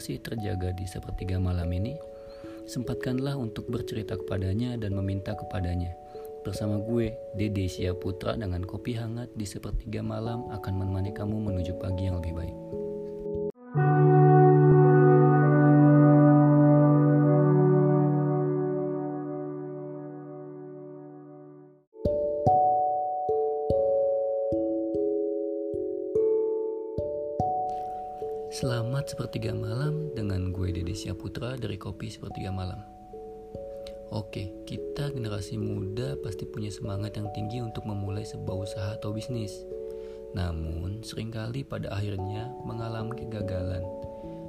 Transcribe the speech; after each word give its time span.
masih 0.00 0.16
terjaga 0.16 0.72
di 0.72 0.88
sepertiga 0.88 1.36
malam 1.36 1.68
ini. 1.76 1.92
Sempatkanlah 2.64 3.36
untuk 3.36 3.68
bercerita 3.68 4.16
kepadanya 4.16 4.80
dan 4.80 4.96
meminta 4.96 5.36
kepadanya. 5.36 5.92
Bersama 6.40 6.80
gue, 6.80 7.12
Dede 7.36 7.68
Putra 8.00 8.32
dengan 8.32 8.64
kopi 8.64 8.96
hangat 8.96 9.28
di 9.36 9.44
sepertiga 9.44 10.00
malam 10.00 10.48
akan 10.56 10.72
menemani 10.72 11.12
kamu 11.12 11.36
menuju 11.52 11.76
pagi 11.76 12.08
yang 12.08 12.16
lebih 12.16 12.32
baik. 12.32 12.79
Putra 31.30 31.54
dari 31.54 31.78
Kopi 31.78 32.10
Sepertiga 32.10 32.50
Malam. 32.50 32.82
Oke, 34.10 34.66
kita 34.66 35.14
generasi 35.14 35.54
muda 35.62 36.18
pasti 36.26 36.42
punya 36.42 36.74
semangat 36.74 37.14
yang 37.14 37.30
tinggi 37.30 37.62
untuk 37.62 37.86
memulai 37.86 38.26
sebuah 38.26 38.56
usaha 38.66 38.90
atau 38.98 39.14
bisnis. 39.14 39.54
Namun, 40.34 41.06
sering 41.06 41.30
kali 41.30 41.62
pada 41.62 41.86
akhirnya 41.94 42.50
mengalami 42.66 43.14
kegagalan. 43.14 43.86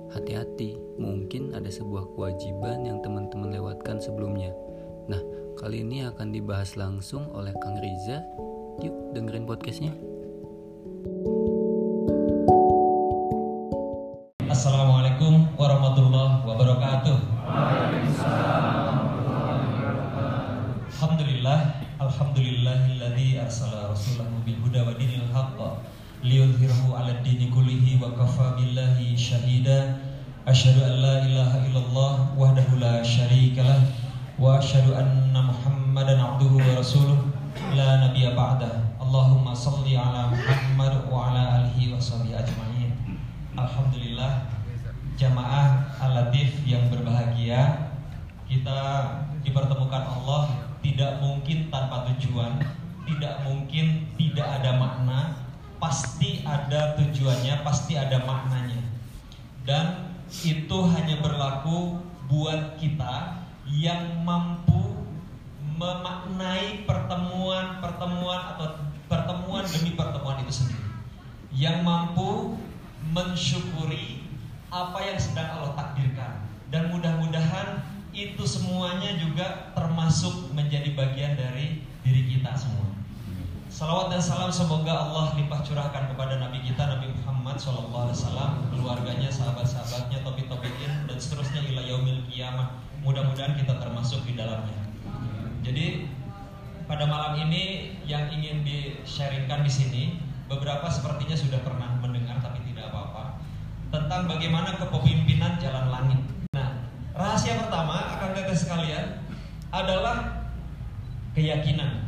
Hati-hati, 0.10 0.74
mungkin 0.98 1.54
ada 1.54 1.70
sebuah 1.70 2.18
kewajiban 2.18 2.82
yang 2.90 2.98
teman-teman 3.06 3.54
lewatkan 3.54 4.02
sebelumnya. 4.02 4.50
Nah, 5.06 5.22
kali 5.62 5.86
ini 5.86 6.10
akan 6.10 6.34
dibahas 6.34 6.74
langsung 6.82 7.30
oleh 7.38 7.54
Kang 7.62 7.78
Riza. 7.78 8.26
Yuk, 8.82 9.14
dengerin 9.14 9.46
podcastnya. 9.46 9.94
Asyhadu 30.62 30.86
an 30.86 31.02
la 31.02 31.26
ilaha 31.26 31.58
illallah 31.66 32.38
wahdahu 32.38 32.78
la 32.78 33.02
syarikalah 33.02 33.82
wa 34.38 34.62
asyhadu 34.62 34.94
anna 34.94 35.42
Muhammadan 35.50 36.22
'abduhu 36.22 36.62
wa 36.62 36.78
rasuluh 36.78 37.18
la 37.74 37.98
nabiyya 37.98 38.38
ba'da. 38.38 38.94
Allahumma 39.02 39.58
shalli 39.58 39.98
'ala 39.98 40.30
Muhammad 40.30 41.10
wa 41.10 41.34
'ala 41.34 41.66
alihi 41.66 41.90
wa 41.90 41.98
sahbihi 41.98 42.38
ajma'in. 42.38 42.94
Alhamdulillah 43.58 44.54
jamaah 45.18 45.98
al-latif 45.98 46.62
yang 46.70 46.94
berbahagia 46.94 47.90
kita 48.46 48.82
dipertemukan 49.42 50.06
Allah 50.06 50.78
tidak 50.86 51.26
mungkin 51.26 51.74
tanpa 51.74 52.06
tujuan 52.14 52.62
tidak 53.10 53.50
mungkin 53.50 54.14
tidak 54.14 54.62
ada 54.62 54.78
makna 54.78 55.42
pasti 55.82 56.46
ada 56.46 56.94
tujuannya 57.02 57.66
pasti 57.66 57.98
ada 57.98 58.22
maknanya 58.30 58.86
dan 59.66 60.11
itu 60.32 60.78
hanya 60.96 61.20
berlaku 61.20 62.00
buat 62.32 62.80
kita 62.80 63.44
yang 63.68 64.24
mampu 64.24 65.04
memaknai 65.76 66.88
pertemuan-pertemuan 66.88 68.42
atau 68.56 68.68
pertemuan 69.12 69.68
demi 69.68 69.92
pertemuan 70.00 70.40
itu 70.40 70.64
sendiri 70.64 70.88
yang 71.52 71.84
mampu 71.84 72.56
mensyukuri 73.12 74.24
apa 74.72 75.04
yang 75.04 75.20
sedang 75.20 75.60
Allah 75.60 75.76
takdirkan 75.76 76.48
dan 76.72 76.88
mudah-mudahan 76.88 77.84
itu 78.16 78.44
semuanya 78.48 79.20
juga 79.20 79.72
termasuk 79.76 80.52
menjadi 80.56 80.96
bagian 80.96 81.36
dari 81.36 81.84
diri 82.04 82.24
kita 82.28 82.56
semua. 82.56 82.88
Salawat 83.82 84.14
dan 84.14 84.22
salam 84.22 84.54
semoga 84.54 84.94
Allah 84.94 85.34
limpah 85.34 85.58
curahkan 85.66 86.14
kepada 86.14 86.38
Nabi 86.38 86.62
kita 86.62 86.86
Nabi 86.86 87.18
Muhammad 87.18 87.58
SAW, 87.58 88.14
keluarganya, 88.70 89.26
sahabat-sahabatnya, 89.26 90.22
topik-topikin 90.22 91.10
dan 91.10 91.18
seterusnya 91.18 91.66
ila 91.66 91.82
yaumil 91.90 92.22
kiamah. 92.30 92.78
Mudah-mudahan 93.02 93.58
kita 93.58 93.82
termasuk 93.82 94.22
di 94.30 94.38
dalamnya. 94.38 94.86
Jadi 95.66 96.06
pada 96.86 97.10
malam 97.10 97.42
ini 97.42 97.98
yang 98.06 98.30
ingin 98.30 98.62
di-sharingkan 98.62 99.66
di 99.66 99.72
sini 99.74 100.04
beberapa 100.46 100.86
sepertinya 100.86 101.34
sudah 101.34 101.66
pernah 101.66 101.98
mendengar 102.06 102.38
tapi 102.38 102.62
tentang 103.92 104.24
bagaimana 104.24 104.78
kepemimpinan 104.80 105.60
jalan 105.60 105.92
langit. 105.92 106.22
Nah, 106.56 106.86
rahasia 107.12 107.60
pertama 107.60 108.14
akan 108.16 108.30
teteh 108.32 108.56
sekalian 108.56 109.20
adalah 109.68 110.48
keyakinan. 111.36 112.01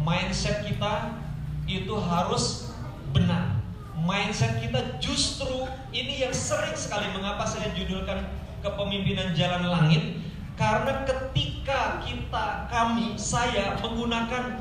Mindset 0.00 0.64
kita 0.64 1.20
itu 1.68 1.94
harus 2.00 2.72
benar. 3.12 3.60
Mindset 4.00 4.58
kita 4.64 4.96
justru 4.98 5.68
ini 5.92 6.24
yang 6.24 6.32
sering 6.32 6.72
sekali 6.74 7.12
mengapa 7.12 7.44
saya 7.44 7.70
judulkan 7.76 8.24
kepemimpinan 8.64 9.36
jalan 9.36 9.68
langit 9.68 10.20
karena 10.56 11.04
ketika 11.08 12.04
kita 12.04 12.68
kami 12.68 13.16
saya 13.16 13.80
menggunakan 13.80 14.60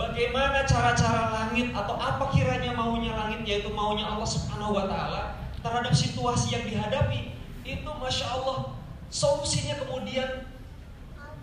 bagaimana 0.00 0.64
cara-cara 0.64 1.28
langit 1.32 1.70
atau 1.76 2.00
apa 2.00 2.32
kiranya 2.32 2.72
maunya 2.72 3.12
langit 3.12 3.44
yaitu 3.44 3.68
maunya 3.72 4.08
Allah 4.08 4.24
Subhanahu 4.24 4.72
wa 4.72 4.88
taala 4.88 5.36
terhadap 5.60 5.92
situasi 5.92 6.56
yang 6.56 6.64
dihadapi 6.64 7.36
itu 7.64 7.90
masya 8.00 8.28
Allah 8.32 8.76
solusinya 9.12 9.76
kemudian 9.84 10.48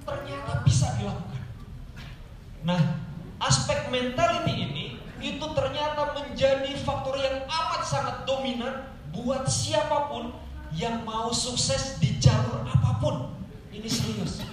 ternyata 0.01 0.65
bisa 0.65 0.97
dilakukan. 0.97 1.41
Nah, 2.65 2.81
aspek 3.41 3.89
mentality 3.89 4.53
ini 4.53 4.85
itu 5.21 5.45
ternyata 5.53 6.13
menjadi 6.17 6.71
faktor 6.81 7.17
yang 7.17 7.45
amat 7.45 7.81
sangat 7.85 8.25
dominan 8.25 8.89
buat 9.13 9.45
siapa 9.49 10.09
pun 10.09 10.33
yang 10.73 11.03
mau 11.03 11.29
sukses 11.33 11.97
di 11.99 12.17
jalur 12.21 12.63
apa 12.63 13.01
pun. 13.01 13.33
Ini 13.73 13.89
serius. 13.89 14.45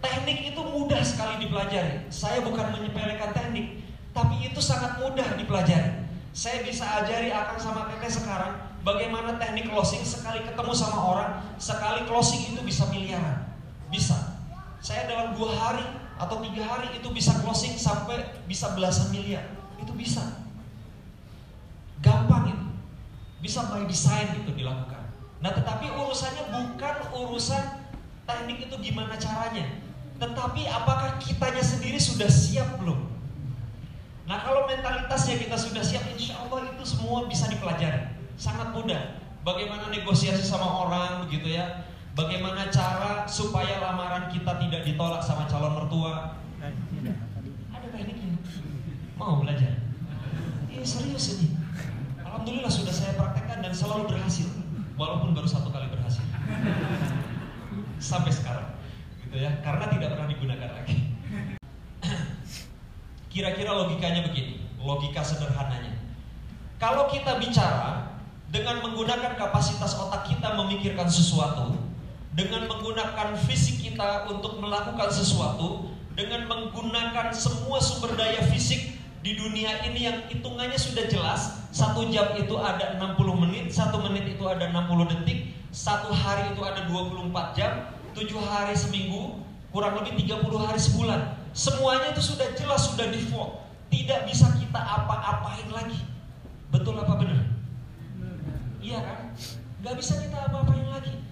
Teknik 0.00 0.54
itu 0.54 0.60
mudah 0.62 1.02
sekali 1.02 1.42
dipelajari. 1.42 2.06
Saya 2.12 2.44
bukan 2.46 2.78
menyepelekan 2.78 3.34
teknik, 3.34 3.82
tapi 4.14 4.46
itu 4.46 4.60
sangat 4.62 5.02
mudah 5.02 5.34
dipelajari. 5.34 6.06
Saya 6.36 6.62
bisa 6.62 6.84
ajari 7.02 7.32
akan 7.32 7.58
sama 7.58 7.88
teteh 7.90 8.12
sekarang 8.12 8.60
bagaimana 8.86 9.40
teknik 9.40 9.66
closing 9.72 10.04
sekali 10.04 10.44
ketemu 10.46 10.72
sama 10.76 10.98
orang, 11.00 11.30
sekali 11.58 12.06
closing 12.06 12.54
itu 12.54 12.60
bisa 12.62 12.86
miliaran. 12.92 13.50
Bisa. 13.90 14.36
Saya 14.78 15.10
dalam 15.10 15.34
dua 15.34 15.50
hari 15.58 16.05
atau 16.16 16.40
tiga 16.40 16.64
hari 16.64 16.96
itu 16.96 17.08
bisa 17.12 17.36
closing 17.44 17.76
sampai 17.76 18.24
bisa 18.48 18.72
belasan 18.72 19.12
miliar. 19.12 19.44
Itu 19.76 19.92
bisa. 19.92 20.44
Gampang 22.00 22.52
itu. 22.52 22.66
Bisa 23.44 23.68
by 23.68 23.84
design 23.84 24.32
itu 24.40 24.50
dilakukan. 24.56 25.12
Nah 25.44 25.52
tetapi 25.52 25.92
urusannya 25.92 26.48
bukan 26.48 26.96
urusan 27.12 27.84
teknik 28.24 28.66
itu 28.66 28.76
gimana 28.80 29.14
caranya. 29.20 29.84
Tetapi 30.16 30.64
apakah 30.72 31.20
kitanya 31.20 31.60
sendiri 31.60 32.00
sudah 32.00 32.26
siap 32.26 32.80
belum? 32.80 32.96
Nah 34.26 34.42
kalau 34.42 34.66
mentalitasnya 34.66 35.38
kita 35.38 35.54
sudah 35.54 35.84
siap, 35.84 36.02
insya 36.16 36.40
Allah 36.40 36.66
itu 36.72 36.82
semua 36.82 37.28
bisa 37.28 37.46
dipelajari. 37.46 38.16
Sangat 38.40 38.72
mudah. 38.72 39.20
Bagaimana 39.46 39.92
negosiasi 39.92 40.42
sama 40.42 40.66
orang 40.88 41.28
begitu 41.28 41.54
ya. 41.54 41.86
Bagaimana 42.16 42.72
cara 42.72 43.28
supaya 43.28 43.76
lamaran 43.76 44.32
kita 44.32 44.56
tidak 44.56 44.88
ditolak 44.88 45.20
sama 45.20 45.44
calon 45.44 45.76
mertua. 45.76 46.40
Ada 46.64 47.86
tekniknya. 47.92 48.40
Mau 49.20 49.44
belajar? 49.44 49.84
Ini 50.72 50.80
serius 50.80 51.36
ini. 51.36 51.52
Alhamdulillah 52.24 52.72
sudah 52.72 52.94
saya 52.96 53.20
praktekkan 53.20 53.60
dan 53.60 53.76
selalu 53.76 54.08
berhasil. 54.08 54.48
Walaupun 54.96 55.36
baru 55.36 55.44
satu 55.44 55.68
kali 55.68 55.92
berhasil. 55.92 56.24
Sampai 58.00 58.32
sekarang. 58.32 58.80
Gitu 59.20 59.36
ya. 59.36 59.60
Karena 59.60 59.84
tidak 59.92 60.16
pernah 60.16 60.28
digunakan 60.32 60.70
lagi. 60.72 61.12
Kira-kira 63.28 63.76
logikanya 63.76 64.24
begini, 64.24 64.64
logika 64.80 65.20
sederhananya. 65.20 65.92
Kalau 66.80 67.12
kita 67.12 67.36
bicara 67.36 68.16
dengan 68.48 68.80
menggunakan 68.80 69.36
kapasitas 69.36 70.00
otak 70.00 70.24
kita 70.24 70.56
memikirkan 70.56 71.04
sesuatu, 71.04 71.75
dengan 72.36 72.68
menggunakan 72.68 73.32
fisik 73.48 73.80
kita 73.80 74.28
untuk 74.28 74.60
melakukan 74.60 75.08
sesuatu, 75.08 75.88
dengan 76.12 76.44
menggunakan 76.44 77.32
semua 77.32 77.80
sumber 77.80 78.12
daya 78.12 78.44
fisik 78.52 79.00
di 79.24 79.40
dunia 79.40 79.82
ini 79.88 80.04
yang 80.04 80.18
hitungannya 80.28 80.76
sudah 80.76 81.08
jelas, 81.08 81.66
satu 81.72 82.06
jam 82.12 82.36
itu 82.36 82.52
ada 82.60 83.00
60 83.00 83.42
menit, 83.42 83.72
satu 83.72 84.04
menit 84.04 84.36
itu 84.36 84.44
ada 84.44 84.68
60 84.68 85.12
detik, 85.16 85.56
satu 85.72 86.12
hari 86.12 86.52
itu 86.52 86.60
ada 86.60 86.84
24 86.84 87.56
jam, 87.56 87.72
tujuh 88.12 88.38
hari 88.38 88.76
seminggu, 88.76 89.40
kurang 89.72 89.96
lebih 89.98 90.14
30 90.20 90.44
hari 90.60 90.78
sebulan. 90.78 91.20
Semuanya 91.56 92.12
itu 92.12 92.20
sudah 92.20 92.52
jelas, 92.52 92.92
sudah 92.92 93.08
default. 93.08 93.64
Tidak 93.88 94.28
bisa 94.28 94.52
kita 94.60 94.76
apa-apain 94.76 95.72
lagi. 95.72 96.04
Betul 96.68 97.00
apa 97.00 97.16
benar? 97.16 97.48
Iya 98.78 98.98
kan? 99.00 99.20
Gak 99.80 99.94
bisa 99.96 100.20
kita 100.20 100.52
apa-apain 100.52 100.84
lagi 100.86 101.25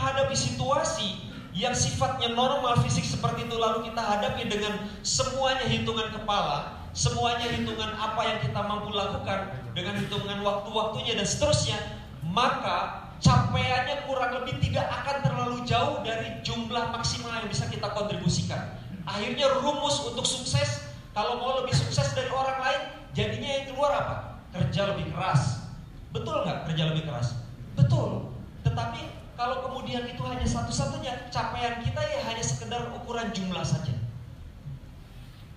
menghadapi 0.00 0.32
situasi 0.32 1.20
yang 1.52 1.74
sifatnya 1.76 2.32
normal 2.32 2.78
fisik 2.80 3.04
seperti 3.04 3.44
itu 3.44 3.56
lalu 3.58 3.90
kita 3.90 4.00
hadapi 4.00 4.48
dengan 4.48 4.80
semuanya 5.02 5.66
hitungan 5.66 6.08
kepala, 6.14 6.88
semuanya 6.94 7.50
hitungan 7.52 7.90
apa 8.00 8.22
yang 8.24 8.38
kita 8.40 8.60
mampu 8.64 8.94
lakukan 8.94 9.60
dengan 9.76 9.98
hitungan 9.98 10.40
waktu-waktunya 10.40 11.18
dan 11.20 11.26
seterusnya, 11.26 11.78
maka 12.24 13.10
capaiannya 13.20 14.08
kurang 14.08 14.40
lebih 14.40 14.56
tidak 14.62 14.88
akan 14.88 15.16
terlalu 15.20 15.56
jauh 15.68 16.00
dari 16.00 16.40
jumlah 16.40 16.94
maksimal 16.94 17.34
yang 17.36 17.48
bisa 17.50 17.68
kita 17.68 17.92
kontribusikan. 17.92 18.80
Akhirnya 19.04 19.50
rumus 19.60 20.00
untuk 20.06 20.24
sukses, 20.24 20.86
kalau 21.12 21.42
mau 21.42 21.60
lebih 21.60 21.74
sukses 21.76 22.14
dari 22.16 22.30
orang 22.30 22.58
lain, 22.62 22.82
jadinya 23.12 23.50
yang 23.58 23.64
keluar 23.74 23.92
apa? 23.92 24.16
Kerja 24.54 24.96
lebih 24.96 25.12
keras. 25.12 25.66
Betul 26.14 26.46
nggak 26.46 26.72
kerja 26.72 26.94
lebih 26.94 27.10
keras? 27.10 27.36
Betul. 27.74 28.39
Tetapi 28.70 29.00
kalau 29.34 29.66
kemudian 29.66 30.06
itu 30.06 30.22
hanya 30.22 30.46
satu-satunya, 30.46 31.32
capaian 31.34 31.82
kita 31.82 31.98
ya 31.98 32.20
hanya 32.30 32.44
sekedar 32.44 32.94
ukuran 32.94 33.34
jumlah 33.34 33.66
saja. 33.66 33.92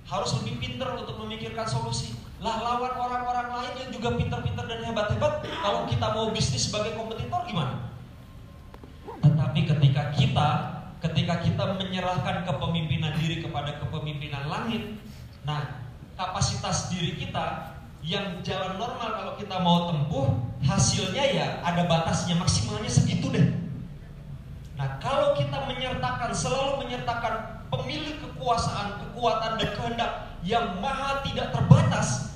Harus 0.10 0.34
lebih 0.42 0.58
pintar 0.58 0.98
untuk 0.98 1.20
memikirkan 1.22 1.70
solusi. 1.70 2.18
Lah 2.42 2.60
lawan 2.60 2.92
orang-orang 2.92 3.48
lain 3.56 3.74
yang 3.88 3.92
juga 3.94 4.10
pintar-pintar 4.20 4.66
dan 4.68 4.84
hebat-hebat, 4.84 5.46
kalau 5.64 5.88
kita 5.88 6.08
mau 6.12 6.28
bisnis 6.34 6.68
sebagai 6.68 6.98
kompetitor 6.98 7.46
gimana? 7.48 7.92
Tetapi 9.24 9.60
ketika 9.64 10.04
kita 10.12 10.50
ketika 11.04 11.44
kita 11.44 11.64
menyerahkan 11.76 12.48
kepemimpinan 12.48 13.20
diri 13.20 13.44
kepada 13.44 13.76
kepemimpinan 13.84 14.48
langit, 14.48 14.96
nah 15.44 15.84
kapasitas 16.16 16.88
diri 16.88 17.20
kita 17.20 17.73
yang 18.04 18.44
jalan 18.44 18.76
normal 18.76 19.10
kalau 19.16 19.34
kita 19.40 19.56
mau 19.64 19.88
tempuh 19.90 20.28
hasilnya 20.64 21.24
ya 21.24 21.48
ada 21.64 21.88
batasnya 21.88 22.36
maksimalnya 22.36 22.92
segitu 22.92 23.32
deh 23.32 23.64
Nah, 24.74 24.98
kalau 24.98 25.38
kita 25.38 25.70
menyertakan, 25.70 26.34
selalu 26.34 26.86
menyertakan 26.86 27.64
pemilik 27.70 28.18
kekuasaan, 28.20 29.00
kekuatan 29.06 29.62
dan 29.62 29.70
kehendak 29.78 30.12
yang 30.42 30.82
maha 30.82 31.22
tidak 31.24 31.54
terbatas, 31.54 32.36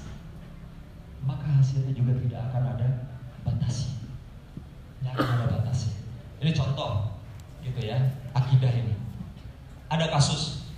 maka 1.26 1.44
hasilnya 1.58 1.98
juga 1.98 2.14
tidak 2.22 2.42
akan 2.48 2.64
ada 2.78 2.88
batasnya. 3.42 4.00
Tidak 5.02 5.12
akan 5.18 5.28
ada 5.28 5.46
batasnya. 5.60 5.96
Ini 6.46 6.52
contoh, 6.54 7.20
gitu 7.66 7.80
ya, 7.82 7.98
akidah 8.38 8.72
ini. 8.72 8.94
Ada 9.90 10.14
kasus, 10.14 10.72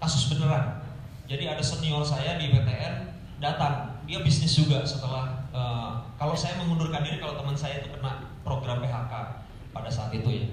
kasus 0.00 0.32
beneran. 0.32 0.82
Jadi 1.28 1.44
ada 1.44 1.60
senior 1.60 2.00
saya 2.00 2.40
di 2.40 2.48
PTN 2.48 3.07
datang, 3.38 4.02
dia 4.04 4.18
bisnis 4.22 4.54
juga 4.54 4.82
setelah 4.82 5.46
uh, 5.54 6.02
kalau 6.18 6.34
saya 6.34 6.58
mengundurkan 6.62 7.02
diri 7.06 7.22
kalau 7.22 7.38
teman 7.38 7.54
saya 7.54 7.82
itu 7.82 7.90
kena 7.94 8.30
program 8.42 8.82
PHK 8.82 9.12
pada 9.74 9.90
saat 9.90 10.10
itu 10.14 10.26
ya 10.26 10.46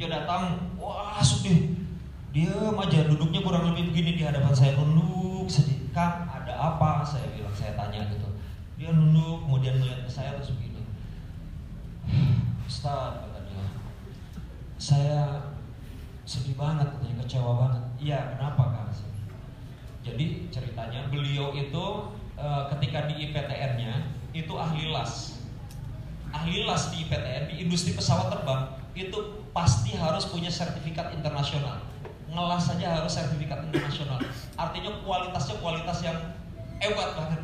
dia 0.00 0.08
datang, 0.08 0.72
wah 0.80 1.20
sedih. 1.20 1.76
Dia 2.32 2.72
aja 2.72 3.04
duduknya 3.04 3.44
kurang 3.44 3.68
lebih 3.68 3.92
begini 3.92 4.16
di 4.16 4.24
hadapan 4.24 4.56
saya 4.56 4.72
nunduk 4.80 5.44
sedih. 5.44 5.92
Kang, 5.92 6.24
ada 6.24 6.56
apa? 6.56 7.04
Saya 7.04 7.28
bilang, 7.36 7.52
saya 7.52 7.76
tanya 7.76 8.08
gitu. 8.08 8.24
Dia 8.80 8.96
nunduk, 8.96 9.44
kemudian 9.44 9.76
melihat 9.76 10.08
ke 10.08 10.10
saya 10.16 10.40
terus 10.40 10.56
begini. 10.56 10.88
Ustaz, 12.64 13.20
kata 13.20 13.44
dia. 13.44 13.64
Saya 14.80 15.52
sedih 16.24 16.56
banget, 16.56 16.88
katanya 16.96 17.20
kecewa 17.20 17.52
banget. 17.60 17.82
Iya, 18.00 18.40
kenapa 18.40 18.62
Kang? 18.72 18.88
Jadi 20.00 20.48
ceritanya 20.48 21.12
beliau 21.12 21.52
itu 21.52 21.86
e, 22.40 22.48
ketika 22.76 23.04
di 23.06 23.28
IPTN-nya 23.28 24.08
itu 24.32 24.52
ahli 24.56 24.88
las. 24.88 25.36
Ahli 26.32 26.64
las 26.64 26.88
di 26.88 27.04
IPTN 27.04 27.52
di 27.52 27.54
industri 27.68 27.92
pesawat 27.92 28.32
terbang 28.32 28.80
itu 28.96 29.44
pasti 29.52 29.94
harus 29.94 30.26
punya 30.26 30.48
sertifikat 30.48 31.12
internasional. 31.12 31.84
Ngelas 32.30 32.62
saja 32.70 32.96
harus 32.98 33.12
sertifikat 33.12 33.68
internasional. 33.68 34.18
Artinya 34.54 35.02
kualitasnya 35.02 35.58
kualitas 35.58 35.98
yang 36.00 36.18
hebat 36.80 37.10
banget. 37.18 37.40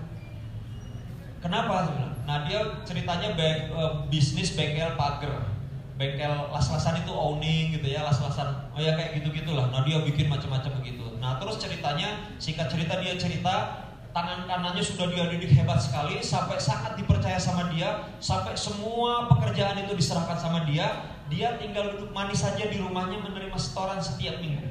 Kenapa? 1.43 1.91
Nah 2.27 2.43
dia 2.49 2.83
ceritanya 2.83 3.39
bank, 3.39 3.59
uh, 3.71 3.93
bisnis 4.11 4.59
bengkel 4.59 4.99
pagar, 4.99 5.47
bengkel 5.95 6.51
las-lasan 6.51 7.07
itu 7.07 7.13
owning 7.15 7.71
gitu 7.79 7.87
ya, 7.87 8.03
las-lasan, 8.03 8.67
oh 8.75 8.81
ya 8.83 8.99
kayak 8.99 9.23
gitu 9.23 9.31
gitulah. 9.31 9.71
Nah 9.71 9.87
dia 9.87 10.03
bikin 10.03 10.27
macam-macam 10.27 10.83
begitu. 10.83 11.07
Nah 11.23 11.39
terus 11.39 11.63
ceritanya, 11.63 12.35
singkat 12.43 12.67
cerita 12.67 12.99
dia 12.99 13.15
cerita 13.15 13.86
tangan 14.17 14.49
kanannya 14.49 14.81
sudah 14.81 15.13
dia 15.13 15.29
didik 15.29 15.53
hebat 15.53 15.77
sekali 15.77 16.25
sampai 16.25 16.57
sangat 16.57 16.97
dipercaya 16.97 17.37
sama 17.37 17.69
dia 17.69 18.09
sampai 18.17 18.57
semua 18.57 19.29
pekerjaan 19.29 19.77
itu 19.85 19.93
diserahkan 19.93 20.41
sama 20.41 20.65
dia 20.65 21.13
dia 21.27 21.59
tinggal 21.59 21.91
duduk 21.95 22.15
manis 22.15 22.39
saja 22.47 22.71
di 22.71 22.79
rumahnya 22.79 23.19
menerima 23.19 23.59
setoran 23.59 23.99
setiap 23.99 24.39
minggu. 24.39 24.63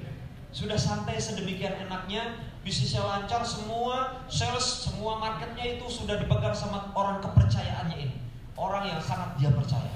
Sudah 0.55 0.79
santai 0.79 1.19
sedemikian 1.19 1.75
enaknya, 1.83 2.39
bisnisnya 2.63 3.03
lancar, 3.03 3.43
semua 3.43 4.23
sales, 4.31 4.87
semua 4.87 5.19
marketnya 5.19 5.75
itu 5.75 5.83
sudah 5.91 6.15
dipegang 6.15 6.55
sama 6.55 6.95
orang 6.95 7.19
kepercayaannya 7.19 7.97
ini. 7.99 8.15
Orang 8.55 8.87
yang 8.87 9.03
sangat 9.03 9.35
dia 9.35 9.51
percaya. 9.51 9.91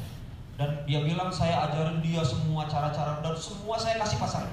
Dan 0.59 0.83
dia 0.83 0.99
bilang 1.07 1.31
saya 1.31 1.71
ajarin 1.71 2.03
dia 2.03 2.19
semua 2.19 2.67
cara-cara 2.67 3.23
dan 3.23 3.31
semua 3.39 3.79
saya 3.79 3.95
kasih 4.03 4.19
pasar. 4.19 4.43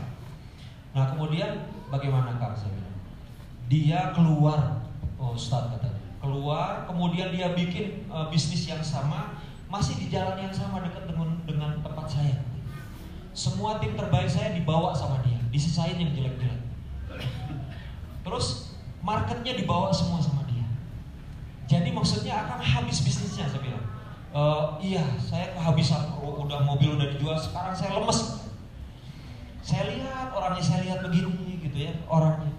Nah 0.94 1.10
kemudian 1.10 1.66
bagaimana 1.90 2.38
kang 2.38 2.54
saya 2.54 2.70
bilang? 2.70 2.96
Dia 3.66 4.14
keluar, 4.14 4.85
oh 5.16 5.36
Ustaz 5.36 5.72
katanya, 5.72 6.00
keluar 6.20 6.84
kemudian 6.88 7.32
dia 7.32 7.52
bikin 7.52 8.08
uh, 8.08 8.28
bisnis 8.28 8.68
yang 8.68 8.80
sama 8.84 9.36
masih 9.66 9.98
di 9.98 10.06
jalan 10.08 10.38
yang 10.38 10.54
sama 10.54 10.78
dekat 10.82 11.10
dengan 11.10 11.30
dengan 11.44 11.70
tempat 11.82 12.06
saya. 12.06 12.38
Semua 13.36 13.76
tim 13.76 13.92
terbaik 13.92 14.32
saya 14.32 14.56
dibawa 14.56 14.96
sama 14.96 15.20
dia, 15.20 15.36
disisain 15.52 16.00
yang 16.00 16.08
jelek-jelek. 16.16 16.62
Terus 18.24 18.72
marketnya 19.04 19.52
dibawa 19.52 19.92
semua 19.92 20.24
sama 20.24 20.48
dia. 20.48 20.64
Jadi 21.68 21.92
maksudnya 21.92 22.32
akan 22.48 22.64
habis 22.64 23.04
bisnisnya 23.04 23.44
saya 23.44 23.60
bilang. 23.60 23.84
E, 24.32 24.42
iya, 24.88 25.04
saya 25.20 25.52
kehabisan 25.52 26.16
oh, 26.16 26.48
udah 26.48 26.64
mobil 26.64 26.96
udah 26.96 27.12
dijual, 27.12 27.36
sekarang 27.36 27.76
saya 27.76 27.92
lemes. 27.92 28.40
Saya 29.60 29.84
lihat 29.92 30.32
orangnya 30.32 30.64
saya 30.64 30.80
lihat 30.88 31.04
begini 31.04 31.60
gitu 31.60 31.76
ya, 31.76 31.92
orangnya. 32.08 32.55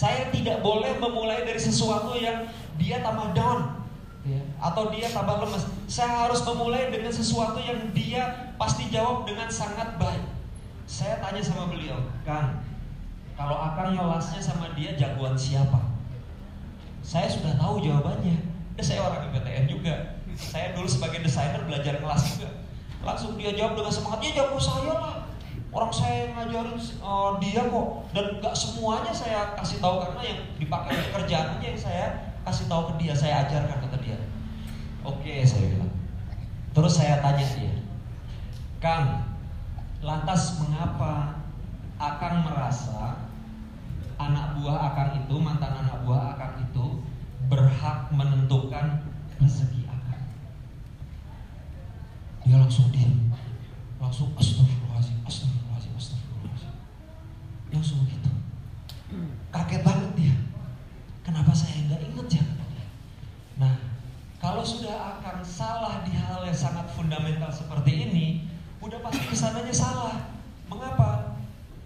Saya 0.00 0.32
tidak 0.32 0.64
boleh 0.64 0.96
memulai 0.96 1.44
dari 1.44 1.60
sesuatu 1.60 2.16
yang 2.16 2.48
dia 2.80 3.04
tambah 3.04 3.36
down 3.36 3.84
ya, 4.24 4.40
atau 4.56 4.88
dia 4.88 5.12
tambah 5.12 5.44
lemes. 5.44 5.68
Saya 5.92 6.24
harus 6.24 6.40
memulai 6.40 6.88
dengan 6.88 7.12
sesuatu 7.12 7.60
yang 7.60 7.92
dia 7.92 8.56
pasti 8.56 8.88
jawab 8.88 9.28
dengan 9.28 9.52
sangat 9.52 10.00
baik. 10.00 10.24
Saya 10.88 11.20
tanya 11.20 11.44
sama 11.44 11.68
beliau, 11.68 12.00
Kang, 12.24 12.64
kalau 13.36 13.60
akan 13.60 13.92
nyolasnya 13.92 14.40
sama 14.40 14.72
dia 14.72 14.96
jagoan 14.96 15.36
siapa? 15.36 15.92
Saya 17.04 17.28
sudah 17.28 17.60
tahu 17.60 17.84
jawabannya. 17.84 18.40
Dan 18.80 18.84
saya 18.84 19.04
orang 19.04 19.28
IPTN 19.28 19.68
juga. 19.68 20.16
Saya 20.32 20.72
dulu 20.72 20.88
sebagai 20.88 21.20
desainer 21.20 21.60
belajar 21.68 22.00
kelas 22.00 22.40
juga. 22.40 22.48
Langsung 23.04 23.36
dia 23.36 23.52
jawab 23.52 23.76
dengan 23.76 23.92
semangat, 23.92 24.24
ya 24.24 24.32
jago 24.32 24.56
saya 24.56 24.96
lah. 24.96 25.19
Orang 25.70 25.94
saya 25.94 26.34
ngajarin 26.34 26.74
uh, 26.98 27.38
dia 27.38 27.62
kok 27.62 27.88
dan 28.10 28.26
gak 28.42 28.54
semuanya 28.58 29.14
saya 29.14 29.54
kasih 29.54 29.78
tahu 29.78 30.02
karena 30.02 30.22
yang 30.34 30.40
dipakai 30.58 30.98
pekerjaannya 30.98 31.62
yang 31.62 31.78
saya 31.78 32.30
kasih 32.42 32.66
tahu 32.66 32.90
ke 32.90 33.06
dia, 33.06 33.14
saya 33.14 33.46
ajarkan 33.46 33.78
kata 33.86 33.98
dia. 34.02 34.18
Oke, 35.06 35.46
saya 35.46 35.70
bilang. 35.70 35.92
Terus 36.70 36.92
saya 36.98 37.22
tanya 37.22 37.44
dia, 37.44 37.74
Kang, 38.78 39.26
lantas 40.00 40.58
mengapa 40.62 41.42
Akang 42.00 42.40
merasa 42.46 43.28
anak 44.16 44.56
buah 44.56 44.78
Akang 44.92 45.20
itu, 45.20 45.34
mantan 45.36 45.84
anak 45.84 46.00
buah 46.08 46.32
Akang 46.32 46.64
itu 46.64 47.04
berhak 47.52 48.08
menentukan 48.14 49.04
rezeki 49.36 49.84
Akang? 49.84 50.24
Dia 52.46 52.56
langsung 52.56 52.88
diam, 52.88 53.34
langsung 54.00 54.32
astagfirullahaladzim, 54.38 55.20
astagfirullahaladzim. 55.28 55.59
Langsung 57.70 58.02
begitu. 58.06 58.30
Kaget 59.50 59.82
banget 59.82 60.10
dia. 60.18 60.34
Kenapa 61.26 61.54
saya 61.54 61.86
nggak 61.86 62.02
inget 62.02 62.42
ya? 62.42 62.44
Nah, 63.58 63.74
kalau 64.42 64.62
sudah 64.62 65.18
akan 65.18 65.42
salah 65.44 66.02
di 66.02 66.14
hal 66.14 66.42
yang 66.46 66.56
sangat 66.56 66.86
fundamental 66.94 67.50
seperti 67.50 68.10
ini, 68.10 68.26
udah 68.82 68.98
pasti 69.02 69.22
ke 69.26 69.36
sananya 69.36 69.74
salah. 69.74 70.34
Mengapa? 70.66 71.38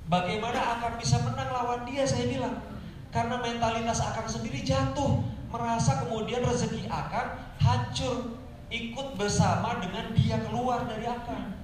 Bagaimana 0.09 0.79
akan 0.79 1.01
bisa 1.01 1.21
menang 1.25 1.51
lawan 1.51 1.83
dia? 1.89 2.05
Saya 2.05 2.29
bilang, 2.29 2.63
karena 3.09 3.41
mentalitas 3.41 4.01
akan 4.05 4.27
sendiri 4.29 4.61
jatuh, 4.63 5.25
merasa 5.51 6.05
kemudian 6.05 6.45
rezeki 6.45 6.87
akan 6.87 7.27
hancur, 7.59 8.39
ikut 8.69 9.09
bersama 9.17 9.81
dengan 9.83 10.13
dia 10.15 10.39
keluar 10.45 10.85
dari 10.87 11.09
akan. 11.09 11.59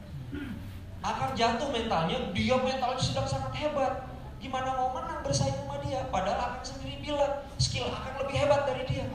Akan 1.01 1.33
jatuh 1.33 1.73
mentalnya, 1.73 2.35
dia 2.35 2.57
mentalnya 2.61 3.01
sedang 3.01 3.29
sangat 3.29 3.53
hebat 3.57 4.10
Gimana 4.41 4.73
mau 4.73 4.97
menang 4.97 5.21
bersaing 5.21 5.53
sama 5.53 5.77
dia? 5.85 6.01
Padahal 6.09 6.57
akan 6.57 6.63
sendiri 6.65 6.97
bilang 7.05 7.45
skill 7.61 7.93
akan 7.93 8.25
lebih 8.25 8.41
hebat 8.41 8.65
dari 8.65 8.83
dia. 8.89 9.07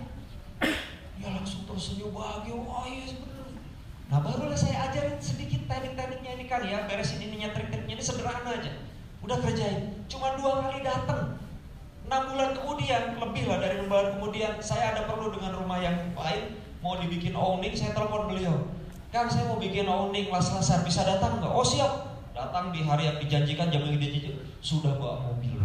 Dia 1.17 1.29
langsung 1.34 1.65
tersenyum 1.65 2.13
bahagia. 2.13 2.53
Wah 2.53 2.86
iya 2.86 3.17
benar. 3.17 3.50
Nah 4.05 4.20
barulah 4.22 4.53
saya 4.53 4.86
ajarin 4.91 5.17
sedikit 5.17 5.65
teknik-tekniknya 5.65 6.32
ini 6.38 6.46
kan 6.46 6.62
ya, 6.62 6.86
beresin 6.86 7.17
ininya 7.25 7.50
trik-triknya 7.58 7.98
ini 7.98 8.03
sederhana 8.05 8.53
aja. 8.53 8.70
Udah 9.25 9.41
kerjain, 9.41 10.05
cuma 10.05 10.38
dua 10.38 10.62
kali 10.62 10.86
datang. 10.86 11.41
Enam 12.05 12.22
bulan 12.29 12.53
kemudian, 12.53 13.17
lebih 13.17 13.50
lah 13.50 13.58
dari 13.58 13.82
enam 13.82 13.89
bulan 13.89 14.13
kemudian, 14.22 14.53
saya 14.62 14.94
ada 14.94 15.10
perlu 15.10 15.34
dengan 15.34 15.58
rumah 15.58 15.82
yang 15.82 15.98
lain, 16.13 16.53
mau 16.86 17.01
dibikin 17.01 17.34
owning, 17.34 17.74
saya 17.74 17.98
telepon 17.98 18.29
beliau. 18.29 18.70
Kang 19.10 19.25
saya 19.25 19.50
mau 19.50 19.58
bikin 19.58 19.89
owning 19.89 20.29
las-lasan, 20.29 20.86
bisa 20.86 21.01
datang 21.01 21.41
nggak? 21.41 21.50
Oh 21.50 21.65
siap, 21.65 22.15
datang 22.36 22.75
di 22.75 22.84
hari 22.84 23.08
yang 23.08 23.18
dijanjikan 23.18 23.72
jam 23.72 23.82
yang 23.88 23.96
dijanjikan, 23.96 24.36
sudah 24.60 25.00
bawa 25.00 25.32
mobil. 25.32 25.63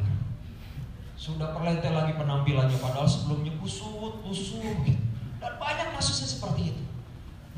Sudah 1.21 1.53
perlete 1.53 1.93
lagi 1.93 2.17
penampilannya, 2.17 2.81
padahal 2.81 3.05
sebelumnya 3.05 3.53
kusut, 3.61 4.25
kusut 4.25 4.65
gitu. 4.89 5.03
Dan 5.37 5.53
banyak 5.61 5.93
kasusnya 5.93 6.29
seperti 6.33 6.73
itu. 6.73 6.83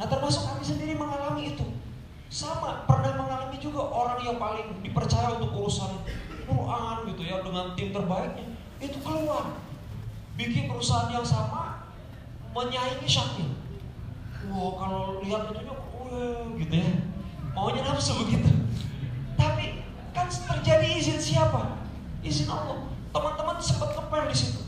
Nah 0.01 0.11
termasuk 0.11 0.43
kami 0.51 0.67
sendiri 0.67 0.99
mengalami 0.99 1.55
itu. 1.55 1.63
Sama, 2.27 2.89
pernah 2.89 3.15
mengalami 3.15 3.61
juga 3.63 3.85
orang 3.87 4.19
yang 4.25 4.41
paling 4.41 4.83
dipercaya 4.83 5.37
untuk 5.39 5.53
urusan 5.53 6.01
Quran 6.49 6.97
gitu 7.13 7.23
ya 7.23 7.45
dengan 7.45 7.77
tim 7.79 7.95
terbaiknya 7.95 8.47
itu 8.83 8.99
keluar 8.99 9.63
bikin 10.35 10.67
perusahaan 10.67 11.13
yang 11.13 11.23
sama 11.23 11.87
menyaingi 12.51 13.07
Syakir. 13.07 13.47
Wow 14.51 14.75
kalau 14.75 15.03
lihat 15.23 15.55
itunya, 15.55 15.71
oh 15.71 16.51
gitu 16.59 16.75
ya, 16.75 16.91
maunya 17.55 17.87
nafsu 17.87 18.27
begitu. 18.27 18.51
Tapi 19.43 19.83
kan 20.15 20.31
terjadi 20.31 20.87
izin 21.03 21.19
siapa? 21.19 21.83
Izin 22.23 22.47
Allah. 22.47 22.87
Teman-teman 23.11 23.59
sempat 23.59 23.91
ngepel 23.99 24.31
di 24.31 24.37
situ. 24.39 24.63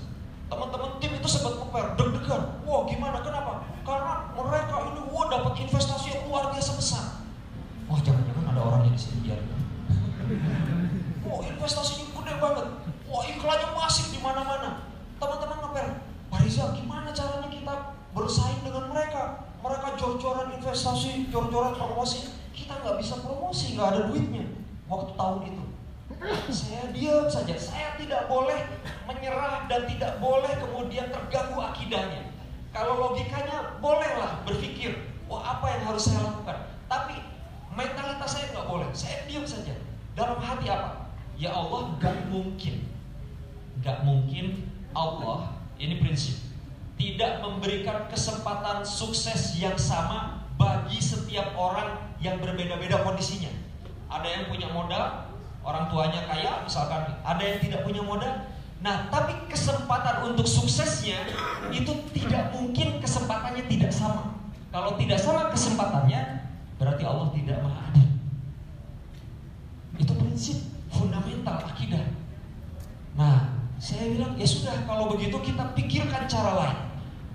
Teman-teman 0.50 0.98
tim 0.98 1.14
itu 1.14 1.28
sempat 1.30 1.54
ngepel, 1.62 1.94
deg-degan. 1.94 2.42
Wah 2.66 2.82
gimana? 2.90 3.22
Kenapa? 3.22 3.70
Karena 3.86 4.34
mereka 4.34 4.74
ini 4.90 5.00
wah 5.14 5.30
dapat 5.30 5.54
investasi 5.62 6.06
yang 6.10 6.22
luar 6.26 6.50
biasa 6.50 6.72
besar. 6.74 7.04
Wah 7.86 8.00
jangan-jangan 8.02 8.50
ada 8.50 8.60
orangnya 8.60 8.92
di 8.92 9.00
sini 9.00 9.18
biar. 9.24 9.40
Wah 11.24 11.40
investasinya 11.46 12.06
gede 12.10 12.34
banget. 12.42 12.66
Wah 13.08 13.22
iklannya 13.24 13.68
masif 13.78 14.10
di 14.10 14.18
mana-mana. 14.18 14.90
Teman-teman 15.22 15.58
ngepel, 15.62 15.88
Pak 16.28 16.40
Riza 16.42 16.74
gimana 16.74 17.14
caranya 17.14 17.48
kita 17.48 17.74
bersaing 18.12 18.60
dengan 18.66 18.90
mereka? 18.90 19.46
Mereka 19.64 19.96
jor-joran 19.96 20.52
investasi, 20.60 21.32
jor-joran 21.32 21.72
promosi. 21.78 22.28
Kita 22.52 22.76
nggak 22.84 23.00
bisa 23.00 23.16
promosi, 23.24 23.78
nggak 23.78 23.88
ada 23.88 24.00
duitnya. 24.12 24.44
Waktu 24.84 25.16
tahun 25.16 25.40
itu. 25.48 25.64
Saya 26.52 26.92
diam 26.92 27.24
saja. 27.24 27.53
Saya 27.64 27.96
tidak 27.96 28.28
boleh 28.28 28.60
menyerah 29.08 29.64
dan 29.66 29.88
tidak 29.88 30.20
boleh 30.20 30.52
kemudian 30.60 31.08
terganggu 31.08 31.58
akidahnya. 31.60 32.28
Kalau 32.74 33.10
logikanya 33.10 33.78
bolehlah 33.80 34.42
berpikir, 34.44 34.98
wah 35.30 35.56
apa 35.56 35.66
yang 35.72 35.82
harus 35.88 36.10
saya 36.10 36.26
lakukan. 36.26 36.58
Tapi 36.90 37.16
mentalitas 37.72 38.28
saya 38.28 38.52
nggak 38.52 38.68
boleh. 38.68 38.88
Saya 38.92 39.24
diam 39.24 39.46
saja. 39.48 39.72
Dalam 40.12 40.38
hati 40.38 40.68
apa? 40.68 41.10
Ya 41.34 41.50
Allah, 41.50 41.90
gak 41.98 42.30
mungkin, 42.30 42.86
gak 43.82 44.06
mungkin 44.06 44.70
Allah 44.94 45.50
ini 45.82 45.98
prinsip 45.98 46.38
tidak 46.94 47.42
memberikan 47.42 48.06
kesempatan 48.06 48.86
sukses 48.86 49.58
yang 49.58 49.74
sama 49.74 50.46
bagi 50.54 51.02
setiap 51.02 51.50
orang 51.58 51.98
yang 52.22 52.38
berbeda-beda 52.38 53.02
kondisinya. 53.02 53.50
Ada 54.06 54.28
yang 54.30 54.44
punya 54.46 54.70
modal, 54.70 55.23
orang 55.64 55.88
tuanya 55.88 56.20
kaya, 56.28 56.62
misalkan 56.62 57.18
ada 57.24 57.42
yang 57.42 57.58
tidak 57.58 57.82
punya 57.82 58.04
modal. 58.04 58.52
Nah, 58.84 59.08
tapi 59.08 59.48
kesempatan 59.48 60.28
untuk 60.28 60.44
suksesnya 60.44 61.24
itu 61.72 61.92
tidak 62.12 62.52
mungkin 62.52 63.00
kesempatannya 63.00 63.64
tidak 63.64 63.88
sama. 63.88 64.36
Kalau 64.68 65.00
tidak 65.00 65.16
sama 65.16 65.48
kesempatannya, 65.48 66.52
berarti 66.76 67.02
Allah 67.08 67.32
tidak 67.32 67.64
maha 67.64 67.80
adil. 67.88 68.08
Itu 69.96 70.12
prinsip 70.20 70.58
fundamental 70.92 71.64
akidah. 71.64 72.04
Nah, 73.16 73.54
saya 73.80 74.12
bilang 74.12 74.36
ya 74.36 74.46
sudah 74.46 74.84
kalau 74.84 75.12
begitu 75.16 75.40
kita 75.40 75.72
pikirkan 75.72 76.28
cara 76.28 76.52
lain. 76.60 76.78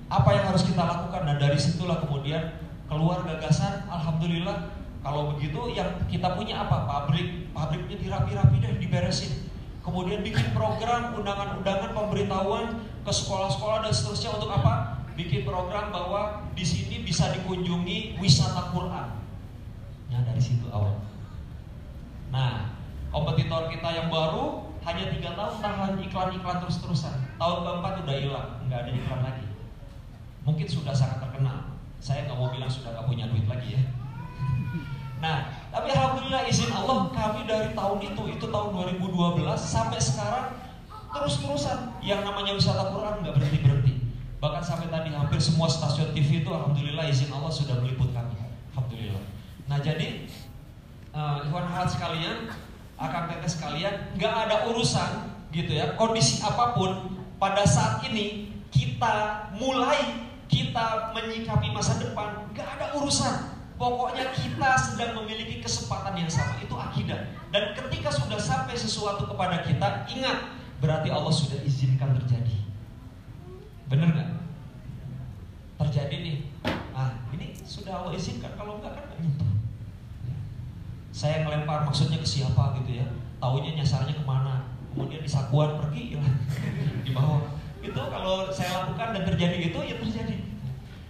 Apa 0.10 0.30
yang 0.34 0.46
harus 0.50 0.66
kita 0.66 0.82
lakukan? 0.82 1.22
Nah 1.22 1.38
dari 1.38 1.58
situlah 1.58 2.02
kemudian 2.02 2.42
keluar 2.90 3.22
gagasan. 3.22 3.86
Alhamdulillah 3.86 4.79
kalau 5.10 5.34
begitu 5.34 5.74
yang 5.74 5.90
kita 6.06 6.38
punya 6.38 6.62
apa? 6.62 6.86
Pabrik, 6.86 7.50
pabriknya 7.50 7.98
dirapi-rapi 7.98 8.62
deh, 8.62 8.78
diberesin. 8.78 9.50
Kemudian 9.82 10.22
bikin 10.22 10.54
program 10.54 11.18
undangan-undangan 11.18 11.98
pemberitahuan 11.98 12.86
ke 13.02 13.10
sekolah-sekolah 13.10 13.90
dan 13.90 13.90
seterusnya 13.90 14.38
untuk 14.38 14.54
apa? 14.54 15.02
Bikin 15.18 15.50
program 15.50 15.90
bahwa 15.90 16.46
di 16.54 16.62
sini 16.62 17.02
bisa 17.02 17.34
dikunjungi 17.34 18.22
wisata 18.22 18.70
Quran. 18.70 19.18
Ya 20.14 20.22
dari 20.22 20.38
situ 20.38 20.70
awal. 20.70 21.02
Nah, 22.30 22.70
kompetitor 23.10 23.66
kita 23.74 23.90
yang 23.90 24.14
baru 24.14 24.62
hanya 24.86 25.10
tiga 25.10 25.34
tahun 25.34 25.58
tahan 25.58 25.94
iklan-iklan 26.06 26.62
terus-terusan. 26.62 27.18
Tahun 27.42 27.58
keempat 27.66 28.06
udah 28.06 28.14
hilang, 28.14 28.50
nggak 28.70 28.80
ada 28.86 28.92
iklan 28.94 29.22
lagi. 29.26 29.48
Mungkin 30.46 30.70
sudah 30.70 30.94
sangat 30.94 31.18
terkenal. 31.18 31.82
Saya 31.98 32.30
nggak 32.30 32.38
mau 32.38 32.54
bilang 32.54 32.70
sudah 32.70 32.94
nggak 32.94 33.10
punya 33.10 33.26
duit 33.26 33.50
lagi 33.50 33.74
ya. 33.74 33.82
Nah, 35.20 35.52
tapi 35.68 35.92
alhamdulillah 35.92 36.48
izin 36.48 36.72
Allah 36.72 37.12
kami 37.12 37.44
dari 37.44 37.76
tahun 37.76 38.00
itu, 38.00 38.22
itu 38.40 38.46
tahun 38.48 38.70
2012 38.72 39.44
sampai 39.60 40.00
sekarang 40.00 40.48
terus-terusan 41.12 42.00
yang 42.00 42.24
namanya 42.24 42.56
wisata 42.56 42.96
Quran 42.96 43.20
nggak 43.24 43.36
berhenti 43.36 43.60
berhenti. 43.60 43.94
Bahkan 44.40 44.64
sampai 44.64 44.88
tadi 44.88 45.12
hampir 45.12 45.40
semua 45.44 45.68
stasiun 45.68 46.16
TV 46.16 46.48
itu 46.48 46.50
alhamdulillah 46.50 47.04
izin 47.12 47.36
Allah 47.36 47.52
sudah 47.52 47.84
meliput 47.84 48.16
kami. 48.16 48.40
Alhamdulillah. 48.72 49.24
Nah 49.68 49.78
jadi 49.84 50.24
uh, 51.12 51.44
Ikhwan 51.44 51.68
sekalian, 51.92 52.48
akan 52.96 53.22
tetes 53.28 53.60
sekalian, 53.60 54.16
nggak 54.16 54.34
ada 54.48 54.72
urusan 54.72 55.30
gitu 55.50 55.74
ya 55.74 55.98
kondisi 55.98 56.46
apa 56.46 56.78
pun 56.78 57.18
pada 57.42 57.66
saat 57.66 58.06
ini 58.06 58.54
kita 58.70 59.50
mulai 59.58 60.30
kita 60.46 61.14
menyikapi 61.18 61.74
masa 61.74 61.98
depan 61.98 62.46
nggak 62.54 62.70
ada 62.78 62.94
urusan 63.02 63.59
Pokoknya 63.80 64.36
kita 64.36 64.76
sedang 64.76 65.24
memiliki 65.24 65.64
kesempatan 65.64 66.20
yang 66.20 66.28
sama. 66.28 66.60
Itu 66.60 66.76
akidah. 66.76 67.32
Dan 67.50 67.72
ketika 67.80 68.12
sudah 68.12 68.36
sampai 68.36 68.76
sesuatu 68.76 69.24
kepada 69.26 69.64
kita 69.64 70.04
Ingat 70.12 70.60
Berarti 70.80 71.12
Allah 71.12 71.32
sudah 71.32 71.60
izinkan 71.68 72.16
terjadi. 72.16 72.56
Bener 73.92 74.16
gak? 74.16 74.30
Terjadi 75.86 76.16
nih. 76.24 76.38
Ah 76.96 77.20
ini 77.36 77.52
sudah 77.68 78.04
Allah 78.04 78.16
izinkan. 78.16 78.56
Kalau 78.56 78.80
enggak 78.80 78.96
kan 78.96 79.04
gak 79.12 79.20
nyentuh 79.20 79.52
Saya 81.12 81.44
ngelempar 81.44 81.84
maksudnya 81.84 82.24
ke 82.24 82.28
siapa 82.28 82.80
gitu 82.80 83.04
ya. 83.04 83.08
Taunya 83.44 83.76
nyasarnya 83.76 84.16
ke 84.16 84.24
mana. 84.24 84.72
Kemudian 84.96 85.22
di 85.22 85.30
sakuan 85.30 85.78
pergi 85.78 86.16
hilang 86.16 86.36
Di 87.06 87.12
bawah. 87.12 87.44
Itu 87.84 88.02
kalau 88.08 88.48
saya 88.52 88.84
lakukan 88.84 89.20
dan 89.20 89.24
terjadi 89.28 89.58
itu 89.72 89.80
ya 89.84 89.96
terjadi. 90.00 90.36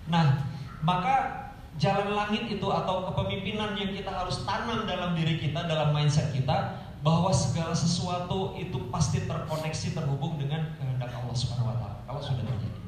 Nah 0.10 0.50
maka 0.82 1.49
jalan 1.80 2.12
langit 2.12 2.52
itu 2.52 2.68
atau 2.68 3.08
kepemimpinan 3.10 3.74
yang 3.80 3.96
kita 3.96 4.12
harus 4.12 4.44
tanam 4.44 4.84
dalam 4.84 5.16
diri 5.16 5.40
kita, 5.40 5.64
dalam 5.64 5.96
mindset 5.96 6.36
kita, 6.36 6.76
bahwa 7.00 7.32
segala 7.32 7.72
sesuatu 7.72 8.60
itu 8.60 8.92
pasti 8.92 9.24
terkoneksi, 9.24 9.96
terhubung 9.96 10.36
dengan 10.36 10.76
kehendak 10.76 11.16
Allah 11.16 11.32
Subhanahu 11.32 11.72
wa 11.72 11.78
taala 11.80 11.98
kalau 12.04 12.20
sudah 12.20 12.44
terjadi. 12.44 12.82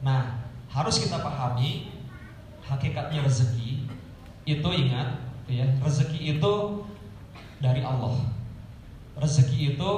Nah, 0.00 0.40
harus 0.72 0.96
kita 1.04 1.20
pahami 1.20 1.92
hakikatnya 2.64 3.20
rezeki 3.28 3.84
itu 4.48 4.68
ingat 4.72 5.20
ya, 5.52 5.68
rezeki 5.84 6.40
itu 6.40 6.52
dari 7.60 7.84
Allah. 7.84 8.16
Rezeki 9.16 9.76
itu 9.76 9.90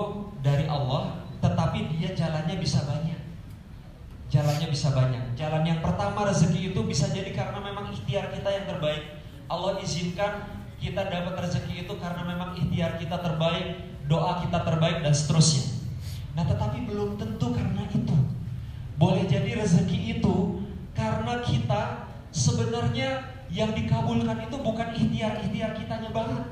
dari 0.42 0.66
Allah, 0.66 1.22
tetapi 1.38 1.94
dia 1.94 2.14
jalannya 2.18 2.58
bisa 2.58 2.82
banyak 2.82 3.17
jalannya 4.28 4.68
bisa 4.68 4.92
banyak. 4.92 5.24
Jalan 5.34 5.64
yang 5.64 5.80
pertama 5.80 6.28
rezeki 6.28 6.72
itu 6.72 6.80
bisa 6.84 7.08
jadi 7.08 7.32
karena 7.32 7.58
memang 7.64 7.88
ikhtiar 7.92 8.28
kita 8.32 8.48
yang 8.52 8.66
terbaik. 8.68 9.02
Allah 9.48 9.80
izinkan 9.80 10.44
kita 10.78 11.08
dapat 11.08 11.34
rezeki 11.48 11.88
itu 11.88 11.94
karena 11.96 12.22
memang 12.22 12.54
ikhtiar 12.54 13.00
kita 13.00 13.18
terbaik, 13.18 13.82
doa 14.06 14.44
kita 14.44 14.62
terbaik 14.62 15.00
dan 15.00 15.16
seterusnya. 15.16 15.64
Nah, 16.36 16.44
tetapi 16.46 16.86
belum 16.86 17.18
tentu 17.18 17.50
karena 17.56 17.82
itu. 17.90 18.16
Boleh 19.00 19.24
jadi 19.26 19.58
rezeki 19.58 20.20
itu 20.20 20.62
karena 20.92 21.40
kita 21.42 22.06
sebenarnya 22.30 23.24
yang 23.48 23.72
dikabulkan 23.72 24.44
itu 24.44 24.56
bukan 24.60 24.92
ikhtiar-ikhtiar 24.92 25.72
kitanya 25.72 26.10
banget. 26.12 26.44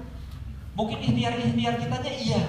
Mungkin 0.72 0.98
ikhtiar-ikhtiar 1.04 1.76
kitanya 1.76 2.12
iya. 2.16 2.42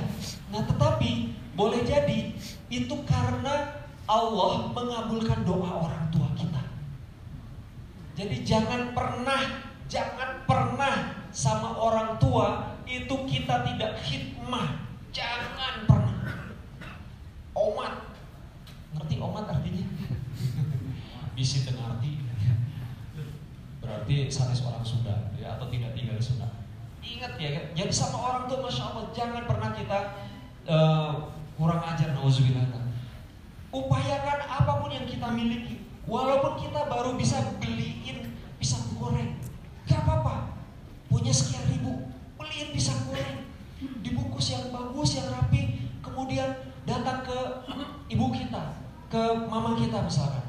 Nah, 0.49 0.63
tetapi 0.63 1.35
boleh 1.53 1.83
jadi 1.83 2.31
itu 2.71 2.95
karena 3.03 3.76
Allah 4.07 4.71
mengabulkan 4.71 5.43
doa 5.43 5.83
orang 5.83 6.07
tua 6.07 6.31
kita. 6.39 6.63
Jadi 8.15 8.47
jangan 8.47 8.95
pernah, 8.95 9.67
jangan 9.91 10.47
pernah 10.47 11.27
sama 11.35 11.75
orang 11.75 12.15
tua 12.15 12.79
itu 12.87 13.13
kita 13.27 13.67
tidak 13.67 13.99
hikmah. 14.07 14.87
Jangan 15.11 15.83
pernah. 15.83 16.55
Omat. 17.51 17.93
Ngerti 18.95 19.15
omat 19.19 19.45
artinya? 19.51 19.85
Bisa 21.37 21.67
arti. 21.67 22.23
berarti 23.77 24.27
sadis 24.27 24.67
orang 24.67 24.83
Sunda 24.83 25.31
ya 25.39 25.55
atau 25.55 25.71
tidak 25.71 25.95
tinggal 25.95 26.19
di 26.19 26.23
Sunda. 26.23 26.47
Ingat 26.99 27.39
ya, 27.39 27.71
jadi 27.71 27.87
sama 27.87 28.19
orang 28.19 28.43
tuh 28.51 28.59
masya 28.59 28.83
Allah 28.83 29.07
jangan 29.15 29.47
pernah 29.47 29.71
kita 29.71 29.99
uh, 30.67 31.11
kurang 31.55 31.79
ajar 31.87 32.11
nauzubillah. 32.11 32.86
Upayakan 33.67 34.39
apa 34.47 34.79
pun 34.79 34.89
yang 34.89 35.03
kita 35.03 35.27
miliki, 35.27 35.83
walaupun 36.07 36.55
kita 36.55 36.87
baru 36.87 37.19
bisa 37.19 37.59
beliin 37.59 38.31
pisang 38.55 38.95
goreng, 38.95 39.35
gak 39.83 40.07
apa-apa. 40.07 40.55
Punya 41.11 41.35
sekian 41.35 41.67
ribu, 41.67 42.07
beliin 42.39 42.71
pisang 42.71 43.11
goreng, 43.11 43.43
dibungkus 44.01 44.55
yang 44.55 44.71
bagus, 44.71 45.19
yang 45.19 45.27
rapi, 45.35 45.91
kemudian 45.99 46.47
datang 46.87 47.27
ke 47.27 47.37
ibu 48.07 48.31
kita, 48.31 48.79
ke 49.11 49.23
mama 49.51 49.75
kita 49.75 49.99
misalkan. 49.99 50.47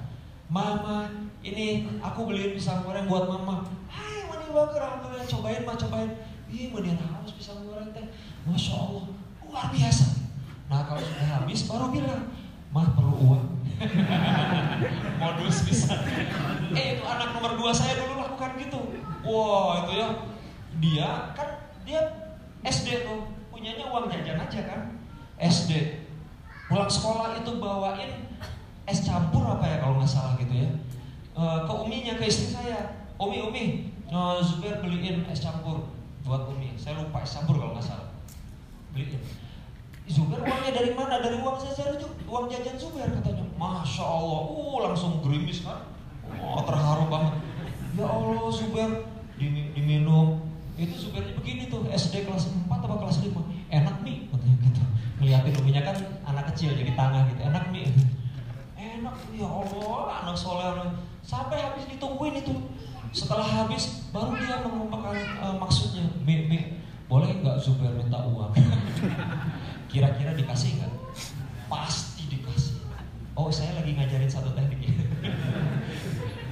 Mama, 0.48 1.10
ini 1.42 1.90
aku 2.00 2.24
beliin 2.24 2.54
pisang 2.54 2.86
goreng 2.86 3.10
buat 3.10 3.26
mama. 3.26 3.66
Hai, 3.90 4.30
mani 4.30 4.48
bager, 4.54 4.80
alhamdulillah, 4.80 5.26
cobain 5.26 5.62
mah, 5.66 5.76
cobain. 5.76 6.10
Ih, 6.48 6.70
mani 6.70 6.94
harus 6.94 7.34
pisang 7.34 7.66
goreng 7.66 7.90
teh. 7.90 8.06
Masya 8.46 8.72
Allah, 8.78 9.04
luar 9.42 9.68
biasa. 9.74 10.06
Nah, 10.70 10.86
kalau 10.88 11.02
sudah 11.02 11.28
habis, 11.42 11.68
baru 11.68 11.92
bilang, 11.92 12.32
mah 12.74 12.88
perlu 12.92 13.14
uang. 13.16 13.44
Modus 15.22 15.64
bisa. 15.64 15.94
Eh, 16.74 16.98
itu 16.98 17.04
anak 17.06 17.36
nomor 17.36 17.56
dua 17.56 17.72
saya 17.72 17.98
dulu 18.00 18.20
lakukan 18.20 18.58
gitu. 18.58 18.80
Wow, 19.24 19.86
itu 19.86 19.92
ya. 19.96 20.08
Dia 20.78 21.10
kan, 21.34 21.48
dia 21.82 22.00
SD 22.66 23.08
tuh, 23.08 23.30
punyanya 23.50 23.90
uang 23.90 24.10
jajan 24.10 24.38
aja 24.38 24.60
kan. 24.66 24.80
SD. 25.38 26.04
Pulang 26.68 26.90
sekolah 26.90 27.40
itu 27.40 27.50
bawain 27.56 28.28
es 28.88 29.04
campur 29.04 29.44
apa 29.44 29.68
ya 29.68 29.76
kalau 29.84 30.00
nggak 30.00 30.08
salah 30.08 30.34
gitu 30.40 30.64
ya 30.64 30.68
e, 31.36 31.42
ke 31.68 31.72
uminya 31.76 32.16
ke 32.16 32.24
istri 32.24 32.56
saya 32.56 33.04
umi 33.20 33.44
umi 33.44 33.64
uh, 34.08 34.40
Zubair 34.40 34.80
beliin 34.80 35.28
es 35.28 35.44
campur 35.44 35.92
buat 36.24 36.48
umi 36.48 36.72
saya 36.80 36.96
lupa 36.96 37.20
es 37.20 37.36
campur 37.36 37.60
kalau 37.60 37.76
nggak 37.76 37.84
salah 37.84 38.08
beliin 38.96 39.20
Zubair 40.08 40.40
uangnya 40.40 40.72
dari 40.72 40.90
mana? 40.96 41.20
Dari 41.20 41.36
uang 41.44 41.56
saya 41.60 41.92
itu 41.92 42.08
uang 42.24 42.48
jajan 42.48 42.76
Zubair 42.80 43.12
katanya. 43.12 43.44
Masya 43.60 44.04
Allah. 44.04 44.40
Uh 44.48 44.76
langsung 44.88 45.20
gerimis 45.20 45.60
kan? 45.62 45.84
Oh 46.40 46.64
terharu 46.64 47.12
banget. 47.12 47.34
Ya 47.92 48.08
Allah 48.08 48.48
Zubair 48.48 49.04
diminum. 49.38 50.48
Itu 50.80 50.94
Zubairnya 50.96 51.36
begini 51.36 51.68
tuh 51.68 51.84
SD 51.92 52.24
kelas 52.24 52.48
4 52.48 52.70
atau 52.70 52.96
kelas 52.96 53.20
5 53.20 53.34
enak 53.68 53.96
nih 54.00 54.32
katanya 54.32 54.56
gitu. 54.64 54.80
Ngeliatin 55.18 55.54
uminya 55.60 55.82
kan 55.92 55.96
anak 56.24 56.44
kecil 56.54 56.72
jadi 56.72 56.92
tangan 56.96 57.28
gitu. 57.28 57.40
Enak 57.44 57.64
nih 57.74 57.84
enak 58.78 59.14
ya 59.34 59.46
Allah 59.46 60.22
anak 60.22 60.36
soleh 60.38 60.90
sampai 61.22 61.60
habis 61.60 61.84
ditungguin 61.90 62.40
itu. 62.40 62.54
Setelah 63.12 63.44
habis 63.44 64.08
baru 64.12 64.36
dia 64.36 64.60
mengumpulkan 64.62 65.16
uh, 65.40 65.56
maksudnya 65.56 66.04
B, 66.22 66.46
B 66.48 66.78
boleh 67.08 67.40
nggak 67.40 67.56
Zubair 67.56 67.96
minta 67.96 68.20
uang 68.28 68.52
kira-kira 69.88 70.36
dikasih 70.36 70.78
nggak? 70.78 70.92
Pasti 71.66 72.28
dikasih. 72.28 72.76
Oh 73.34 73.48
saya 73.48 73.72
lagi 73.80 73.96
ngajarin 73.96 74.28
satu 74.28 74.52
teknik. 74.52 74.92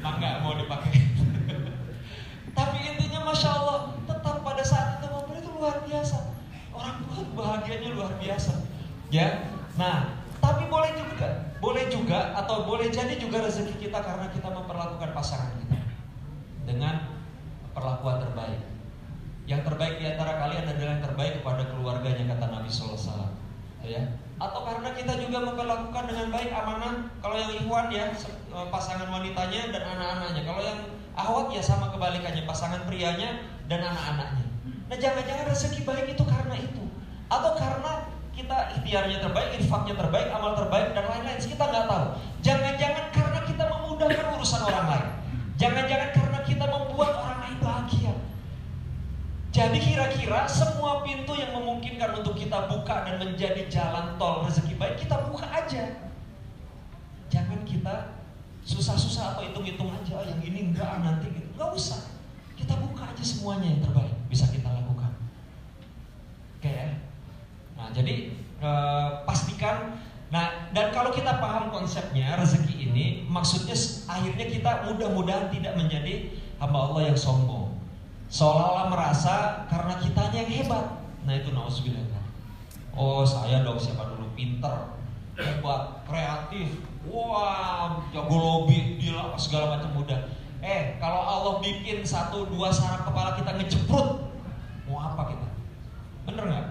Mak 0.00 0.14
nggak 0.18 0.34
mau 0.40 0.56
dipakai. 0.56 0.96
Tapi 2.58 2.76
intinya 2.80 3.28
masya 3.28 3.52
Allah 3.52 3.78
tetap 4.08 4.40
pada 4.40 4.64
saat 4.64 4.98
itu 4.98 5.06
momen 5.12 5.36
itu 5.38 5.50
luar 5.52 5.84
biasa. 5.84 6.32
Orang 6.72 7.04
tua 7.04 7.20
bahagianya 7.36 7.92
luar 7.92 8.16
biasa. 8.16 8.64
Ya? 9.12 9.52
Nah 9.76 10.16
tapi 10.40 10.64
boleh 10.72 10.96
juga. 10.96 11.28
Boleh 11.60 11.88
juga 11.88 12.36
atau 12.36 12.68
boleh 12.68 12.88
jadi 12.92 13.16
juga 13.16 13.44
rezeki 13.44 13.88
kita 13.88 14.00
karena 14.00 14.28
kita 14.32 14.48
memperlakukan 14.48 15.12
pasangan 15.12 15.52
kita 15.60 15.80
dengan 16.68 17.16
perlakuan 17.72 18.20
terbaik. 18.24 18.75
Yang 19.46 19.62
terbaik 19.70 20.02
di 20.02 20.06
antara 20.10 20.42
kalian 20.42 20.66
adalah 20.66 20.90
yang 20.98 21.04
terbaik 21.06 21.32
kepada 21.40 21.62
keluarganya 21.70 22.34
kata 22.34 22.44
Nabi 22.50 22.68
Sallallahu 22.70 22.98
Alaihi 22.98 23.10
Wasallam. 23.10 23.32
Ya. 23.86 24.02
Atau 24.36 24.60
karena 24.66 24.90
kita 24.92 25.12
juga 25.22 25.38
memperlakukan 25.46 26.04
dengan 26.10 26.26
baik 26.34 26.50
amanah 26.50 26.94
kalau 27.22 27.36
yang 27.38 27.52
ikhwan 27.54 27.86
ya 27.88 28.10
eh, 28.10 28.66
pasangan 28.74 29.08
wanitanya 29.08 29.70
dan 29.70 29.82
anak-anaknya. 29.86 30.42
Kalau 30.42 30.62
yang 30.66 30.80
ahwat 31.14 31.46
ya 31.54 31.62
sama 31.62 31.94
kebalikannya 31.94 32.42
pasangan 32.44 32.84
prianya 32.90 33.46
dan 33.70 33.86
anak-anaknya. 33.86 34.46
Nah 34.86 34.96
jangan-jangan 34.98 35.46
rezeki 35.48 35.80
baik 35.86 36.06
itu 36.18 36.24
karena 36.26 36.56
itu 36.58 36.82
atau 37.26 37.58
karena 37.58 37.92
kita 38.36 38.56
ikhtiarnya 38.78 39.18
terbaik, 39.24 39.50
infaknya 39.56 39.94
terbaik, 39.96 40.28
amal 40.28 40.52
terbaik 40.52 40.92
dan 40.92 41.08
lain-lain. 41.08 41.40
Kita 41.40 41.64
nggak 41.64 41.86
tahu. 41.88 42.04
Jangan-jangan 42.44 43.04
karena 43.10 43.40
kita 43.48 43.64
memudahkan 43.64 44.26
urusan 44.36 44.60
orang 44.62 44.86
lain. 44.92 45.08
Jangan-jangan 45.56 46.10
karena 46.12 46.38
kita 46.44 46.64
membuat 46.68 47.10
orang 47.16 47.38
lain 47.48 47.58
bahagia. 47.64 48.12
Jadi 49.56 49.80
kira-kira 49.80 50.44
semua 50.44 51.00
pintu 51.00 51.32
yang 51.32 51.56
memungkinkan 51.56 52.20
untuk 52.20 52.36
kita 52.36 52.68
buka 52.68 53.08
dan 53.08 53.16
menjadi 53.16 53.64
jalan 53.72 54.20
tol 54.20 54.44
rezeki 54.44 54.76
baik 54.76 55.00
kita 55.00 55.16
buka 55.32 55.48
aja. 55.48 55.96
Jangan 57.32 57.64
kita 57.64 58.20
susah-susah 58.68 59.32
atau 59.32 59.48
hitung-hitung 59.48 59.88
aja 59.96 60.20
yang 60.28 60.44
ini 60.44 60.68
enggak 60.68 61.00
nanti 61.00 61.32
gitu. 61.32 61.48
Enggak 61.56 61.72
usah. 61.72 62.04
Kita 62.52 62.76
buka 62.76 63.08
aja 63.08 63.24
semuanya 63.24 63.72
yang 63.72 63.80
terbaik 63.80 64.12
bisa 64.28 64.44
kita 64.52 64.68
lakukan. 64.68 65.16
Oke 66.60 66.68
ya. 66.68 66.92
Nah, 67.80 67.88
jadi 67.96 68.36
e, 68.60 68.70
pastikan 69.24 70.04
Nah, 70.26 70.74
dan 70.74 70.90
kalau 70.90 71.14
kita 71.14 71.38
paham 71.38 71.70
konsepnya 71.70 72.34
rezeki 72.34 72.90
ini, 72.90 73.22
maksudnya 73.30 73.78
akhirnya 74.10 74.46
kita 74.50 74.70
mudah-mudahan 74.90 75.54
tidak 75.54 75.78
menjadi 75.78 76.34
hamba 76.58 76.90
Allah 76.90 77.14
yang 77.14 77.14
sombong. 77.14 77.65
Seolah-olah 78.26 78.86
merasa 78.90 79.64
karena 79.70 79.94
kitanya 80.02 80.44
yang 80.44 80.52
hebat. 80.64 80.86
Nah, 81.26 81.34
itu 81.34 81.50
nauzubillah. 81.54 82.04
Oh, 82.96 83.22
saya 83.22 83.60
dong 83.60 83.76
siapa 83.76 84.08
dulu 84.08 84.26
pinter, 84.32 84.96
hebat, 85.36 86.02
kreatif. 86.08 86.80
Wah, 87.06 88.02
jago 88.10 88.36
lobby, 88.36 88.98
gila 88.98 89.36
segala 89.38 89.78
macam 89.78 89.94
mudah. 89.94 90.26
Eh, 90.58 90.98
kalau 90.98 91.22
Allah 91.22 91.54
bikin 91.62 92.02
satu 92.02 92.48
dua 92.50 92.72
saraf 92.72 93.06
kepala 93.06 93.38
kita 93.38 93.54
ngejeprut, 93.54 94.26
mau 94.90 94.98
apa 94.98 95.22
kita? 95.30 95.48
Bener 96.26 96.44
nggak? 96.50 96.66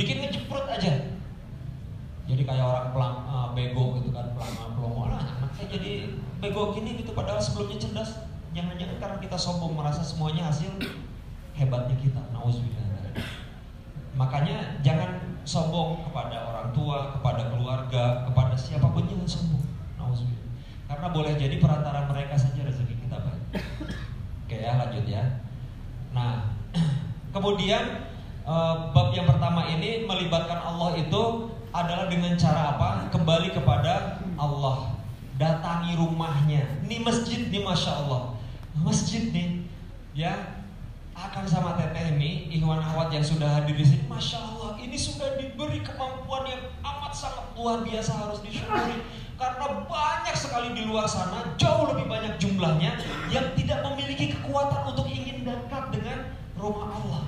bikin 0.00 0.22
ngejeprut 0.24 0.66
aja 0.70 0.92
jadi 2.30 2.42
kayak 2.46 2.64
orang 2.64 2.88
pelang 2.94 3.16
uh, 3.26 3.48
bego 3.52 4.00
gitu 4.00 4.08
kan 4.14 4.32
pelang 4.32 4.54
anaknya 5.12 5.66
jadi 5.66 5.92
bego 6.40 6.72
gini 6.72 7.02
gitu 7.02 7.12
padahal 7.12 7.42
sebelumnya 7.42 7.76
cerdas 7.76 8.16
jangan-jangan 8.56 8.96
karena 8.98 9.18
kita 9.22 9.36
sombong 9.38 9.78
merasa 9.78 10.02
semuanya 10.02 10.50
hasil 10.50 10.70
hebatnya 11.54 11.96
kita 11.98 12.20
nauzubillah 12.34 12.88
makanya 14.18 14.80
jangan 14.82 15.38
sombong 15.46 16.02
kepada 16.04 16.50
orang 16.50 16.68
tua 16.74 17.14
kepada 17.14 17.48
keluarga 17.48 18.26
kepada 18.26 18.54
siapa 18.58 18.90
pun 18.90 19.06
jangan 19.06 19.28
sombong 19.28 19.64
nauzubillah 19.96 20.50
karena 20.90 21.06
boleh 21.14 21.32
jadi 21.38 21.56
perantara 21.62 22.10
mereka 22.10 22.34
saja 22.34 22.66
rezeki 22.66 23.06
kita 23.06 23.16
baik 23.22 23.42
oke 24.46 24.56
ya 24.56 24.72
lanjut 24.76 25.06
ya 25.06 25.24
nah 26.10 26.50
kemudian 27.34 28.10
Eh, 28.50 28.74
bab 28.90 29.14
yang 29.14 29.30
pertama 29.30 29.62
ini 29.70 30.08
melibatkan 30.10 30.58
Allah 30.58 30.98
itu 30.98 31.52
adalah 31.70 32.10
dengan 32.10 32.34
cara 32.34 32.74
apa? 32.74 33.06
Kembali 33.12 33.54
kepada 33.54 34.18
Allah. 34.34 34.96
Datangi 35.38 35.94
rumahnya. 35.94 36.82
Ini 36.82 36.98
masjid 36.98 37.46
nih 37.46 37.62
Masya 37.62 38.02
Allah. 38.02 38.34
Masjid 38.78 39.34
nih. 39.34 39.66
Ya, 40.14 40.60
akan 41.14 41.44
sama 41.44 41.76
teteh 41.76 42.16
ini 42.16 42.48
Ikhwan 42.48 42.80
Awat 42.80 43.12
yang 43.12 43.24
sudah 43.24 43.60
hadir 43.60 43.76
di 43.76 43.84
sini. 43.84 44.04
Masya 44.08 44.38
Allah 44.40 44.78
ini 44.80 44.96
sudah 44.96 45.36
diberi 45.36 45.84
kemampuan 45.84 46.48
yang 46.48 46.62
amat 46.80 47.12
sangat 47.12 47.46
luar 47.54 47.84
biasa 47.84 48.10
harus 48.16 48.40
disyukuri. 48.40 49.04
Karena 49.40 49.88
banyak 49.88 50.36
sekali 50.36 50.76
di 50.76 50.84
luar 50.84 51.08
sana 51.08 51.56
Jauh 51.56 51.88
lebih 51.88 52.12
banyak 52.12 52.36
jumlahnya 52.36 52.92
Yang 53.32 53.56
tidak 53.56 53.80
memiliki 53.88 54.36
kekuatan 54.36 54.92
untuk 54.92 55.08
ingin 55.08 55.48
dekat 55.48 55.88
dengan 55.88 56.36
rumah 56.60 56.92
Allah. 56.92 57.24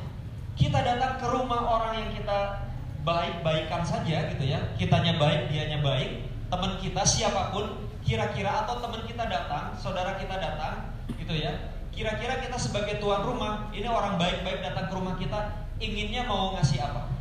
Kita 0.53 0.85
datang 0.85 1.17
ke 1.17 1.27
rumah 1.33 1.65
orang 1.65 2.05
yang 2.05 2.11
kita 2.13 2.69
baik-baikan 3.03 3.81
saja 3.81 4.29
gitu 4.29 4.45
ya. 4.45 4.61
Kitanya 4.77 5.17
baik 5.17 5.49
dianya 5.49 5.81
baik. 5.81 6.29
Teman 6.53 6.77
kita 6.77 7.01
siapa 7.01 7.49
pun 7.49 7.89
kira-kira 8.05 8.67
atau 8.67 8.77
teman 8.85 9.09
kita 9.09 9.25
datang 9.25 9.73
saudara 9.73 10.21
kita 10.21 10.37
datang 10.37 10.92
gitu 11.19 11.35
ya. 11.35 11.75
Kira-kira 11.93 12.41
kita 12.41 12.57
sebagai 12.57 12.99
tuan 12.99 13.23
rumah 13.23 13.69
ini 13.77 13.85
orang 13.85 14.17
baik-baik 14.17 14.65
datang 14.65 14.89
ke 14.89 14.95
rumah 14.97 15.15
kita 15.21 15.69
inginnya 15.77 16.25
mau 16.25 16.57
ngasih 16.57 16.81
apa? 16.81 17.13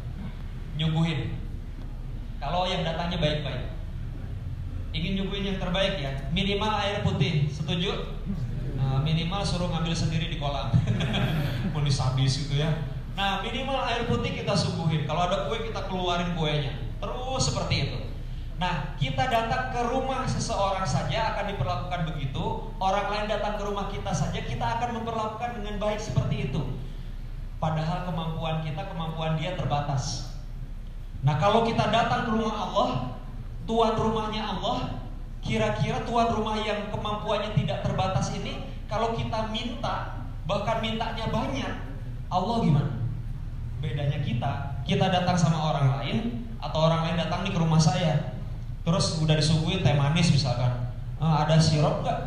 Nyuguhin. 0.80 1.36
Kalau 2.40 2.66
yang 2.66 2.82
datangnya 2.82 3.20
baik-baik. 3.20 3.66
Ingin 4.92 5.12
nyuguhin 5.22 5.56
yang 5.56 5.60
terbaik 5.60 6.00
ya. 6.00 6.12
Minimal 6.32 6.72
air 6.82 7.04
putih. 7.04 7.48
Setuju? 7.48 8.20
Nah, 8.76 9.00
minimal 9.06 9.46
suruh 9.46 9.72
ngambil 9.72 9.94
sendiri 9.94 10.28
di 10.28 10.42
kolam. 10.42 10.74
Mau 11.72 11.84
disabis 11.86 12.48
gitu 12.48 12.60
ya. 12.60 12.92
Nah 13.16 13.44
minimal 13.44 13.86
air 13.88 14.08
putih 14.08 14.32
kita 14.34 14.56
suguhin. 14.56 15.04
Kalau 15.04 15.28
ada 15.28 15.46
kue 15.46 15.60
kita 15.68 15.86
keluarin 15.92 16.32
kuenya. 16.36 16.74
Terus 16.98 17.42
seperti 17.44 17.76
itu. 17.90 18.00
Nah, 18.62 18.94
kita 18.94 19.26
datang 19.26 19.74
ke 19.74 19.82
rumah 19.90 20.22
seseorang 20.30 20.86
saja 20.86 21.34
akan 21.34 21.50
diperlakukan 21.50 22.14
begitu. 22.14 22.70
Orang 22.78 23.10
lain 23.10 23.26
datang 23.26 23.58
ke 23.58 23.66
rumah 23.66 23.90
kita 23.90 24.14
saja, 24.14 24.38
kita 24.38 24.78
akan 24.78 25.02
memperlakukan 25.02 25.58
dengan 25.58 25.82
baik 25.82 25.98
seperti 25.98 26.54
itu. 26.54 26.62
Padahal 27.58 28.06
kemampuan 28.06 28.62
kita, 28.62 28.86
kemampuan 28.86 29.42
dia 29.42 29.58
terbatas. 29.58 30.30
Nah, 31.26 31.42
kalau 31.42 31.66
kita 31.66 31.90
datang 31.90 32.30
ke 32.30 32.38
rumah 32.38 32.54
Allah, 32.54 32.90
tuan 33.66 33.98
rumahnya 33.98 34.46
Allah, 34.46 35.02
kira-kira 35.42 36.06
tuan 36.06 36.30
rumah 36.30 36.62
yang 36.62 36.94
kemampuannya 36.94 37.58
tidak 37.58 37.82
terbatas 37.82 38.30
ini, 38.38 38.62
kalau 38.86 39.18
kita 39.18 39.50
minta, 39.50 40.22
bahkan 40.46 40.86
mintanya 40.86 41.34
banyak, 41.34 41.74
Allah 42.30 42.56
gimana? 42.62 42.94
Bedanya 43.82 44.22
kita, 44.22 44.86
kita 44.86 45.10
datang 45.10 45.34
sama 45.34 45.58
orang 45.74 45.98
lain, 45.98 46.18
atau 46.62 46.78
orang 46.86 47.10
lain 47.10 47.18
datang 47.26 47.42
nih 47.42 47.54
ke 47.54 47.60
rumah 47.62 47.82
saya, 47.82 48.31
terus 48.82 49.22
udah 49.22 49.36
disuguhin 49.38 49.86
teh 49.86 49.94
manis 49.94 50.34
misalkan. 50.34 50.90
E, 51.22 51.26
ada 51.26 51.56
sirup 51.62 52.02
nggak? 52.02 52.20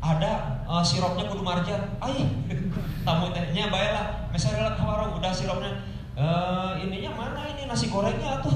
Ada. 0.00 0.32
Uh, 0.70 0.80
sirupnya 0.86 1.28
kudu 1.28 1.42
marjan. 1.44 1.82
Ay 2.00 2.24
tamu 3.06 3.34
tehnya 3.34 3.68
baiklah 3.68 4.30
misalnya 4.32 4.78
ke 4.78 4.82
warung 4.84 5.18
udah 5.20 5.32
sirupnya. 5.32 5.84
E, 6.16 6.26
ininya 6.88 7.12
mana 7.16 7.40
ini? 7.52 7.68
Nasi 7.68 7.92
gorengnya 7.92 8.40
tuh 8.40 8.54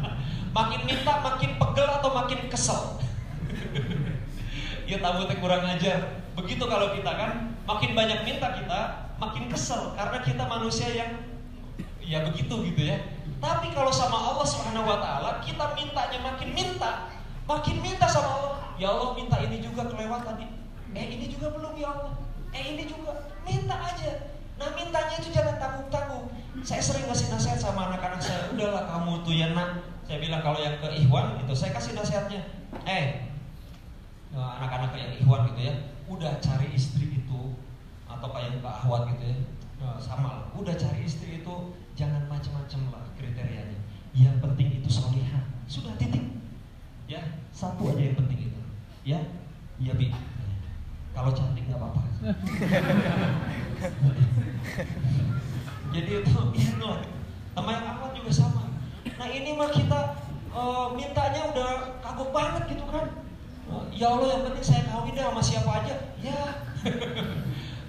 makin 0.56 0.80
minta 0.86 1.12
makin 1.20 1.58
pegel 1.58 1.88
atau 1.90 2.10
makin 2.14 2.40
kesel? 2.46 2.80
Ya 4.86 5.02
tamu 5.02 5.26
teh 5.26 5.42
kurang 5.42 5.66
ajar. 5.66 6.22
Begitu 6.38 6.62
kalau 6.62 6.94
kita 6.94 7.10
kan 7.10 7.58
makin 7.66 7.98
banyak 7.98 8.22
minta 8.22 8.54
kita 8.54 9.10
makin 9.18 9.50
kesel. 9.50 9.98
Karena 9.98 10.22
kita 10.22 10.46
manusia 10.46 10.86
yang 10.94 11.26
ya 11.98 12.22
begitu 12.22 12.54
gitu 12.70 12.86
ya 12.86 13.15
tapi 13.36 13.68
kalau 13.76 13.92
sama 13.92 14.16
Allah 14.32 14.46
Subhanahu 14.48 14.88
wa 14.88 14.98
taala, 14.98 15.30
kita 15.44 15.76
mintanya 15.76 16.18
makin 16.24 16.50
minta, 16.56 17.12
makin 17.44 17.76
minta 17.84 18.08
sama 18.08 18.28
Allah. 18.32 18.54
Ya 18.76 18.88
Allah 18.92 19.12
minta 19.12 19.36
ini 19.44 19.60
juga 19.60 19.88
kelewat 19.88 20.24
tadi. 20.24 20.48
Eh 20.96 21.06
ini 21.16 21.28
juga 21.28 21.52
belum 21.52 21.76
ya 21.76 21.92
Allah. 21.92 22.14
Eh 22.56 22.76
ini 22.76 22.88
juga 22.88 23.28
minta 23.44 23.76
aja. 23.76 24.32
Nah 24.56 24.72
mintanya 24.72 25.20
itu 25.20 25.28
jangan 25.32 25.60
tanggung-tanggung. 25.60 26.32
Saya 26.64 26.80
sering 26.80 27.04
ngasih 27.08 27.28
nasihat 27.28 27.60
sama 27.60 27.92
anak-anak 27.92 28.20
saya. 28.24 28.48
Udahlah 28.52 28.88
kamu 28.88 29.20
tuh 29.20 29.34
ya 29.36 29.52
nak. 29.52 29.84
Saya 30.08 30.18
bilang 30.22 30.40
kalau 30.40 30.56
yang 30.56 30.80
ke 30.80 30.88
Ikhwan 30.96 31.36
itu 31.44 31.52
saya 31.52 31.76
kasih 31.76 31.92
nasihatnya. 31.92 32.40
Eh 32.88 33.28
anak-anak 34.32 34.96
yang 34.96 35.12
Ikhwan 35.20 35.52
gitu 35.52 35.60
ya. 35.72 35.74
Udah 36.08 36.40
cari 36.40 36.72
istri 36.72 37.20
itu 37.20 37.40
atau 38.08 38.28
kayak 38.32 38.64
ke 38.64 38.68
Ahwat 38.68 39.12
gitu 39.12 39.24
ya. 39.28 39.36
Nah, 39.76 40.00
sama 40.00 40.40
lah. 40.40 40.46
Udah 40.56 40.72
cari 40.72 41.04
istri 41.04 41.44
itu 41.44 41.54
jangan 41.92 42.24
macam-macam 42.28 42.80
lah 42.92 43.05
kriterianya. 43.16 43.78
Yang 44.16 44.36
penting 44.44 44.68
itu 44.80 44.88
solihah. 44.88 45.44
Sudah 45.66 45.92
titik. 46.00 46.24
Ya, 47.10 47.20
satu 47.52 47.92
aja 47.92 48.00
yang 48.00 48.16
penting 48.16 48.52
itu. 48.52 48.60
Ya, 49.04 49.20
iya 49.80 49.92
bi. 49.94 50.12
Kalau 51.16 51.32
cantik 51.32 51.64
nggak 51.64 51.80
apa-apa. 51.80 52.02
Jadi 55.96 56.10
itu 56.20 56.28
biarlah. 56.28 57.00
Sama 57.56 57.70
yang 57.72 57.88
amat 57.96 58.10
juga 58.12 58.32
sama. 58.32 58.64
Nah 59.16 59.28
ini 59.32 59.56
mah 59.56 59.72
kita 59.72 60.00
uh, 60.52 60.92
mintanya 60.92 61.48
udah 61.56 61.96
kagok 62.04 62.30
banget 62.36 62.76
gitu 62.76 62.84
kan. 62.92 63.08
Ya 63.96 64.12
Allah 64.12 64.28
yang 64.36 64.44
penting 64.44 64.64
saya 64.64 64.84
kawin 64.92 65.16
deh 65.16 65.24
sama 65.24 65.40
siapa 65.40 65.70
aja. 65.80 65.96
Ya. 66.20 66.40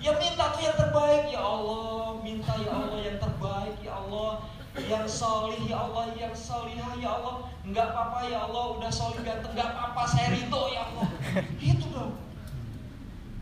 ya 0.03 0.11
minta 0.15 0.55
tuh 0.55 0.63
yang 0.63 0.77
terbaik 0.79 1.27
ya 1.27 1.41
Allah. 1.43 2.15
Minta 2.23 2.53
ya 2.63 2.71
Allah 2.71 2.99
yang 3.03 3.19
terbaik 3.19 3.75
ya 3.83 3.91
Allah 3.91 4.39
yang 4.85 5.09
solih 5.09 5.57
ya 5.65 5.89
Allah, 5.89 6.13
yang 6.13 6.35
solihah 6.37 6.93
ya 7.01 7.09
Allah, 7.17 7.49
nggak 7.65 7.87
apa-apa 7.89 8.29
ya 8.29 8.45
Allah, 8.45 8.77
udah 8.77 8.91
solih 8.93 9.25
ganteng, 9.25 9.57
nggak 9.57 9.73
apa-apa 9.73 10.05
saya 10.05 10.29
ridho 10.29 10.61
ya 10.69 10.85
Allah, 10.85 11.09
itu 11.57 11.85
dong. 11.89 12.13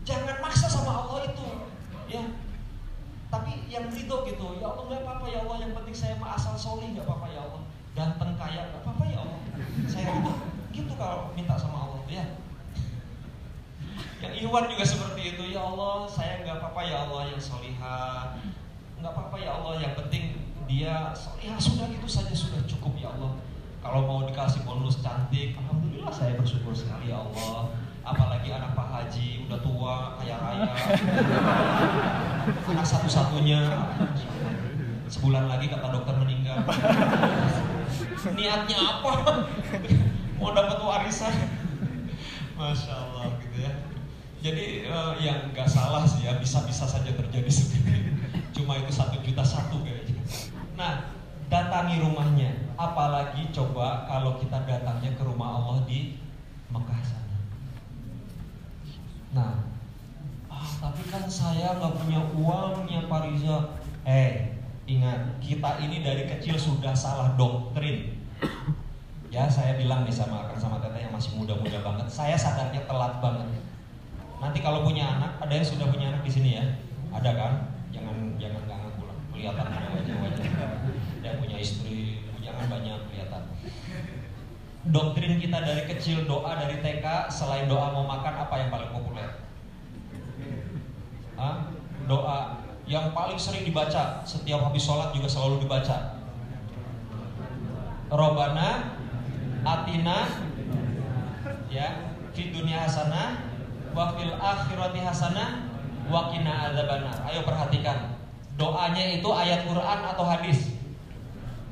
Jangan 0.08 0.40
maksa 0.40 0.72
sama 0.72 1.04
Allah 1.04 1.28
itu, 1.28 1.46
ya. 2.08 2.24
Tapi 3.28 3.68
yang 3.68 3.92
ridho 3.92 4.24
gitu, 4.24 4.46
ya 4.56 4.72
Allah 4.72 4.84
nggak 4.88 5.02
apa-apa 5.04 5.26
ya 5.28 5.44
Allah, 5.44 5.56
yang 5.60 5.72
penting 5.76 5.92
saya 5.92 6.16
mah 6.16 6.40
asal 6.40 6.56
solih 6.56 6.88
nggak 6.96 7.04
apa-apa 7.04 7.28
ya 7.28 7.40
Allah, 7.44 7.62
ganteng 7.92 8.32
kaya 8.40 8.72
nggak 8.72 8.80
apa-apa 8.80 9.04
ya 9.04 9.18
Allah, 9.20 9.40
saya 9.84 10.04
ridho. 10.16 10.32
Gitu 10.72 10.92
kalau 10.96 11.36
minta 11.36 11.60
sama 11.60 11.92
Allah, 11.92 12.00
ya. 12.08 12.24
Yang 14.24 14.48
Iwan 14.48 14.64
juga 14.72 14.84
seperti 14.88 15.36
itu, 15.36 15.52
ya 15.52 15.60
Allah, 15.60 16.08
saya 16.08 16.40
nggak 16.40 16.64
apa-apa 16.64 16.80
ya 16.88 17.04
Allah 17.04 17.28
yang 17.28 17.42
solihah, 17.42 18.40
nggak 18.96 19.12
apa-apa 19.12 19.36
ya 19.36 19.50
Allah, 19.52 19.76
yang 19.76 19.92
penting 19.92 20.45
dia 20.66 21.14
ya 21.38 21.54
sudah 21.56 21.86
gitu 21.90 22.06
saja 22.10 22.34
sudah 22.34 22.60
cukup 22.66 22.98
ya 22.98 23.08
Allah. 23.14 23.38
Kalau 23.80 24.02
mau 24.02 24.20
dikasih 24.26 24.66
bonus 24.66 24.98
cantik 24.98 25.54
alhamdulillah 25.54 26.10
saya 26.10 26.34
bersyukur 26.34 26.74
sekali 26.74 27.14
ya 27.14 27.22
Allah. 27.22 27.70
Apalagi 28.06 28.54
anak 28.54 28.78
Pak 28.78 28.86
Haji 28.86 29.46
udah 29.50 29.58
tua 29.62 29.94
kaya 30.18 30.38
raya. 30.38 30.70
Anak 32.70 32.86
satu-satunya. 32.86 33.66
Sebulan 35.10 35.50
lagi 35.50 35.66
kata 35.66 35.90
dokter 35.90 36.14
meninggal. 36.14 36.62
Niatnya 38.38 38.78
apa? 38.78 39.10
Mau 40.38 40.54
dapat 40.54 40.78
warisan? 40.78 41.34
Masya 42.54 42.94
Allah 42.94 43.34
gitu 43.42 43.58
ya. 43.58 43.74
Jadi 44.38 44.86
uh, 44.86 45.18
yang 45.18 45.50
nggak 45.50 45.66
salah 45.66 46.06
sih 46.06 46.30
ya 46.30 46.38
bisa-bisa 46.38 46.86
saja 46.86 47.10
terjadi 47.10 47.50
seperti 47.50 48.14
cuma 48.56 48.80
itu 48.80 48.88
satu 48.88 49.20
juta 49.20 49.44
satu 49.44 49.84
kayaknya 49.84 50.05
Nah, 50.76 51.08
datangi 51.48 52.04
rumahnya. 52.04 52.52
Apalagi 52.76 53.48
coba 53.48 54.04
kalau 54.04 54.36
kita 54.36 54.60
datangnya 54.68 55.16
ke 55.16 55.22
rumah 55.24 55.56
Allah 55.56 55.88
di 55.88 56.20
Mekah 56.68 57.00
sana. 57.00 57.36
Nah, 59.32 59.52
ah, 60.52 60.68
tapi 60.76 61.08
kan 61.08 61.24
saya 61.24 61.80
nggak 61.80 61.96
punya 61.96 62.20
uangnya 62.36 63.08
Pak 63.08 63.20
Riza. 63.24 63.80
Eh, 64.04 64.60
ingat 64.84 65.40
kita 65.40 65.80
ini 65.80 66.04
dari 66.04 66.28
kecil 66.28 66.60
sudah 66.60 66.92
salah 66.92 67.32
doktrin. 67.40 68.12
Ya, 69.32 69.48
saya 69.48 69.74
bilang 69.80 70.04
nih 70.06 70.14
sama 70.14 70.46
akan 70.46 70.56
sama 70.60 70.76
teteh 70.78 71.08
yang 71.08 71.12
masih 71.16 71.34
muda-muda 71.40 71.80
banget. 71.82 72.06
Saya 72.12 72.36
sadarnya 72.36 72.84
telat 72.84 73.18
banget. 73.18 73.48
Nanti 74.36 74.60
kalau 74.60 74.84
punya 74.84 75.16
anak, 75.16 75.40
ada 75.40 75.52
yang 75.56 75.66
sudah 75.66 75.88
punya 75.88 76.12
anak 76.12 76.22
di 76.22 76.30
sini 76.30 76.50
ya? 76.60 76.64
Ada 77.10 77.32
kan? 77.32 77.52
Jangan 77.90 78.36
jangan. 78.36 78.65
Kelihatan 79.36 79.66
ada 79.68 79.88
wajah-wajah 79.92 80.48
dia 81.20 81.32
punya 81.36 81.56
istri 81.60 82.24
jangan 82.40 82.72
banyak 82.72 82.96
kelihatan. 83.12 83.42
Doktrin 84.88 85.36
kita 85.36 85.60
dari 85.60 85.84
kecil 85.84 86.24
doa 86.24 86.56
dari 86.56 86.80
TK 86.80 87.28
selain 87.28 87.68
doa 87.68 87.92
mau 87.92 88.08
makan 88.08 88.34
apa 88.48 88.54
yang 88.64 88.70
paling 88.72 88.90
populer? 88.96 89.28
Hah? 91.36 91.68
doa. 92.08 92.64
Yang 92.86 93.06
paling 93.12 93.36
sering 93.36 93.66
dibaca 93.66 94.22
setiap 94.22 94.62
habis 94.62 94.86
sholat 94.86 95.10
juga 95.12 95.28
selalu 95.28 95.66
dibaca. 95.66 96.22
Robana 98.08 98.96
Atina 99.66 100.30
ya 101.66 102.14
fi 102.32 102.54
dunia 102.54 102.86
hasanah 102.86 103.42
wa 103.90 104.14
fil 104.14 104.32
akhirati 104.38 105.02
hasanah 105.02 105.66
wa 106.06 106.30
qina 106.30 106.70
adzabannar 106.70 107.26
ayo 107.26 107.42
perhatikan 107.42 108.15
doanya 108.56 109.04
itu 109.20 109.28
ayat 109.28 109.68
Quran 109.68 109.98
atau 110.02 110.24
hadis? 110.24 110.72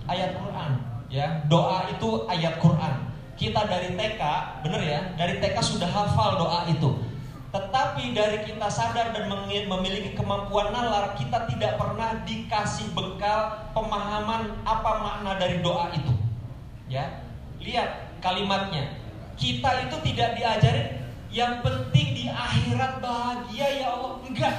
Ayat 0.04 0.36
Quran 0.36 0.70
ya. 1.08 1.44
Doa 1.48 1.88
itu 1.90 2.28
ayat 2.28 2.60
Quran. 2.60 2.94
Kita 3.34 3.66
dari 3.66 3.96
TK 3.98 4.22
bener 4.62 4.82
ya? 4.84 5.00
Dari 5.18 5.42
TK 5.42 5.56
sudah 5.58 5.90
hafal 5.90 6.38
doa 6.38 6.68
itu. 6.70 7.02
Tetapi 7.50 8.14
dari 8.14 8.42
kita 8.46 8.66
sadar 8.66 9.14
dan 9.14 9.30
memiliki 9.46 10.18
kemampuan 10.18 10.74
nalar 10.74 11.14
kita 11.14 11.46
tidak 11.46 11.78
pernah 11.78 12.18
dikasih 12.26 12.90
bekal 12.98 13.70
pemahaman 13.70 14.58
apa 14.66 14.90
makna 15.02 15.38
dari 15.38 15.62
doa 15.62 15.90
itu. 15.94 16.12
Ya 16.86 17.24
lihat 17.64 18.20
kalimatnya. 18.20 19.00
Kita 19.34 19.88
itu 19.88 19.96
tidak 20.12 20.38
diajarin 20.38 20.88
yang 21.34 21.58
penting 21.62 22.14
di 22.14 22.24
akhirat 22.30 23.02
bahagia 23.02 23.66
ya 23.82 23.86
Allah. 23.98 24.14
Enggak 24.22 24.54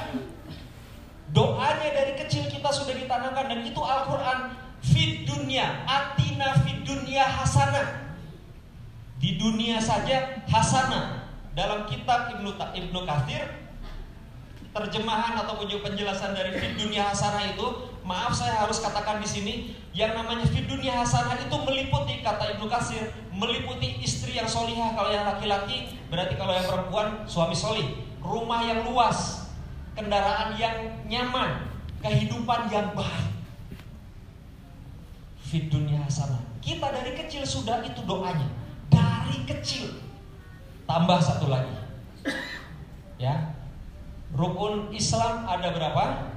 doanya 1.36 1.92
dari 1.92 2.16
kecil 2.16 2.48
kita 2.48 2.72
sudah 2.72 2.96
ditanamkan 2.96 3.52
dan 3.52 3.60
itu 3.60 3.76
Al-Quran 3.76 4.64
Fit 4.86 5.26
dunia, 5.26 5.82
atina 5.88 6.62
fit 6.62 6.84
dunia 6.86 7.26
hasanah. 7.26 8.06
Di 9.16 9.40
dunia 9.40 9.80
saja 9.80 10.44
hasanah. 10.46 11.26
Dalam 11.56 11.88
kitab 11.88 12.36
Ibnu 12.36 12.52
Ibnu 12.54 13.00
Katsir 13.08 13.48
terjemahan 14.76 15.40
atau 15.40 15.56
penjelasan 15.64 16.36
dari 16.36 16.52
fit 16.60 16.76
dunia 16.76 17.08
hasanah 17.08 17.56
itu, 17.56 17.96
maaf 18.04 18.36
saya 18.36 18.60
harus 18.60 18.76
katakan 18.76 19.24
di 19.24 19.28
sini, 19.28 19.54
yang 19.96 20.12
namanya 20.12 20.44
fit 20.44 20.68
dunia 20.68 21.00
hasanah 21.00 21.40
itu 21.40 21.56
meliputi 21.64 22.20
kata 22.20 22.60
Ibnu 22.60 22.68
Katsir, 22.68 23.08
meliputi 23.32 24.04
istri 24.04 24.36
yang 24.36 24.44
solihah 24.44 24.92
kalau 24.92 25.08
yang 25.08 25.24
laki-laki, 25.24 25.96
berarti 26.12 26.36
kalau 26.36 26.52
yang 26.52 26.68
perempuan 26.68 27.24
suami 27.24 27.56
solih, 27.56 27.88
rumah 28.20 28.60
yang 28.68 28.84
luas, 28.84 29.45
kendaraan 29.96 30.52
yang 30.60 30.76
nyaman, 31.08 31.72
kehidupan 32.04 32.68
yang 32.68 32.92
baik 32.92 33.36
fit 35.46 35.70
dunia 35.70 36.02
hasanah. 36.02 36.42
Kita 36.58 36.90
dari 36.90 37.14
kecil 37.14 37.46
sudah 37.46 37.78
itu 37.86 38.02
doanya. 38.02 38.50
Dari 38.90 39.46
kecil. 39.46 39.94
Tambah 40.90 41.22
satu 41.22 41.46
lagi. 41.46 41.70
Ya. 43.22 43.54
Rukun 44.34 44.90
Islam 44.90 45.46
ada 45.46 45.70
berapa? 45.70 46.34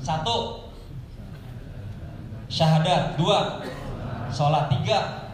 Satu. 0.00 0.72
Syahadat. 2.48 3.20
Dua. 3.20 3.60
Sholat. 4.32 4.72
Tiga. 4.72 5.28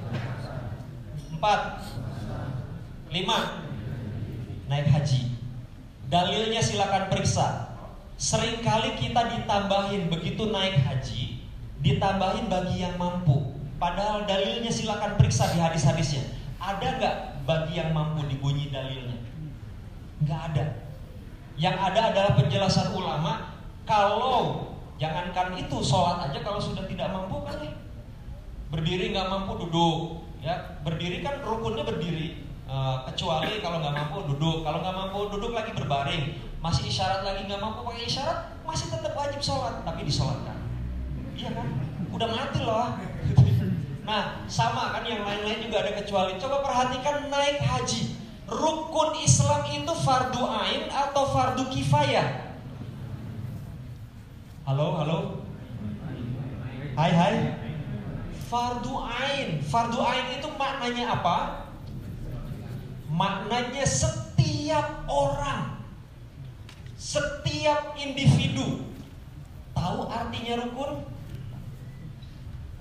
Empat. 1.30 1.78
Lima. 3.14 3.62
Naik 4.66 4.90
haji. 4.90 5.33
Dalilnya 6.14 6.62
silakan 6.62 7.10
periksa. 7.10 7.74
Seringkali 8.14 9.02
kita 9.02 9.34
ditambahin 9.34 10.06
begitu 10.06 10.46
naik 10.46 10.78
haji, 10.86 11.42
ditambahin 11.82 12.46
bagi 12.46 12.86
yang 12.86 12.94
mampu. 12.94 13.58
Padahal 13.82 14.22
dalilnya 14.22 14.70
silakan 14.70 15.18
periksa 15.18 15.50
di 15.50 15.58
hadis-hadisnya. 15.58 16.22
Ada 16.62 17.02
nggak 17.02 17.16
bagi 17.50 17.82
yang 17.82 17.90
mampu 17.90 18.22
dibunyi 18.30 18.70
dalilnya? 18.70 19.18
Nggak 20.22 20.40
ada. 20.54 20.64
Yang 21.58 21.76
ada 21.82 22.00
adalah 22.14 22.32
penjelasan 22.38 22.94
ulama. 22.94 23.58
Kalau 23.82 24.70
jangankan 25.02 25.58
itu 25.58 25.82
sholat 25.82 26.30
aja 26.30 26.38
kalau 26.46 26.62
sudah 26.62 26.86
tidak 26.86 27.10
mampu 27.10 27.42
kan. 27.42 27.58
Berdiri 28.70 29.10
nggak 29.10 29.34
mampu 29.34 29.66
duduk. 29.66 30.30
Ya 30.38 30.78
berdiri 30.86 31.26
kan 31.26 31.42
rukunnya 31.42 31.82
berdiri. 31.82 32.43
Eh, 32.64 32.96
kecuali 33.12 33.60
kalau 33.60 33.76
nggak 33.84 33.92
mampu 33.92 34.24
duduk. 34.24 34.64
Kalau 34.64 34.80
nggak 34.80 34.96
mampu 34.96 35.18
duduk 35.36 35.52
lagi 35.52 35.76
berbaring. 35.76 36.40
Masih 36.64 36.88
isyarat 36.88 37.20
lagi 37.20 37.44
nggak 37.44 37.60
mampu 37.60 37.84
pakai 37.84 38.08
isyarat 38.08 38.38
masih 38.64 38.88
tetap 38.88 39.12
wajib 39.12 39.40
sholat. 39.44 39.84
Tapi 39.84 40.00
disolatkan. 40.08 40.56
Iya 41.36 41.52
kan? 41.52 41.68
Udah 42.08 42.28
mati 42.28 42.60
loh. 42.64 42.88
Nah 44.04 44.44
sama 44.52 44.92
kan 44.92 45.00
yang 45.08 45.24
lain-lain 45.24 45.64
juga 45.64 45.80
ada 45.80 45.96
kecuali. 45.96 46.36
Coba 46.36 46.60
perhatikan 46.60 47.32
naik 47.32 47.56
haji. 47.64 48.20
Rukun 48.44 49.16
Islam 49.24 49.64
itu 49.64 49.92
fardu 50.04 50.44
ain 50.44 50.92
atau 50.92 51.24
fardu 51.32 51.64
kifayah? 51.72 52.52
Halo 54.68 55.00
halo? 55.00 55.18
Hai 57.00 57.12
hai? 57.16 57.36
Fardu 58.44 58.92
ain. 59.08 59.64
Fardu 59.64 59.96
ain 60.04 60.36
itu 60.36 60.52
maknanya 60.52 61.16
apa 61.16 61.63
Maknanya 63.10 63.84
setiap 63.84 65.04
orang, 65.06 65.84
setiap 66.96 67.94
individu 68.00 68.84
tahu 69.76 70.08
artinya 70.08 70.64
rukun? 70.64 71.04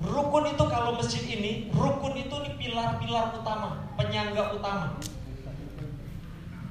Rukun 0.04 0.46
itu 0.52 0.64
kalau 0.68 1.00
masjid 1.00 1.24
ini, 1.28 1.72
rukun 1.72 2.16
itu 2.20 2.36
nih 2.36 2.54
pilar-pilar 2.60 3.40
utama, 3.40 3.88
penyangga 3.96 4.52
utama. 4.56 5.00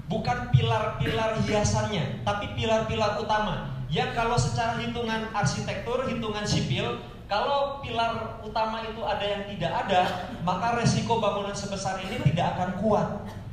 Bukan 0.09 0.53
pilar-pilar 0.53 1.41
hiasannya, 1.49 2.21
tapi 2.29 2.53
pilar-pilar 2.53 3.17
utama. 3.25 3.73
Yang 3.88 4.11
kalau 4.17 4.37
secara 4.37 4.77
hitungan 4.81 5.33
arsitektur, 5.33 6.05
hitungan 6.09 6.45
sipil, 6.45 7.01
kalau 7.33 7.81
pilar 7.81 8.45
utama 8.45 8.85
itu 8.85 9.01
ada 9.01 9.25
yang 9.25 9.49
tidak 9.49 9.73
ada, 9.88 10.29
maka 10.45 10.77
resiko 10.77 11.16
bangunan 11.16 11.57
sebesar 11.57 11.97
ini 12.05 12.21
tidak 12.29 12.61
akan 12.61 12.71
kuat 12.85 13.09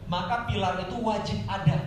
maka 0.10 0.50
pilar 0.50 0.82
itu 0.84 0.98
wajib 1.00 1.40
ada. 1.46 1.86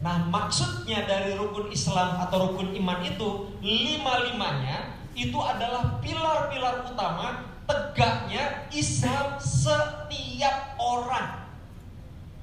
Nah, 0.00 0.26
maksudnya 0.30 1.04
dari 1.04 1.34
rukun 1.34 1.68
Islam 1.74 2.22
atau 2.22 2.50
rukun 2.50 2.74
iman 2.78 3.02
itu 3.02 3.50
lima-limanya 3.60 4.94
itu 5.12 5.36
adalah 5.36 6.00
pilar-pilar 6.00 6.86
utama 6.88 7.52
tegaknya 7.66 8.66
Islam 8.72 9.36
setiap 9.38 10.78
orang. 10.78 11.50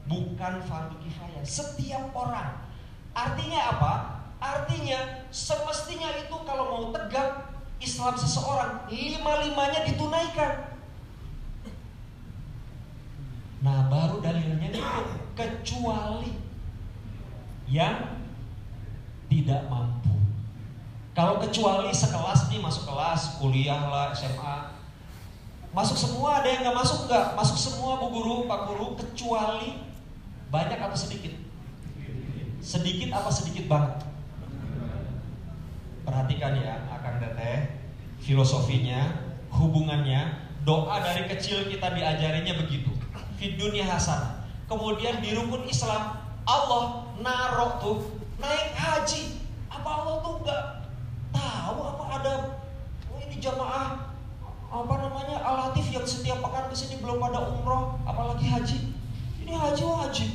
Bukan 0.07 0.53
fardu 0.67 0.95
kifayah, 1.03 1.43
setiap 1.43 2.11
orang. 2.15 2.59
Artinya 3.15 3.59
apa? 3.75 3.93
Artinya 4.39 5.27
semestinya 5.31 6.15
itu 6.15 6.35
kalau 6.47 6.63
mau 6.71 6.85
tegak 6.95 7.58
Islam 7.79 8.15
seseorang 8.19 8.91
lima-limanya 8.91 9.87
ditunaikan. 9.87 10.75
Nah 13.59 13.87
baru 13.91 14.23
dalilnya 14.23 14.71
itu 14.71 14.83
kecuali 15.35 16.31
yang 17.67 18.19
tidak 19.31 19.67
mampu. 19.67 20.11
Kalau 21.15 21.39
kecuali 21.39 21.91
sekelas 21.91 22.47
nih 22.47 22.59
masuk 22.63 22.87
kelas, 22.87 23.39
kuliah 23.39 23.79
lah, 23.91 24.15
SMA, 24.15 24.71
masuk 25.75 25.95
semua 25.99 26.39
ada 26.39 26.47
yang 26.47 26.63
nggak 26.63 26.77
masuk 26.79 27.11
nggak? 27.11 27.35
Masuk 27.35 27.57
semua 27.59 27.99
bu 27.99 28.07
guru, 28.11 28.35
pak 28.47 28.71
guru, 28.71 28.95
kecuali 28.95 29.83
banyak 30.47 30.79
atau 30.79 30.97
sedikit? 30.97 31.35
Sedikit 32.63 33.11
apa 33.15 33.29
sedikit 33.31 33.67
banget? 33.67 34.08
Perhatikan 36.09 36.57
ya, 36.57 36.89
akan 36.89 37.21
teteh, 37.21 37.69
filosofinya, 38.17 39.13
hubungannya, 39.53 40.41
doa 40.65 41.05
dari 41.05 41.29
kecil 41.29 41.69
kita 41.69 41.93
diajarinya 41.93 42.57
begitu 42.57 42.89
di 43.37 43.53
dunia 43.53 43.85
hasanah. 43.85 44.41
Kemudian 44.65 45.21
di 45.21 45.37
rukun 45.37 45.69
Islam 45.69 46.17
Allah 46.49 47.13
narok 47.21 47.73
tuh 47.77 47.97
naik 48.41 48.73
haji. 48.73 49.37
Apa 49.69 49.85
Allah 49.85 50.15
tuh 50.25 50.33
nggak 50.41 50.63
tahu 51.29 51.77
apa 51.85 52.03
ada 52.17 52.33
oh 53.13 53.19
ini 53.21 53.37
jamaah 53.37 54.09
apa 54.69 54.93
namanya 55.01 55.37
alatif 55.45 55.93
yang 55.93 56.05
setiap 56.05 56.41
pekan 56.41 56.69
ke 56.69 56.75
sini 56.77 57.01
belum 57.01 57.21
pada 57.21 57.41
umroh 57.41 57.97
apalagi 58.05 58.49
haji 58.49 58.93
ini 59.41 59.53
haji 59.53 59.83
wajib 59.85 60.29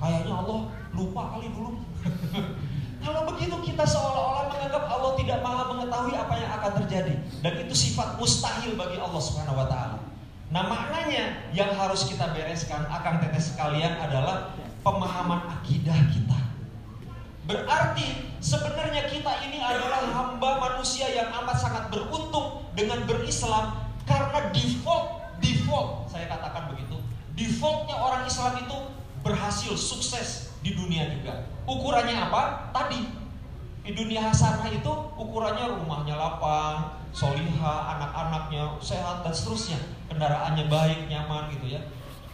kayaknya 0.00 0.32
Allah 0.32 0.72
lupa 0.96 1.36
kali 1.36 1.48
dulu 1.52 1.80
kalau 3.06 3.22
begitu 3.30 3.54
kita 3.62 3.86
seolah-olah 3.86 4.50
menganggap 4.50 4.82
Allah 4.90 5.14
tidak 5.14 5.38
maha 5.46 5.62
mengetahui 5.70 6.14
apa 6.18 6.34
yang 6.42 6.50
akan 6.58 6.72
terjadi. 6.82 7.14
Dan 7.38 7.52
itu 7.62 7.74
sifat 7.78 8.18
mustahil 8.18 8.74
bagi 8.74 8.98
Allah 8.98 9.22
Subhanahu 9.22 9.62
wa 9.62 9.70
taala. 9.70 10.02
Nah 10.50 10.66
maknanya 10.66 11.46
yang 11.54 11.70
harus 11.78 12.10
kita 12.10 12.34
bereskan 12.34 12.82
akan 12.90 13.22
tetes 13.22 13.54
sekalian 13.54 13.94
adalah 14.02 14.50
pemahaman 14.82 15.46
akidah 15.54 15.94
kita. 16.10 16.38
Berarti 17.46 18.26
sebenarnya 18.42 19.06
kita 19.06 19.46
ini 19.46 19.62
adalah 19.62 20.02
hamba 20.10 20.50
manusia 20.58 21.06
yang 21.14 21.30
amat 21.30 21.62
sangat 21.62 21.94
beruntung 21.94 22.66
dengan 22.74 23.06
berislam 23.06 23.86
karena 24.02 24.50
default 24.50 25.22
default 25.38 26.10
saya 26.10 26.26
katakan 26.26 26.74
begitu 26.74 26.98
defaultnya 27.36 27.96
orang 27.98 28.22
Islam 28.24 28.54
itu 28.62 28.78
berhasil 29.22 29.74
sukses 29.74 30.45
di 30.66 30.74
dunia 30.74 31.06
juga. 31.06 31.46
Ukurannya 31.62 32.18
apa? 32.18 32.74
Tadi 32.74 33.06
di 33.86 33.94
dunia 33.94 34.18
hasanah 34.18 34.66
itu 34.74 34.90
ukurannya 35.14 35.78
rumahnya 35.78 36.18
lapang, 36.18 36.98
soliha, 37.14 37.74
anak-anaknya 37.94 38.74
sehat 38.82 39.22
dan 39.22 39.30
seterusnya 39.30 39.78
kendaraannya 40.10 40.66
baik, 40.66 41.06
nyaman 41.06 41.54
gitu 41.54 41.78
ya. 41.78 41.80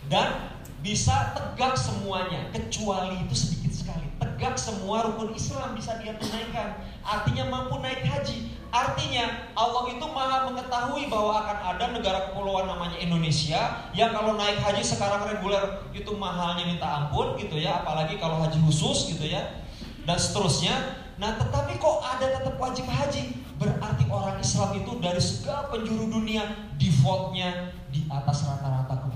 Dan 0.09 0.57
bisa 0.81 1.37
tegak 1.37 1.77
semuanya, 1.77 2.49
kecuali 2.51 3.21
itu 3.21 3.37
sedikit 3.37 3.62
sekali. 3.73 4.07
Tegak 4.21 4.55
semua 4.61 5.09
rukun 5.09 5.33
Islam 5.33 5.73
bisa 5.73 5.97
dia 5.99 6.13
tunaikan. 6.21 6.85
Artinya 7.01 7.49
mampu 7.49 7.81
naik 7.81 8.05
haji. 8.05 8.53
Artinya 8.73 9.53
Allah 9.53 9.85
itu 9.93 10.07
maha 10.09 10.49
mengetahui 10.49 11.13
bahwa 11.13 11.45
akan 11.45 11.59
ada 11.77 11.85
negara 11.93 12.19
kepulauan 12.33 12.65
namanya 12.65 12.97
Indonesia 12.97 13.85
yang 13.93 14.17
kalau 14.17 14.37
naik 14.37 14.61
haji 14.65 14.81
sekarang 14.81 15.29
reguler 15.29 15.85
itu 15.93 16.09
mahalnya 16.17 16.65
minta 16.65 16.89
ampun 16.89 17.37
gitu 17.37 17.61
ya, 17.61 17.85
apalagi 17.85 18.17
kalau 18.17 18.41
haji 18.41 18.57
khusus 18.65 19.13
gitu 19.13 19.29
ya. 19.29 19.65
Dan 20.09 20.17
seterusnya. 20.17 20.73
Nah, 21.21 21.37
tetapi 21.37 21.77
kok 21.77 22.01
ada 22.01 22.27
tetap 22.41 22.57
wajib 22.57 22.89
haji? 22.89 23.37
Berarti 23.61 24.09
orang 24.09 24.41
Islam 24.43 24.75
itu 24.75 24.93
dari 24.99 25.21
segala 25.23 25.71
penjuru 25.71 26.09
dunia 26.09 26.43
defaultnya 26.81 27.77
di 27.93 28.09
atas 28.09 28.49
rata-rata. 28.49 29.12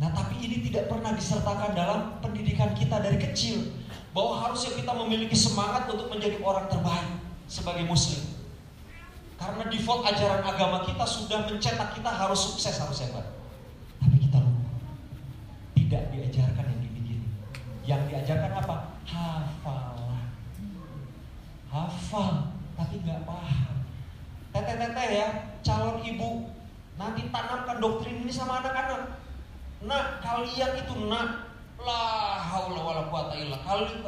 Nah 0.00 0.08
tapi 0.16 0.40
ini 0.40 0.64
tidak 0.64 0.88
pernah 0.88 1.12
disertakan 1.12 1.76
dalam 1.76 2.16
pendidikan 2.24 2.72
kita 2.72 3.04
dari 3.04 3.20
kecil. 3.20 3.68
Bahwa 4.10 4.42
harusnya 4.42 4.74
kita 4.74 4.90
memiliki 4.96 5.36
semangat 5.36 5.86
untuk 5.86 6.10
menjadi 6.10 6.40
orang 6.42 6.66
terbaik 6.66 7.20
sebagai 7.46 7.84
muslim. 7.86 8.24
Karena 9.36 9.68
default 9.68 10.02
ajaran 10.08 10.42
agama 10.42 10.82
kita 10.82 11.04
sudah 11.04 11.46
mencetak 11.46 11.94
kita 11.94 12.10
harus 12.10 12.40
sukses, 12.40 12.80
harus 12.80 12.98
hebat. 13.04 13.38
Tapi 14.00 14.16
kita 14.18 14.40
lupa. 14.40 14.72
Tidak 15.76 16.02
diajarkan 16.10 16.64
yang 16.64 16.82
ini 16.90 17.22
Yang 17.86 18.02
diajarkan 18.10 18.52
apa? 18.56 18.76
Hafalan. 19.04 20.26
Hafal 21.70 22.50
tapi 22.74 23.04
nggak 23.04 23.22
paham. 23.28 23.76
Teteh-teteh 24.50 25.08
ya, 25.14 25.28
calon 25.62 26.02
ibu 26.02 26.50
nanti 26.98 27.28
tanamkan 27.30 27.78
doktrin 27.78 28.24
ini 28.24 28.32
sama 28.32 28.64
anak-anak. 28.64 29.20
Nak, 29.80 30.20
kalian 30.20 30.76
itu 30.76 30.94
nak 31.08 31.48
la 31.80 32.02
haula 32.36 32.80
wala 32.84 33.02
quwata 33.08 33.32
illa 33.40 33.56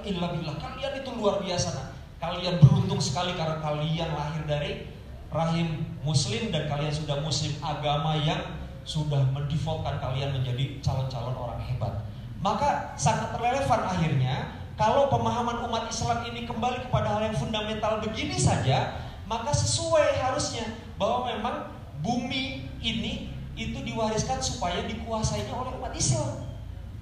illa 0.04 0.26
billah. 0.36 0.54
Kalian 0.60 0.92
itu 1.00 1.10
luar 1.16 1.40
biasa 1.40 1.68
nak. 1.72 1.88
Kalian 2.20 2.60
beruntung 2.60 3.00
sekali 3.00 3.32
karena 3.32 3.58
kalian 3.64 4.12
lahir 4.12 4.44
dari 4.44 4.92
rahim 5.32 5.88
muslim 6.04 6.52
dan 6.52 6.68
kalian 6.68 6.92
sudah 6.92 7.18
muslim 7.24 7.56
agama 7.64 8.20
yang 8.20 8.38
sudah 8.84 9.24
mendefaultkan 9.32 9.96
kalian 9.96 10.36
menjadi 10.36 10.78
calon-calon 10.84 11.34
orang 11.34 11.60
hebat. 11.64 12.04
Maka 12.44 12.92
sangat 13.00 13.32
relevan 13.40 13.80
akhirnya 13.80 14.52
kalau 14.76 15.08
pemahaman 15.08 15.64
umat 15.72 15.88
Islam 15.88 16.26
ini 16.28 16.44
kembali 16.44 16.84
kepada 16.90 17.16
hal 17.16 17.32
yang 17.32 17.36
fundamental 17.38 18.02
begini 18.04 18.36
saja, 18.36 19.00
maka 19.24 19.56
sesuai 19.56 20.20
harusnya 20.20 20.68
bahwa 21.00 21.32
memang 21.32 21.56
bumi 22.04 22.68
ini 22.84 23.31
itu 23.52 23.78
diwariskan 23.84 24.40
supaya 24.40 24.84
dikuasainya 24.88 25.52
oleh 25.52 25.72
umat 25.76 25.92
Islam. 25.92 26.48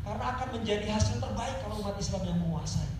Karena 0.02 0.24
akan 0.34 0.48
menjadi 0.58 0.90
hasil 0.90 1.22
terbaik 1.22 1.62
kalau 1.62 1.78
umat 1.84 1.94
Islam 2.00 2.22
yang 2.26 2.38
menguasai. 2.42 2.90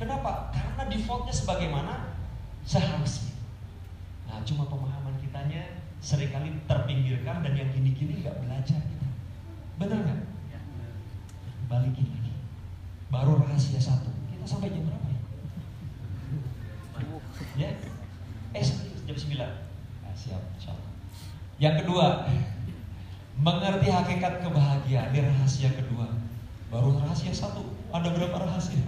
Kenapa? 0.00 0.50
Karena 0.50 0.82
defaultnya 0.88 1.34
sebagaimana 1.34 2.16
seharusnya. 2.64 3.36
Nah, 4.26 4.40
cuma 4.42 4.66
pemahaman 4.66 5.14
kitanya 5.20 5.84
sering 6.00 6.32
kali 6.32 6.52
terpinggirkan 6.64 7.44
dan 7.44 7.52
yang 7.54 7.68
gini-gini 7.70 8.24
nggak 8.24 8.40
belajar 8.40 8.80
kita. 8.80 9.08
Benar 9.78 9.98
nggak? 10.04 10.20
Balikin 11.68 12.06
lagi. 12.10 12.32
Baru 13.12 13.40
rahasia 13.40 13.80
satu. 13.80 14.10
Kita 14.32 14.44
sampai 14.44 14.72
jam 14.72 14.84
berapa 14.88 15.08
ya? 15.08 15.20
Ya? 17.54 17.70
Eh, 18.54 18.64
jam 19.06 19.16
9. 19.16 19.38
Nah, 20.02 20.14
siap, 20.14 20.42
insya 20.58 20.70
Allah. 20.74 20.90
Yang 21.58 21.74
kedua, 21.84 22.26
mengerti 23.38 23.90
hakikat 23.90 24.42
kebahagiaan. 24.42 25.10
Ini 25.10 25.26
rahasia 25.30 25.70
kedua. 25.74 26.06
Baru 26.70 26.98
rahasia 26.98 27.34
satu. 27.34 27.62
Ada 27.94 28.10
berapa 28.10 28.34
rahasia? 28.34 28.82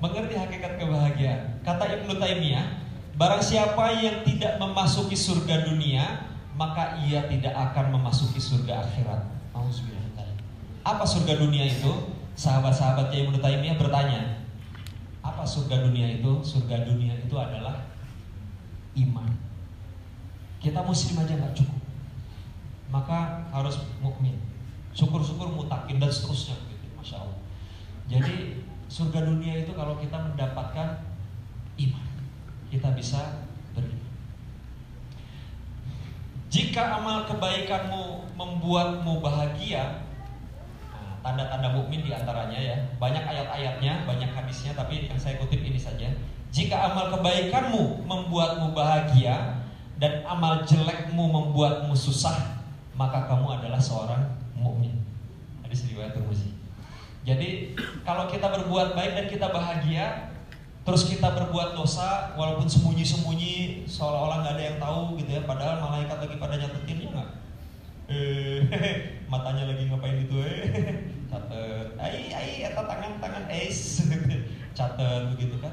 Mengerti 0.00 0.36
hakikat 0.36 0.80
kebahagiaan. 0.80 1.60
Kata 1.60 1.84
Ibnu 2.00 2.16
Taimiyah, 2.16 2.80
barang 3.20 3.44
siapa 3.44 4.00
yang 4.00 4.24
tidak 4.24 4.56
memasuki 4.56 5.16
surga 5.16 5.68
dunia, 5.68 6.24
maka 6.56 6.96
ia 7.04 7.24
tidak 7.28 7.52
akan 7.52 8.00
memasuki 8.00 8.40
surga 8.40 8.84
akhirat. 8.84 9.20
Apa 10.80 11.04
surga 11.04 11.36
dunia 11.36 11.68
itu? 11.68 11.92
Sahabat-sahabatnya 12.36 13.28
Ibnu 13.28 13.36
Taimiyah 13.44 13.76
bertanya, 13.76 14.40
apa 15.20 15.44
surga 15.44 15.84
dunia 15.84 16.16
itu? 16.16 16.40
Surga 16.40 16.88
dunia 16.88 17.12
itu 17.20 17.36
adalah 17.36 17.84
iman. 18.96 19.28
Kita 20.60 20.80
muslim 20.80 21.20
aja 21.20 21.36
nggak 21.36 21.56
cukup, 21.56 21.79
maka 22.90 23.46
harus 23.54 23.80
mukmin. 24.02 24.36
Syukur-syukur 24.90 25.54
mutakin 25.54 26.02
dan 26.02 26.10
seterusnya, 26.10 26.58
gitu. 26.66 26.86
masya 26.98 27.22
Allah. 27.22 27.38
Jadi 28.10 28.66
surga 28.90 29.22
dunia 29.22 29.62
itu 29.62 29.70
kalau 29.70 29.94
kita 30.02 30.18
mendapatkan 30.18 30.98
iman, 31.78 32.06
kita 32.74 32.90
bisa 32.98 33.46
beriman. 33.70 34.10
Jika 36.50 36.98
amal 36.98 37.30
kebaikanmu 37.30 38.34
membuatmu 38.34 39.22
bahagia, 39.22 40.02
nah, 40.90 41.14
tanda-tanda 41.22 41.70
mukmin 41.78 42.02
di 42.02 42.10
antaranya 42.10 42.58
ya, 42.58 42.76
banyak 42.98 43.22
ayat-ayatnya, 43.22 44.02
banyak 44.02 44.30
hadisnya, 44.34 44.74
tapi 44.74 45.06
yang 45.06 45.14
saya 45.14 45.38
kutip 45.38 45.62
ini 45.62 45.78
saja. 45.78 46.10
Jika 46.50 46.90
amal 46.90 47.14
kebaikanmu 47.14 48.02
membuatmu 48.10 48.74
bahagia 48.74 49.62
dan 50.02 50.26
amal 50.26 50.66
jelekmu 50.66 51.30
membuatmu 51.30 51.94
susah, 51.94 52.49
maka 53.00 53.24
kamu 53.24 53.48
adalah 53.56 53.80
seorang 53.80 54.20
mukmin. 54.52 54.92
Hadis 55.64 55.88
riwayat 55.88 56.12
Tirmizi. 56.12 56.52
Jadi 57.24 57.72
kalau 58.04 58.28
kita 58.28 58.52
berbuat 58.52 58.92
baik 58.92 59.12
dan 59.16 59.26
kita 59.32 59.48
bahagia, 59.48 60.36
terus 60.84 61.08
kita 61.08 61.32
berbuat 61.32 61.72
dosa 61.72 62.36
walaupun 62.36 62.68
sembunyi-sembunyi 62.68 63.88
seolah-olah 63.88 64.44
nggak 64.44 64.54
ada 64.60 64.64
yang 64.68 64.76
tahu 64.76 65.16
gitu 65.16 65.30
ya, 65.32 65.48
padahal 65.48 65.80
malaikat 65.80 66.20
lagi 66.20 66.36
pada 66.36 66.60
nyatetin 66.60 67.00
ya 67.00 67.08
nggak? 67.16 67.30
Eh, 68.10 68.58
matanya 69.32 69.64
lagi 69.72 69.88
ngapain 69.88 70.20
itu 70.20 70.36
eh? 70.44 70.60
Catet, 71.30 71.94
ai 71.94 72.34
ai 72.34 72.50
eta 72.66 72.82
tangan 72.84 73.22
tangan 73.22 73.46
es, 73.48 74.02
catet 74.76 75.30
begitu 75.32 75.56
kan? 75.62 75.72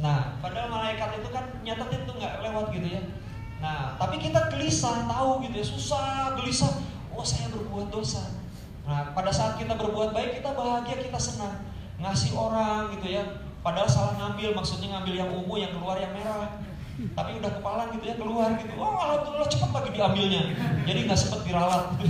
Nah, 0.00 0.40
padahal 0.40 0.72
malaikat 0.72 1.22
itu 1.22 1.28
kan 1.28 1.44
nyatetin 1.60 2.08
tuh 2.08 2.16
nggak 2.18 2.40
lewat 2.40 2.66
gitu 2.74 2.88
ya. 2.98 3.02
Nah, 3.58 3.98
tapi 3.98 4.22
kita 4.22 4.50
gelisah 4.54 5.06
tahu 5.10 5.42
gitu 5.46 5.54
ya, 5.58 5.66
susah 5.66 6.38
gelisah. 6.38 6.72
Oh 7.10 7.26
saya 7.26 7.50
berbuat 7.50 7.90
dosa 7.90 8.38
Nah, 8.88 9.12
pada 9.12 9.28
saat 9.28 9.60
kita 9.60 9.76
berbuat 9.76 10.16
baik, 10.16 10.40
kita 10.40 10.56
bahagia, 10.56 10.96
kita 10.96 11.20
senang. 11.20 11.60
Ngasih 12.00 12.32
orang 12.32 12.88
gitu 12.96 13.12
ya. 13.12 13.44
Padahal 13.60 13.84
salah 13.84 14.16
ngambil, 14.16 14.56
maksudnya 14.56 14.96
ngambil 14.96 15.14
yang 15.20 15.28
ungu, 15.28 15.54
yang 15.60 15.76
keluar 15.76 16.00
yang 16.00 16.08
merah. 16.16 16.56
Tapi 16.96 17.36
udah 17.36 17.52
kepalan 17.60 17.92
gitu 18.00 18.04
ya, 18.08 18.16
keluar 18.16 18.48
gitu. 18.56 18.72
Oh, 18.80 18.96
alhamdulillah 18.96 19.50
cepat 19.52 19.70
lagi 19.76 19.90
diambilnya. 19.92 20.42
Jadi 20.88 20.98
nggak 21.04 21.20
sempet 21.20 21.40
diralat. 21.44 22.00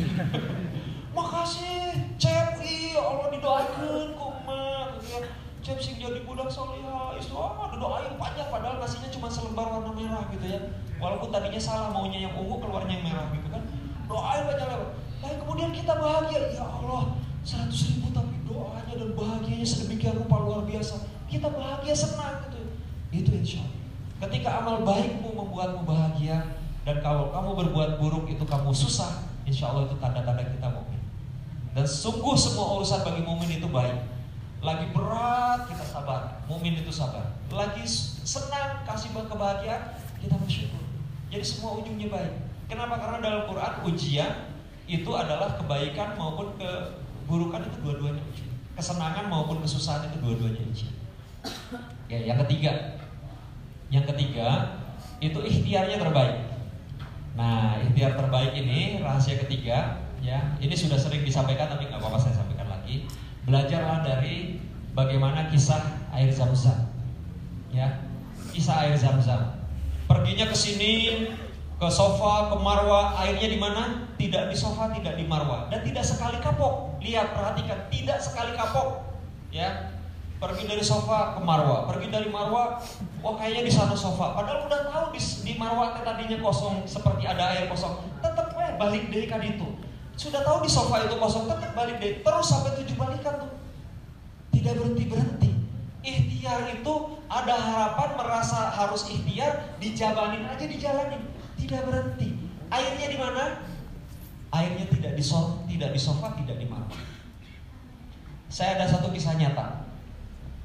Makasih, 1.19 2.15
Cep, 2.15 2.63
iya 2.63 3.03
Allah 3.03 3.27
didoakan 3.35 4.15
kok 4.15 4.33
gitu 4.39 5.07
ya. 5.19 5.21
Cep 5.59 5.79
sing 5.83 5.99
jadi 5.99 6.23
budak 6.23 6.47
soleha, 6.47 7.19
itu 7.19 7.35
oh, 7.35 7.59
ada 7.59 7.77
doain 7.77 8.15
panjang 8.15 8.47
padahal 8.47 8.79
ngasihnya 8.79 9.11
cuma 9.11 9.27
selembar 9.27 9.67
warna 9.67 9.91
merah 9.91 10.23
gitu 10.31 10.47
ya. 10.47 10.61
Walaupun 11.03 11.35
tadinya 11.35 11.59
salah 11.59 11.91
maunya 11.91 12.31
yang 12.31 12.35
ungu 12.39 12.63
keluarnya 12.63 12.99
yang 12.99 13.05
merah 13.11 13.27
gitu 13.35 13.49
kan. 13.51 13.63
Doain 14.07 14.43
banyak 14.47 14.67
lewat. 14.71 14.91
Dan 15.19 15.35
kemudian 15.43 15.71
kita 15.75 15.93
bahagia, 15.99 16.41
ya 16.55 16.63
Allah, 16.63 17.19
seratus 17.43 17.91
ribu 17.91 18.15
tapi 18.15 18.39
doanya 18.47 18.95
dan 18.95 19.11
bahagianya 19.19 19.67
sedemikian 19.67 20.15
rupa 20.23 20.37
luar 20.47 20.63
biasa. 20.63 21.11
Kita 21.27 21.51
bahagia 21.51 21.95
senang 21.95 22.47
gitu. 22.47 22.61
Itu 23.11 23.31
insya 23.35 23.67
Allah. 23.67 23.77
Ketika 24.19 24.51
amal 24.63 24.83
baikmu 24.83 25.31
membuatmu 25.31 25.87
bahagia 25.87 26.59
dan 26.83 27.03
kalau 27.03 27.31
kamu 27.31 27.51
berbuat 27.67 27.91
buruk 28.03 28.27
itu 28.31 28.43
kamu 28.43 28.71
susah, 28.75 29.27
insya 29.47 29.71
Allah 29.71 29.87
itu 29.91 29.95
tanda-tanda 29.99 30.43
kita 30.43 30.67
mukmin. 30.71 31.03
Dan 31.75 31.87
sungguh 31.87 32.35
semua 32.35 32.79
urusan 32.79 33.07
bagi 33.07 33.23
mukmin 33.23 33.63
itu 33.63 33.69
baik. 33.71 34.18
Lagi 34.59 34.91
berat 34.91 35.71
kita 35.71 35.85
sabar, 35.87 36.43
mukmin 36.51 36.75
itu 36.75 36.91
sabar. 36.91 37.31
Lagi 37.55 37.87
senang 38.27 38.83
kasih 38.83 39.15
kebahagiaan 39.15 39.95
kita 40.19 40.35
bersyukur. 40.35 40.83
Jadi 41.31 41.45
semua 41.47 41.79
ujungnya 41.79 42.11
baik. 42.11 42.35
Kenapa? 42.67 42.99
Karena 42.99 43.19
dalam 43.23 43.43
Quran 43.47 43.73
ujian 43.87 44.33
itu 44.91 45.11
adalah 45.15 45.55
kebaikan 45.57 46.19
maupun 46.19 46.59
keburukan 46.59 47.65
itu 47.71 47.77
dua-duanya. 47.87 48.25
Kesenangan 48.75 49.31
maupun 49.31 49.63
kesusahan 49.63 50.11
itu 50.11 50.19
dua-duanya 50.21 50.63
ujian. 50.67 50.95
Ya, 52.11 52.19
yang 52.35 52.39
ketiga. 52.45 52.99
Yang 53.89 54.05
ketiga 54.13 54.49
itu 55.23 55.39
ikhtiarnya 55.39 55.97
terbaik. 56.03 56.37
Nah, 57.39 57.79
ikhtiar 57.79 58.19
terbaik 58.19 58.53
ini 58.59 58.99
rahasia 58.99 59.39
ketiga 59.39 60.03
ya. 60.19 60.59
Ini 60.59 60.75
sudah 60.75 60.99
sering 60.99 61.23
disampaikan 61.23 61.71
tapi 61.71 61.87
nggak 61.87 62.03
apa-apa 62.03 62.19
saya 62.19 62.35
sampaikan 62.35 62.67
lagi. 62.67 63.07
Belajarlah 63.49 64.05
dari 64.05 64.61
bagaimana 64.93 65.49
kisah 65.49 65.81
air 66.13 66.29
zam-zam. 66.29 66.93
Ya. 67.73 68.05
Kisah 68.53 68.85
air 68.85 68.95
zam-zam. 68.95 69.57
Perginya 70.05 70.53
ke 70.53 70.57
sini 70.57 70.93
ke 71.79 71.89
sofa, 71.89 72.51
ke 72.51 72.57
marwa, 72.59 73.15
airnya 73.23 73.49
di 73.49 73.59
mana? 73.59 74.11
Tidak 74.19 74.51
di 74.51 74.57
sofa, 74.59 74.91
tidak 74.91 75.15
di 75.15 75.25
marwa, 75.25 75.71
dan 75.71 75.87
tidak 75.87 76.03
sekali 76.03 76.43
kapok. 76.43 76.99
Lihat, 76.99 77.39
perhatikan, 77.39 77.87
tidak 77.87 78.19
sekali 78.19 78.51
kapok. 78.59 78.99
Ya, 79.55 79.95
pergi 80.43 80.67
dari 80.67 80.83
sofa 80.83 81.39
ke 81.39 81.41
marwa, 81.43 81.87
pergi 81.87 82.11
dari 82.11 82.27
marwa, 82.31 82.83
wah 83.23 83.35
kayaknya 83.39 83.67
di 83.67 83.73
sana 83.75 83.95
sofa. 83.95 84.35
Padahal 84.35 84.67
udah 84.67 84.91
tahu 84.91 85.07
di, 85.15 85.21
di 85.23 85.55
marwa 85.55 85.95
tadinya 86.03 86.39
kosong, 86.43 86.83
seperti 86.83 87.27
ada 87.31 87.55
air 87.55 87.71
kosong. 87.71 87.95
Tetap 88.23 88.59
eh 88.59 88.75
balik 88.75 89.11
deh 89.15 89.31
kan 89.31 89.39
itu. 89.43 89.67
Sudah 90.19 90.43
tahu 90.43 90.67
di 90.67 90.71
sofa 90.71 91.07
itu 91.07 91.15
kosong, 91.15 91.47
tetap 91.47 91.79
balik 91.79 92.03
deh. 92.03 92.21
Terus 92.27 92.47
sampai 92.51 92.75
tujuh 92.83 92.99
balikan 92.99 93.39
tuh. 93.39 93.55
Tidak 94.51 94.75
berhenti 94.75 95.05
berhenti. 95.07 95.51
Ikhtiar 96.03 96.67
itu 96.75 96.95
ada 97.31 97.55
harapan 97.55 98.19
merasa 98.19 98.75
harus 98.75 99.07
ikhtiar, 99.07 99.79
dijabanin 99.79 100.43
aja 100.51 100.67
dijalanin 100.67 101.23
tidak 101.59 101.85
berhenti. 101.85 102.29
Airnya 102.73 103.07
di 103.11 103.19
mana? 103.19 103.45
Airnya 104.55 104.87
tidak 104.89 105.13
di 105.19 105.25
sofa, 105.25 105.61
tidak 105.69 105.91
di 105.93 106.01
sofa, 106.01 106.33
tidak 106.39 106.57
di 106.57 106.65
mana. 106.65 106.89
Saya 108.49 108.81
ada 108.81 108.89
satu 108.89 109.13
kisah 109.13 109.37
nyata 109.37 109.85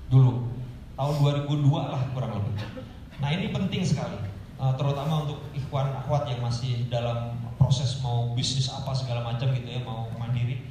dulu 0.07 0.47
tahun 0.95 1.15
2002 1.43 1.91
lah 1.91 1.99
kurang 2.15 2.39
lebih. 2.39 2.55
Nah 3.19 3.29
ini 3.35 3.51
penting 3.51 3.83
sekali, 3.83 4.15
eh, 4.55 4.73
terutama 4.79 5.27
untuk 5.27 5.43
ikhwan 5.51 5.91
akhwat 5.91 6.31
yang 6.31 6.39
masih 6.39 6.87
dalam 6.87 7.42
proses 7.63 8.03
mau 8.03 8.35
bisnis 8.35 8.67
apa 8.67 8.91
segala 8.91 9.23
macam 9.23 9.47
gitu 9.55 9.71
ya, 9.71 9.79
mau 9.87 10.11
mandiri. 10.19 10.67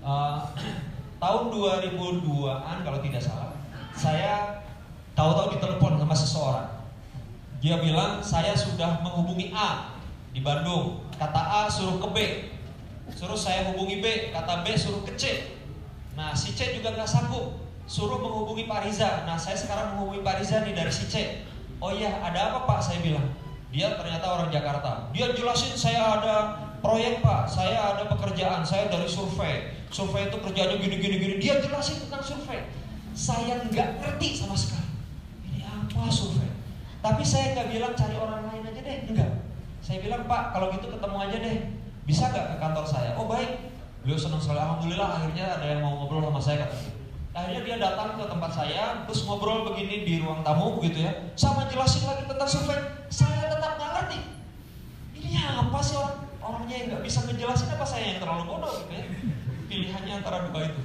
Uh, 0.00 0.40
tahun 1.22 1.52
2002an 1.52 2.76
kalau 2.80 2.98
tidak 3.04 3.20
salah, 3.20 3.52
saya 3.92 4.64
tahu-tahu 5.12 5.60
ditelepon 5.60 6.00
sama 6.00 6.16
seseorang 6.16 6.82
dia 7.62 7.78
bilang 7.78 8.18
saya 8.18 8.58
sudah 8.58 8.98
menghubungi 9.06 9.54
A 9.54 9.94
di 10.34 10.42
Bandung. 10.42 11.06
Kata 11.14 11.38
A 11.38 11.70
suruh 11.70 12.02
ke 12.02 12.08
B. 12.10 12.18
Suruh 13.14 13.38
saya 13.38 13.70
hubungi 13.70 14.02
B. 14.02 14.34
Kata 14.34 14.66
B 14.66 14.74
suruh 14.74 15.06
ke 15.06 15.14
C. 15.14 15.54
Nah 16.18 16.34
si 16.34 16.58
C 16.58 16.74
juga 16.74 16.90
nggak 16.90 17.06
sanggup. 17.06 17.62
Suruh 17.86 18.18
menghubungi 18.18 18.66
Pak 18.66 18.82
Riza. 18.82 19.22
Nah 19.30 19.38
saya 19.38 19.54
sekarang 19.54 19.94
menghubungi 19.94 20.26
Pak 20.26 20.42
Riza 20.42 20.66
nih 20.66 20.74
dari 20.74 20.90
si 20.90 21.06
C. 21.06 21.46
Oh 21.78 21.94
iya 21.94 22.18
ada 22.18 22.50
apa 22.50 22.66
Pak? 22.66 22.82
Saya 22.82 22.98
bilang. 22.98 23.30
Dia 23.72 23.96
ternyata 23.96 24.26
orang 24.28 24.52
Jakarta. 24.52 25.08
Dia 25.16 25.32
jelasin 25.32 25.72
saya 25.72 26.20
ada 26.20 26.34
proyek 26.84 27.24
pak, 27.24 27.48
saya 27.48 27.96
ada 27.96 28.04
pekerjaan, 28.04 28.60
saya 28.60 28.92
dari 28.92 29.08
survei. 29.08 29.72
Survei 29.88 30.28
itu 30.28 30.36
kerjanya 30.44 30.76
gini 30.76 31.00
gini. 31.00 31.40
Dia 31.40 31.56
jelasin 31.64 32.04
tentang 32.04 32.20
survei. 32.20 32.68
Saya 33.16 33.64
nggak 33.64 34.04
ngerti 34.04 34.36
sama 34.36 34.52
sekali. 34.52 34.92
Ini 35.48 35.64
apa 35.64 36.12
survei? 36.12 36.52
Tapi 37.00 37.24
saya 37.24 37.56
nggak 37.56 37.68
bilang 37.72 37.92
cari 37.96 38.16
orang 38.20 38.44
lain 38.52 38.62
aja 38.68 38.80
deh, 38.84 38.98
enggak. 39.08 39.30
Saya 39.82 39.98
bilang 39.98 40.28
Pak, 40.28 40.54
kalau 40.54 40.70
gitu 40.76 40.86
ketemu 40.92 41.16
aja 41.18 41.36
deh. 41.40 41.56
Bisa 42.04 42.28
nggak 42.28 42.46
ke 42.52 42.56
kantor 42.60 42.84
saya? 42.84 43.10
Oh 43.16 43.24
baik. 43.24 43.72
Beliau 44.04 44.20
senang 44.20 44.38
sekali. 44.38 44.60
Alhamdulillah 44.60 45.08
akhirnya 45.16 45.46
ada 45.58 45.66
yang 45.66 45.80
mau 45.80 45.96
ngobrol 45.96 46.28
sama 46.28 46.40
saya 46.44 46.68
katanya. 46.68 47.01
Akhirnya 47.32 47.64
dia 47.64 47.76
datang 47.80 48.20
ke 48.20 48.24
tempat 48.28 48.52
saya, 48.52 49.08
terus 49.08 49.24
ngobrol 49.24 49.64
begini 49.72 50.04
di 50.04 50.20
ruang 50.20 50.44
tamu 50.44 50.76
begitu 50.76 51.08
ya. 51.08 51.12
Sama 51.32 51.64
jelasin 51.64 52.04
lagi 52.04 52.28
tentang 52.28 52.44
survei. 52.44 52.80
Saya 53.08 53.48
tetap 53.48 53.80
nggak 53.80 53.90
ngerti. 53.96 54.18
Ini 55.16 55.40
apa 55.40 55.80
sih 55.80 55.96
orang 55.96 56.28
orangnya 56.44 56.76
yang 56.76 56.86
nggak 56.92 57.02
bisa 57.08 57.24
ngejelasin 57.24 57.72
apa 57.72 57.86
saya 57.88 58.04
yang 58.12 58.20
terlalu 58.20 58.44
bodoh 58.52 58.72
gitu 58.84 58.92
ya. 58.92 59.04
Pilihannya 59.64 60.12
antara 60.20 60.44
dua 60.52 60.60
itu. 60.68 60.82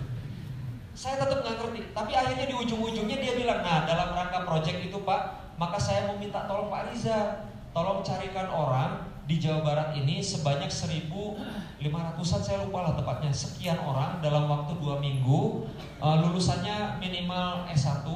Saya 0.96 1.20
tetap 1.20 1.44
nggak 1.44 1.56
ngerti. 1.60 1.82
Tapi 1.92 2.12
akhirnya 2.16 2.46
di 2.48 2.56
ujung-ujungnya 2.56 3.18
dia 3.20 3.34
bilang, 3.36 3.60
nah 3.60 3.84
dalam 3.84 4.16
rangka 4.16 4.48
project 4.48 4.88
itu 4.88 4.98
Pak, 5.04 5.52
maka 5.60 5.76
saya 5.76 6.08
mau 6.08 6.16
minta 6.16 6.48
tolong 6.48 6.72
Pak 6.72 6.96
Riza, 6.96 7.44
tolong 7.76 8.00
carikan 8.08 8.48
orang 8.48 9.17
di 9.28 9.44
Jawa 9.44 9.60
Barat 9.60 9.90
ini 10.00 10.24
sebanyak 10.24 10.72
1.500an 10.72 12.40
saya 12.40 12.64
lupa 12.64 12.80
lah 12.88 12.96
tepatnya 12.96 13.28
sekian 13.36 13.76
orang 13.84 14.24
dalam 14.24 14.48
waktu 14.48 14.80
dua 14.80 15.04
minggu. 15.04 15.68
Uh, 16.00 16.16
lulusannya 16.24 16.96
minimal 17.04 17.68
S1 17.68 18.08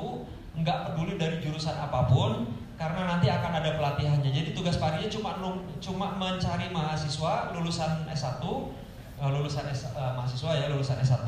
nggak 0.55 0.78
peduli 0.88 1.20
dari 1.20 1.43
jurusan 1.43 1.76
apa 1.76 2.07
pun 2.07 2.47
karena 2.80 3.12
nanti 3.12 3.28
akan 3.28 3.51
ada 3.59 3.76
pelatihannya. 3.76 4.32
Jadi 4.32 4.55
tugas 4.55 4.80
parinya 4.80 5.12
cuma 5.12 5.36
cuma 5.84 6.16
mencari 6.16 6.72
mahasiswa 6.72 7.51
lulusan 7.59 8.07
S1 8.07 8.39
uh, 8.39 8.72
eh, 9.20 9.30
lulusan 9.36 9.68
S, 9.68 9.91
uh, 9.91 10.16
mahasiswa 10.16 10.64
ya 10.64 10.72
lulusan 10.72 10.95
S1 11.03 11.28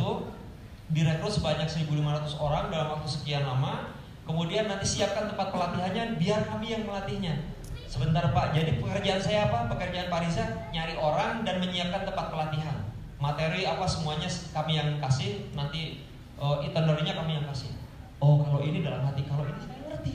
direkrut 0.96 1.32
sebanyak 1.36 1.68
1.500 1.68 2.40
orang 2.40 2.72
dalam 2.72 2.88
waktu 2.96 3.12
sekian 3.12 3.44
lama. 3.44 3.92
Kemudian 4.24 4.72
nanti 4.72 4.88
siapkan 4.88 5.28
tempat 5.28 5.52
pelatihannya 5.52 6.16
biar 6.16 6.48
kami 6.48 6.72
yang 6.72 6.88
melatihnya 6.88 7.53
Sebentar 7.94 8.26
Pak, 8.34 8.58
jadi 8.58 8.82
pekerjaan 8.82 9.22
saya 9.22 9.46
apa? 9.46 9.70
Pekerjaan 9.70 10.10
Pak 10.10 10.26
Riza 10.26 10.66
nyari 10.74 10.98
orang 10.98 11.46
dan 11.46 11.62
menyiapkan 11.62 12.10
tempat 12.10 12.34
pelatihan. 12.34 12.90
Materi 13.22 13.70
apa 13.70 13.86
semuanya 13.86 14.26
kami 14.50 14.82
yang 14.82 14.98
kasih, 14.98 15.54
nanti 15.54 16.02
uh, 16.42 16.58
itinerary-nya 16.66 17.14
kami 17.14 17.38
yang 17.38 17.46
kasih. 17.46 17.70
Oh 18.18 18.42
kalau 18.42 18.66
ini 18.66 18.82
dalam 18.82 19.06
hati, 19.06 19.22
kalau 19.30 19.46
ini 19.46 19.62
saya 19.62 19.78
ngerti. 19.94 20.14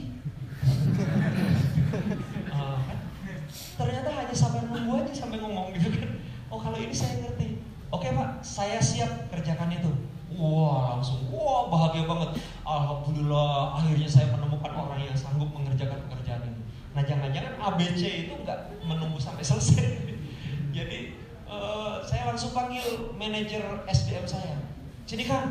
uh, 2.51 2.83
Ternyata 3.79 4.09
hanya 4.11 4.35
sampai 4.35 4.59
nunggu 4.67 4.99
aja 4.99 5.13
sampai 5.15 5.39
ngomong 5.39 5.71
gitu 5.79 6.03
kan. 6.03 6.19
Oh 6.51 6.59
kalau 6.59 6.75
ini 6.75 6.91
saya 6.91 7.23
ngerti. 7.23 7.63
Oke 7.95 8.11
Pak, 8.11 8.43
saya 8.43 8.83
siap 8.83 9.31
kerjakan 9.31 9.71
itu. 9.71 9.87
Wah 10.35 10.99
langsung, 10.99 11.31
wah 11.31 11.71
bahagia 11.71 12.03
banget. 12.03 12.43
Alhamdulillah 12.67 13.79
akhirnya 13.79 14.09
saya 14.11 14.35
menemukan 14.35 14.75
orang 14.75 14.99
yang 14.99 15.15
sanggup 15.15 15.47
mengerjakan 15.55 16.03
pekerjaan 16.11 16.43
ini. 16.43 16.58
Nah 16.97 17.03
jangan-jangan 17.05 17.53
ABC 17.57 18.29
itu 18.29 18.33
nggak 18.33 18.81
menunggu 18.85 19.21
sampai 19.21 19.45
selesai. 19.45 19.85
Jadi 20.77 21.17
uh, 21.45 22.01
saya 22.01 22.29
langsung 22.29 22.53
panggil 22.53 23.13
manajer 23.17 23.61
SDM 23.85 24.25
saya. 24.25 24.57
Sini 25.05 25.25
kan, 25.25 25.49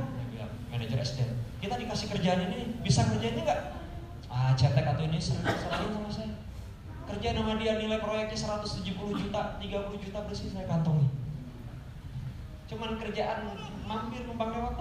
manajer 0.71 0.99
SDM. 1.03 1.33
Kita 1.59 1.75
dikasih 1.75 2.07
kerjaan 2.15 2.47
ini, 2.51 2.79
bisa 2.87 3.03
kerjanya 3.11 3.43
nggak? 3.43 3.63
Ah, 4.31 4.55
cetek 4.55 4.87
atau 4.87 5.03
ini 5.03 5.19
serahin 5.19 5.91
sama 5.91 6.11
saya. 6.11 6.35
Kerja 7.09 7.35
nama 7.35 7.57
dia 7.59 7.81
nilai 7.81 7.99
proyeknya 7.99 8.37
170 8.37 8.95
juta, 8.95 9.59
30 9.59 10.05
juta 10.05 10.19
bersih 10.29 10.53
saya 10.53 10.69
kantongi. 10.69 11.09
Cuman 12.69 13.01
kerjaan 13.01 13.57
mampir 13.89 14.29
numpang 14.29 14.53
lewat 14.53 14.77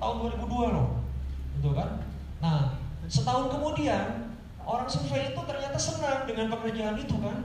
tahun 0.00 0.16
2002 0.40 0.74
loh. 0.74 1.04
Gitu 1.60 1.70
kan? 1.76 2.00
Nah, 2.40 2.80
setahun 3.06 3.52
kemudian 3.52 4.25
Orang 4.66 4.90
survei 4.90 5.30
itu 5.30 5.40
ternyata 5.46 5.78
senang 5.78 6.26
dengan 6.26 6.50
pekerjaan 6.50 6.98
itu 6.98 7.14
kan. 7.22 7.38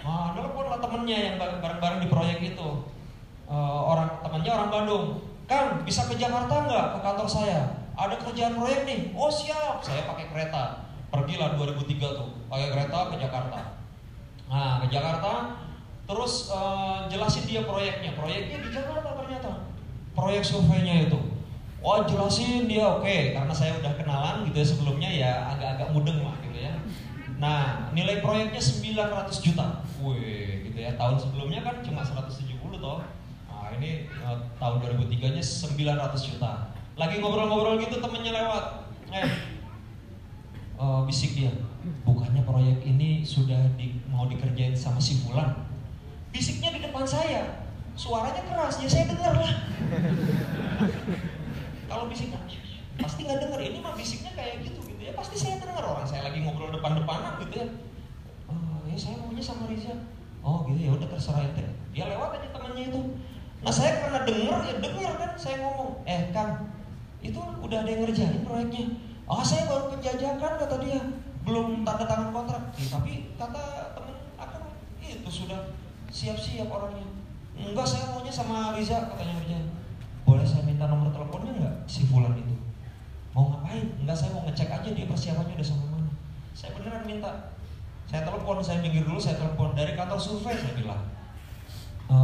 Nah, 0.00 0.32
lah 0.32 0.78
temennya 0.80 1.18
yang 1.18 1.36
bareng-bareng 1.36 2.00
di 2.00 2.08
proyek 2.08 2.38
itu. 2.40 2.68
Uh, 3.46 3.80
orang 3.92 4.08
temannya 4.24 4.50
orang 4.50 4.70
Bandung. 4.72 5.04
Kang, 5.46 5.84
bisa 5.86 6.08
ke 6.08 6.16
Jakarta 6.18 6.66
nggak 6.66 6.86
ke 6.96 6.98
kantor 7.04 7.28
saya? 7.28 7.60
Ada 7.92 8.18
kerjaan 8.18 8.56
proyek 8.56 8.88
nih. 8.88 9.00
Oh 9.12 9.28
siap, 9.28 9.84
saya 9.84 10.08
pakai 10.08 10.32
kereta. 10.32 10.88
Pergilah 11.12 11.54
2003 11.54 12.18
tuh, 12.18 12.28
pakai 12.50 12.68
kereta 12.74 12.98
ke 13.12 13.16
Jakarta. 13.20 13.60
Nah, 14.50 14.82
ke 14.82 14.86
Jakarta, 14.90 15.32
terus 16.08 16.50
uh, 16.50 17.06
jelasin 17.06 17.44
dia 17.44 17.62
proyeknya. 17.62 18.16
Proyeknya 18.16 18.58
di 18.64 18.70
Jakarta 18.72 19.12
ternyata. 19.12 19.70
Proyek 20.16 20.42
surveinya 20.42 21.06
itu. 21.06 21.20
Oh 21.86 22.02
jelasin 22.02 22.66
dia 22.66 22.82
oke 22.82 23.06
okay. 23.06 23.30
karena 23.30 23.54
saya 23.54 23.78
udah 23.78 23.94
kenalan 23.94 24.42
gitu 24.50 24.58
ya 24.58 24.66
sebelumnya 24.66 25.10
ya 25.12 25.32
agak-agak 25.54 25.94
mudeng 25.94 26.18
lah. 26.24 26.34
Nah 27.36 27.92
nilai 27.92 28.24
proyeknya 28.24 28.60
900 28.60 29.44
juta, 29.44 29.84
wih 30.00 30.64
gitu 30.68 30.78
ya 30.80 30.96
tahun 30.96 31.20
sebelumnya 31.20 31.60
kan 31.60 31.84
cuma 31.84 32.00
170 32.00 32.80
toh. 32.80 33.04
Nah 33.48 33.68
ini 33.76 34.08
uh, 34.24 34.40
tahun 34.56 34.80
2003 35.04 35.36
nya 35.36 35.44
900 35.44 36.28
juta. 36.32 36.72
Lagi 36.96 37.20
ngobrol-ngobrol 37.20 37.76
gitu 37.76 38.00
temennya 38.00 38.32
lewat, 38.32 38.64
eh 39.12 39.28
uh, 40.80 41.04
bisik 41.04 41.36
dia, 41.36 41.52
bukannya 42.08 42.40
proyek 42.40 42.80
ini 42.88 43.20
sudah 43.20 43.68
di, 43.76 44.00
mau 44.08 44.24
dikerjain 44.24 44.72
sama 44.72 44.96
si 44.96 45.20
Fulan. 45.20 45.60
Bisiknya 46.32 46.72
di 46.72 46.80
depan 46.88 47.04
saya, 47.04 47.68
suaranya 48.00 48.48
keras 48.48 48.80
ya 48.80 48.88
saya 48.88 49.12
dengar 49.12 49.36
lah. 49.36 49.52
Kalau 51.92 52.08
bisiknya 52.08 52.40
pasti 52.96 53.28
nggak 53.28 53.40
dengar 53.44 53.60
ini 53.60 53.78
mah 53.84 53.92
bisiknya 53.92 54.32
kayak 54.32 54.64
gitu 54.64 54.80
gitu 54.88 55.02
ya 55.02 55.12
pasti 55.12 55.36
saya 55.36 55.60
dengar 55.60 55.84
orang 55.84 56.06
saya 56.08 56.28
lagi 56.28 56.40
ngobrol 56.42 56.72
depan-depanan 56.72 57.40
gitu 57.44 57.54
ya. 57.60 57.66
Oh, 58.48 58.82
ya 58.88 58.96
saya 58.96 59.20
maunya 59.20 59.42
sama 59.42 59.68
Riza. 59.68 59.94
Oh 60.40 60.64
gitu 60.70 60.80
ya 60.80 60.90
udah 60.94 61.08
terserah 61.10 61.42
ente. 61.44 61.66
Dia 61.92 62.06
lewat 62.06 62.38
aja 62.38 62.48
temannya 62.54 62.84
itu. 62.88 63.00
Nah 63.60 63.72
saya 63.72 63.92
karena 64.00 64.20
dengar 64.22 64.58
ya 64.64 64.74
dengar 64.78 65.12
kan 65.18 65.30
saya 65.34 65.56
ngomong, 65.64 66.06
eh 66.06 66.30
Kang, 66.30 66.70
itu 67.20 67.40
udah 67.40 67.78
ada 67.82 67.90
yang 67.90 68.06
ngerjain 68.06 68.46
proyeknya. 68.46 68.94
Oh, 69.26 69.42
saya 69.42 69.66
baru 69.66 69.90
penjajakan 69.90 70.52
kata 70.54 70.76
dia, 70.86 71.02
belum 71.42 71.82
tanda 71.82 72.06
tangan 72.06 72.30
kontrak. 72.30 72.62
Ya, 72.78 72.86
tapi 72.94 73.34
kata 73.34 73.64
temen 73.98 74.16
akan 74.38 74.62
itu 75.02 75.30
sudah 75.30 75.74
siap-siap 76.14 76.70
orangnya. 76.70 77.10
Enggak 77.58 77.88
saya 77.88 78.12
maunya 78.14 78.30
sama 78.30 78.76
Riza 78.76 79.10
katanya 79.10 79.42
ngerjain 79.42 79.66
boleh 80.26 80.42
saya 80.42 80.66
minta 80.66 80.90
nomor 80.90 81.14
teleponnya 81.14 81.54
nggak 81.54 81.74
si 81.86 82.02
Fulan 82.10 82.34
itu 82.34 82.55
mau 83.36 83.52
ngapain? 83.52 83.84
Enggak 84.00 84.16
saya 84.16 84.32
mau 84.32 84.48
ngecek 84.48 84.72
aja 84.72 84.88
dia 84.88 85.04
persiapannya 85.04 85.60
udah 85.60 85.68
sampai 85.68 85.88
mana. 85.92 86.10
Saya 86.56 86.72
beneran 86.72 87.04
minta. 87.04 87.52
Saya 88.08 88.24
telepon 88.24 88.64
saya 88.64 88.80
minggir 88.80 89.04
dulu 89.04 89.20
saya 89.20 89.36
telepon. 89.36 89.76
Dari 89.76 89.92
kantor 89.92 90.16
survei 90.16 90.56
saya 90.56 90.72
bilang. 90.72 91.04
E, 92.08 92.16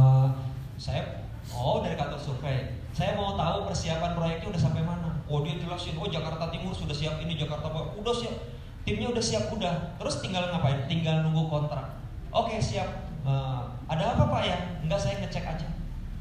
saya 0.81 1.21
oh 1.53 1.85
dari 1.85 1.93
kantor 1.93 2.17
survei. 2.17 2.81
Saya 2.97 3.13
mau 3.13 3.37
tahu 3.37 3.69
persiapan 3.69 4.17
proyeknya 4.17 4.49
udah 4.49 4.61
sampai 4.65 4.81
mana. 4.81 5.13
Oh 5.29 5.45
dia 5.45 5.61
jelasin 5.61 5.93
oh 6.01 6.09
Jakarta 6.09 6.49
Timur 6.49 6.73
sudah 6.73 6.97
siap 6.97 7.21
ini 7.21 7.37
Jakarta 7.37 7.69
Barat 7.69 7.93
udah 7.93 8.15
siap. 8.17 8.33
Timnya 8.81 9.13
udah 9.13 9.21
siap 9.21 9.53
udah. 9.53 9.93
Terus 10.01 10.17
tinggal 10.17 10.49
ngapain? 10.49 10.89
Tinggal 10.89 11.21
nunggu 11.29 11.45
kontrak. 11.45 11.93
Oke 12.33 12.57
siap. 12.57 12.89
Uh, 13.21 13.69
ada 13.85 14.17
apa 14.17 14.25
pak? 14.33 14.41
Ya 14.49 14.57
enggak 14.81 14.97
saya 14.97 15.21
ngecek 15.21 15.45
aja. 15.45 15.67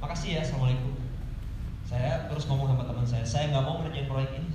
Makasih 0.04 0.36
ya 0.36 0.40
assalamualaikum. 0.44 0.92
Saya 1.88 2.28
terus 2.28 2.44
ngomong 2.44 2.76
sama 2.76 2.84
teman 2.84 3.06
saya 3.08 3.24
saya 3.24 3.48
nggak 3.56 3.64
mau 3.64 3.80
ngerjain 3.80 4.04
proyek 4.04 4.36
ini 4.36 4.51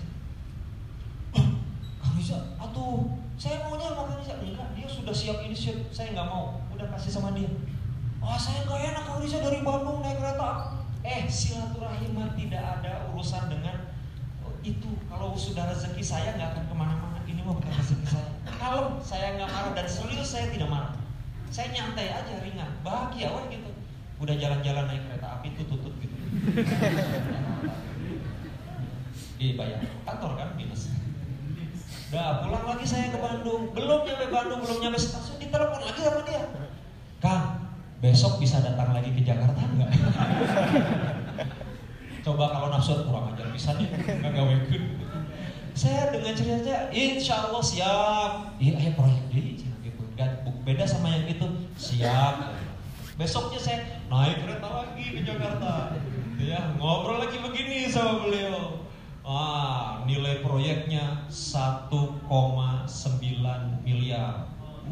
Riza 2.18 2.57
atuh 2.57 3.13
saya 3.38 3.61
maunya 3.70 3.93
sama 3.93 4.09
Kang 4.09 4.18
Riza 4.18 4.34
enggak 4.41 4.74
dia 4.74 4.89
sudah 4.89 5.13
siap 5.13 5.38
ini 5.45 5.53
siap 5.53 5.78
saya 5.93 6.18
nggak 6.18 6.26
mau. 6.26 6.57
Udah 6.74 6.89
kasih 6.97 7.13
sama 7.13 7.38
dia. 7.38 7.45
Wah 8.18 8.34
oh, 8.34 8.39
saya 8.41 8.65
nggak 8.65 8.82
enak 8.82 9.03
Kang 9.05 9.22
Riza 9.22 9.38
dari 9.45 9.61
Bandung 9.61 10.01
naik 10.01 10.18
kereta. 10.18 10.74
Eh 11.05 11.30
silaturahim 11.30 12.18
tidak 12.34 12.82
ada 12.82 13.13
urusan 13.13 13.53
dengan 13.53 13.93
itu. 14.65 14.89
Kalau 15.05 15.38
sudah 15.38 15.70
rezeki 15.70 16.01
saya 16.01 16.34
nggak 16.34 16.57
akan 16.57 16.65
ke 16.65 16.76
mana-mana. 16.76 17.22
Ini 17.30 17.45
mah 17.45 17.53
bukan 17.53 17.70
rezeki 17.70 18.05
saya. 18.09 18.34
Kalau 18.57 18.97
saya 19.05 19.38
nggak 19.38 19.49
marah. 19.53 19.72
Dan 19.78 19.86
serius 19.86 20.34
saya 20.34 20.49
tidak 20.49 20.74
marah. 20.74 20.97
Saya 21.53 21.70
nyantai 21.70 22.09
aja 22.09 22.34
ringan. 22.41 22.82
Bahagia 22.82 23.30
wah 23.30 23.45
gitu. 23.53 23.70
Udah 24.18 24.34
jalan-jalan 24.34 24.89
naik 24.89 25.05
kereta 25.05 25.38
api 25.38 25.53
tutut 25.53 25.93
gitu. 26.01 26.18
Dibayar 29.38 29.78
kantor 30.01 30.34
kan 30.34 30.49
minus 30.57 30.97
Udah 32.08 32.39
pulang 32.39 32.64
lagi 32.64 32.88
saya 32.88 33.12
ke 33.12 33.20
Bandung. 33.20 33.76
Belum 33.76 34.08
nyampe 34.08 34.32
Bandung, 34.32 34.64
belum 34.64 34.80
nyampe 34.80 34.95
stasiun. 34.95 35.43
Ditelepon 35.43 35.84
lagi 35.84 35.99
sama 35.99 36.24
dia. 36.24 36.47
Kang, 37.20 37.68
besok 37.99 38.39
bisa 38.39 38.64
datang 38.64 38.95
lagi 38.95 39.12
ke 39.12 39.28
Jakarta 39.28 39.60
enggak? 39.60 39.91
Coba 42.24 42.43
kalau 42.51 42.68
nafsu 42.72 43.08
kurang 43.08 43.32
ajar 43.32 43.47
bisa 43.55 43.72
deh 43.80 43.88
Enggak 43.88 44.36
gawe 44.36 44.55
Saya 45.72 46.12
dengan 46.12 46.36
ceritanya 46.36 46.91
Insya 46.95 47.51
Allah 47.51 47.64
siap. 47.64 48.32
Iya, 48.55 48.80
ayo 48.80 48.91
proyek 48.95 49.24
deh 49.28 49.43
gitu. 49.60 49.68
beda 50.64 50.88
sama 50.88 51.12
yang 51.12 51.28
itu. 51.28 51.47
Siap. 51.76 52.55
Besoknya 53.20 53.60
saya 53.60 53.80
naik 54.08 54.47
kereta 54.47 54.68
lagi 54.68 55.05
ke 55.12 55.28
Jakarta. 55.28 55.91
Ya 56.39 56.72
ngobrol 56.80 57.20
lagi 57.20 57.43
begini 57.43 57.91
sama 57.91 58.24
beliau 58.24 58.87
ah 59.28 60.07
nilai 60.07 60.39
proyeknya 60.39 61.28
1,9 61.28 61.91
miliar. 63.84 64.47
Uh, 64.63 64.88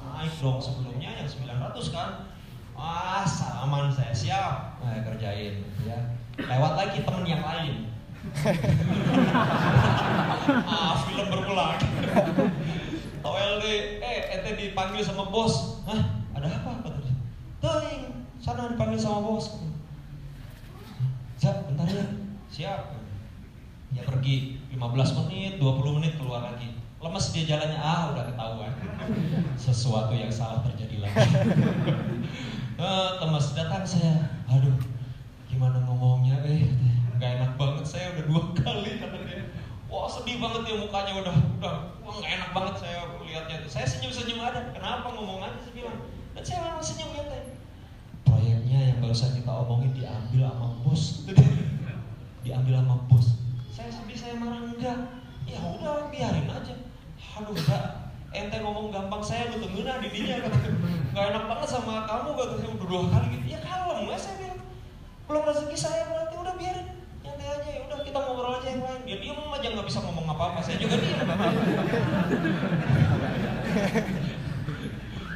naik 0.00 0.32
dong 0.40 0.56
sebelumnya 0.56 1.12
yang 1.12 1.28
900 1.28 1.92
kan? 1.92 2.32
Ah 2.72 3.20
salaman 3.28 3.92
saya 3.92 4.16
siap. 4.16 4.80
Nah, 4.80 4.96
kerjain 5.04 5.60
ya. 5.84 6.16
Lewat 6.40 6.72
lagi 6.80 7.04
temen 7.04 7.28
yang 7.28 7.44
lain. 7.44 7.92
Ah 10.64 11.04
film 11.04 11.28
berulang 11.28 11.76
OLD 13.20 13.64
eh 14.00 14.40
ente 14.40 14.56
dipanggil 14.56 15.04
sama 15.04 15.28
bos. 15.28 15.84
Hah 15.84 16.00
ada 16.32 16.48
apa? 16.48 16.80
Kata 16.80 16.98
dia. 17.04 17.12
Ting, 17.60 18.24
sana 18.40 18.72
dipanggil 18.72 18.96
sama 18.96 19.20
bos. 19.20 19.60
Zak, 21.36 21.68
bentar 21.68 21.84
ya. 21.84 22.08
Siap 22.48 23.03
ya 23.94 24.02
pergi 24.02 24.58
15 24.74 25.18
menit 25.22 25.62
20 25.62 25.96
menit 26.02 26.12
keluar 26.18 26.42
lagi. 26.42 26.74
Lemes 26.98 27.26
dia 27.30 27.44
jalannya 27.46 27.78
ah 27.78 28.10
udah 28.10 28.24
ketahuan. 28.26 28.72
Sesuatu 29.54 30.12
yang 30.12 30.32
salah 30.34 30.66
terjadi 30.66 31.06
lagi. 31.06 31.22
Eh, 32.74 33.10
lemes 33.22 33.54
datang 33.54 33.86
saya 33.86 34.34
aduh 34.50 34.74
gimana 35.46 35.78
ngomongnya 35.86 36.42
eh? 36.42 36.66
Nggak 37.14 37.30
enak 37.38 37.52
banget 37.54 37.86
saya 37.86 38.18
udah 38.18 38.24
dua 38.26 38.42
kali 38.50 38.98
kata 38.98 39.14
dia. 39.30 39.46
Wah 39.86 40.10
sedih 40.10 40.42
banget 40.42 40.74
ya 40.74 40.82
mukanya 40.82 41.22
udah 41.22 41.34
udah 41.62 41.74
wah 42.02 42.14
nggak 42.18 42.34
enak 42.34 42.50
banget 42.50 42.74
saya 42.82 43.06
lihatnya 43.22 43.62
saya 43.70 43.86
senyum 43.86 44.10
senyum 44.10 44.42
ada. 44.42 44.74
Kenapa 44.74 45.06
ngomong 45.06 45.46
aja 45.46 45.54
saya 45.62 45.70
bilang. 45.70 46.02
Dan 46.34 46.42
saya 46.42 46.58
memang 46.66 46.82
senyum 46.82 47.14
lihatnya 47.14 47.40
proyeknya 48.26 48.78
yang 48.90 48.98
barusan 48.98 49.30
kita 49.38 49.52
omongin 49.54 49.94
diambil 49.94 50.50
sama 50.50 50.68
bos. 50.82 51.02
Diambil 52.42 52.74
sama 52.82 52.98
bos 53.06 53.43
saya 53.84 54.00
sedih 54.00 54.16
saya 54.16 54.34
marah 54.40 54.64
enggak? 54.64 54.96
Ya 55.44 55.60
udah 55.60 56.08
biarin 56.08 56.48
aja. 56.48 56.72
Aduh 57.36 57.52
enggak 57.52 57.84
ente 58.32 58.56
ngomong 58.64 58.88
gampang 58.88 59.20
saya 59.20 59.52
lu 59.52 59.60
tungguin 59.60 59.86
ah 59.86 60.00
didinya 60.00 60.42
kata 60.42 60.58
nggak 61.12 61.26
enak 61.30 61.44
banget 61.46 61.68
sama 61.70 62.02
kamu 62.02 62.34
kata 62.34 62.54
saya 62.64 62.70
udah 62.72 62.86
dua 62.88 63.00
kali 63.12 63.26
gitu. 63.36 63.44
Ya 63.52 63.60
kalem 63.60 64.08
ya 64.08 64.16
saya 64.16 64.34
bilang. 64.40 64.60
Belum 65.28 65.42
rezeki 65.44 65.76
saya 65.76 66.02
berarti 66.08 66.34
udah 66.40 66.54
biarin. 66.56 66.88
Nyantai 67.20 67.44
aja 67.44 67.68
ya 67.68 67.80
udah 67.84 67.98
kita 68.08 68.18
ngobrol 68.24 68.56
aja 68.56 68.68
yang 68.72 68.82
lain. 68.88 69.00
Dia 69.04 69.16
diem 69.20 69.36
aja 69.36 69.66
nggak 69.68 69.86
bisa 69.92 70.00
ngomong 70.00 70.26
apa 70.32 70.44
apa 70.48 70.60
saya 70.64 70.76
juga 70.80 70.96
diem. 70.96 71.28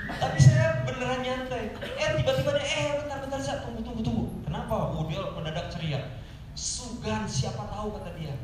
Tapi 0.08 0.38
saya 0.40 0.88
beneran 0.88 1.20
nyantai. 1.20 1.64
Eh 1.76 2.08
tiba-tiba 2.16 2.50
dia 2.56 2.64
eh 2.64 2.96
bentar 2.96 3.18
bentar 3.28 3.40
saya 3.44 3.60
tunggu 3.60 3.84
tunggu 3.84 4.00
tunggu. 4.00 4.24
Kenapa? 4.48 4.96
Dia 5.04 5.20
mendadak 5.36 5.68
ceria 5.68 6.00
sugan 6.58 7.22
siapa 7.30 7.70
tahu 7.70 7.94
kata 7.94 8.18
dia. 8.18 8.34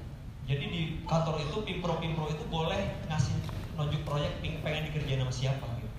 Jadi 0.46 0.64
di 0.70 0.82
kantor 1.02 1.42
itu 1.42 1.66
pimpro 1.66 1.98
pimpro 1.98 2.30
itu 2.30 2.46
boleh 2.46 3.02
ngasih 3.10 3.34
nunjuk 3.74 4.06
proyek 4.06 4.38
pengen 4.38 4.86
dikerjain 4.86 5.26
sama 5.26 5.34
siapa 5.34 5.66
gitu. 5.82 5.96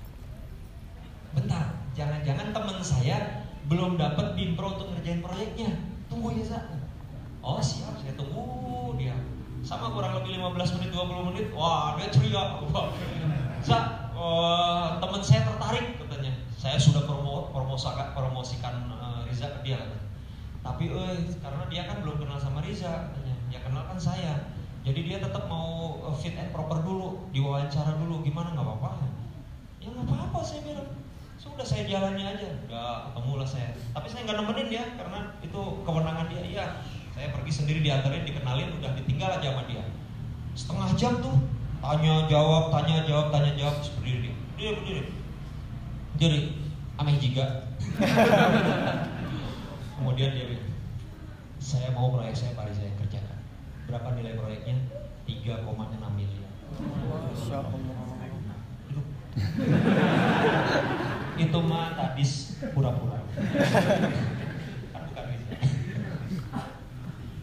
Bentar 1.35 1.75
jangan-jangan 1.91 2.55
teman 2.55 2.79
saya 2.79 3.43
belum 3.67 3.99
dapat 3.99 4.39
pimpro 4.39 4.79
untuk 4.79 4.95
ngerjain 4.95 5.19
proyeknya. 5.19 5.75
Tunggu 6.07 6.39
ya 6.39 6.55
Sa. 6.55 6.59
Oh 7.43 7.59
siap 7.59 7.99
saya 7.99 8.15
tunggu 8.15 8.95
dia. 8.95 9.17
Sama 9.65 9.91
kurang 9.91 10.15
lebih 10.23 10.39
15 10.39 10.77
menit 10.79 10.89
20 10.95 11.27
menit 11.35 11.45
wah 11.51 11.99
dia 11.99 12.07
ceria. 12.07 12.63
Sa 13.59 14.07
uh, 14.15 15.03
teman 15.03 15.19
saya 15.19 15.43
tertarik 15.43 15.99
katanya. 15.99 16.31
Saya 16.55 16.79
sudah 16.79 17.03
promo 17.03 17.51
promosikan 17.51 18.15
promosikan 18.15 18.87
uh, 18.93 19.27
Riza 19.27 19.51
ke 19.51 19.67
dia 19.67 19.83
katanya 19.83 20.04
tapi 20.65 20.89
eh 20.89 21.15
karena 21.37 21.63
dia 21.69 21.85
kan 21.85 22.01
belum 22.01 22.17
kenal 22.17 22.41
sama 22.41 22.65
Riza 22.65 23.13
katanya. 23.13 23.35
Ya 23.53 23.61
kenal 23.61 23.85
kan 23.85 24.01
saya. 24.01 24.49
Jadi 24.81 25.05
dia 25.05 25.17
tetap 25.21 25.45
mau 25.45 26.01
fit 26.17 26.33
and 26.33 26.49
proper 26.49 26.81
dulu 26.81 27.29
diwawancara 27.29 28.01
dulu. 28.01 28.25
Gimana? 28.25 28.57
Nggak 28.57 28.65
apa-apa. 28.65 29.05
Ya 29.77 29.93
nggak 29.93 30.09
apa-apa 30.09 30.41
saya 30.41 30.65
bilang. 30.65 30.89
Sudah 31.37 31.61
saya 31.61 31.85
jalani 31.85 32.25
aja. 32.25 32.49
Udah 32.65 33.13
ketemu 33.13 33.31
lah 33.37 33.47
saya. 33.47 33.69
Tapi 33.93 34.07
saya 34.09 34.21
nggak 34.25 34.37
nemenin 34.41 34.67
dia 34.73 34.83
karena 34.97 35.19
itu 35.45 35.61
kewenangan 35.85 36.25
dia. 36.33 36.41
Iya 36.41 36.65
saya 37.13 37.29
pergi 37.31 37.51
sendiri 37.53 37.79
diantarin 37.85 38.25
dikenalin 38.25 38.75
udah 38.81 38.91
ditinggal 38.97 39.29
aja 39.37 39.53
sama 39.53 39.63
dia. 39.69 39.85
Setengah 40.57 40.89
jam 40.97 41.13
tuh 41.21 41.37
tanya 41.85 42.25
jawab 42.25 42.73
tanya 42.73 43.05
jawab 43.05 43.29
tanya 43.29 43.53
jawab 43.53 43.77
berdiri 44.01 44.33
dia. 44.57 44.73
Berdiri 44.73 45.25
jadi 46.15 46.55
aneh 46.95 47.17
juga 47.19 47.67
kemudian 49.95 50.35
dia 50.35 50.45
bilang 50.47 50.75
saya 51.59 51.89
mau 51.95 52.11
proyek 52.13 52.35
saya 52.35 52.51
mari 52.53 52.75
saya 52.75 52.91
kerjakan. 52.99 53.39
Berapa 53.89 54.13
nilai 54.13 54.37
proyeknya? 54.37 54.75
3,6 55.25 55.65
miliar. 56.13 56.51
Masya 56.77 57.57
Allah. 57.63 57.79
itu 61.35 61.59
mah 61.59 61.97
tadis 61.97 62.61
pura-pura. 62.71 63.19
Kan 64.93 65.25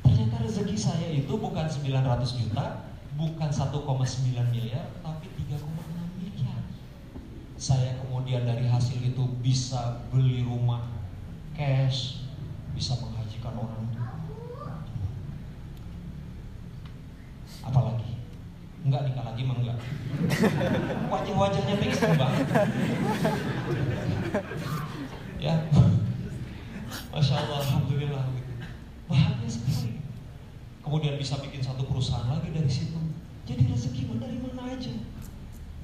ternyata 0.07 0.37
rezeki 0.41 0.77
saya 0.79 1.09
itu 1.13 1.33
bukan 1.35 1.67
900 1.69 2.41
juta 2.41 2.89
bukan 3.19 3.51
1,9 3.53 4.55
miliar 4.55 4.87
tapi 5.05 5.27
3,6 5.51 5.67
miliar. 6.17 6.63
Saya 7.59 7.99
kemudian 8.01 8.47
dari 8.49 8.71
hasil 8.71 9.03
itu 9.03 9.27
bisa 9.45 10.07
beli 10.09 10.47
rumah 10.47 10.89
cash 11.53 12.22
bisa 12.73 12.97
menghajikan 13.01 13.55
orang 13.57 13.85
apalagi? 17.63 18.19
Enggak 18.83 19.07
nikah 19.07 19.25
lagi 19.25 19.43
mah 19.47 19.57
enggak. 19.63 19.79
Wajah-wajahnya 21.13 21.75
pingsan 21.79 22.13
banget 22.19 22.47
ya. 25.39 25.55
Masya 27.15 27.35
Allah 27.47 27.59
alhamdulillah. 27.63 28.27
Bahagia 29.07 29.49
sekali. 29.49 30.03
Kemudian 30.83 31.15
bisa 31.15 31.39
bikin 31.39 31.63
satu 31.63 31.87
perusahaan 31.87 32.27
lagi 32.27 32.51
dari 32.51 32.71
situ. 32.71 32.99
Jadi 33.47 33.71
rezeki 33.71 34.19
dari 34.19 34.39
mana 34.43 34.75
aja. 34.75 34.95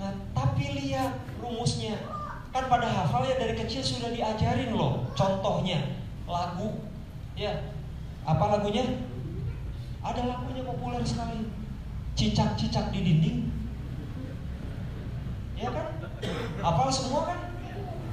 Nah 0.02 0.12
tapi 0.34 0.74
lihat 0.82 1.22
rumusnya. 1.38 1.94
Kan 2.50 2.66
pada 2.66 2.88
hafal 2.90 3.28
ya 3.28 3.36
dari 3.38 3.54
kecil 3.54 3.84
sudah 3.84 4.10
diajarin 4.10 4.72
loh 4.72 5.04
contohnya 5.12 5.97
lagu. 6.28 6.84
Ya 7.32 7.72
apa 8.28 8.44
lagunya? 8.52 8.84
Ada 10.04 10.20
lagunya 10.28 10.62
populer 10.62 11.02
sekali. 11.02 11.48
Cicak-cicak 12.12 12.92
di 12.92 13.00
dinding. 13.00 13.38
Ya 15.56 15.72
kan? 15.72 15.88
Hafal 16.62 16.88
semua 16.92 17.32
kan? 17.32 17.40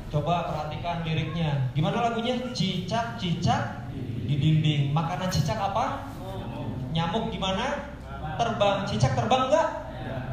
Coba 0.10 0.48
perhatikan 0.48 1.04
liriknya. 1.04 1.70
Gimana 1.76 2.10
lagunya? 2.10 2.40
Cicak-cicak 2.56 3.92
di 4.26 4.36
dinding. 4.40 4.96
Makanan 4.96 5.30
cicak 5.30 5.60
apa? 5.60 6.16
Nyamuk 6.96 7.30
gimana? 7.30 7.92
Terbang. 8.40 8.88
Cicak 8.88 9.14
terbang 9.20 9.52
enggak 9.52 9.70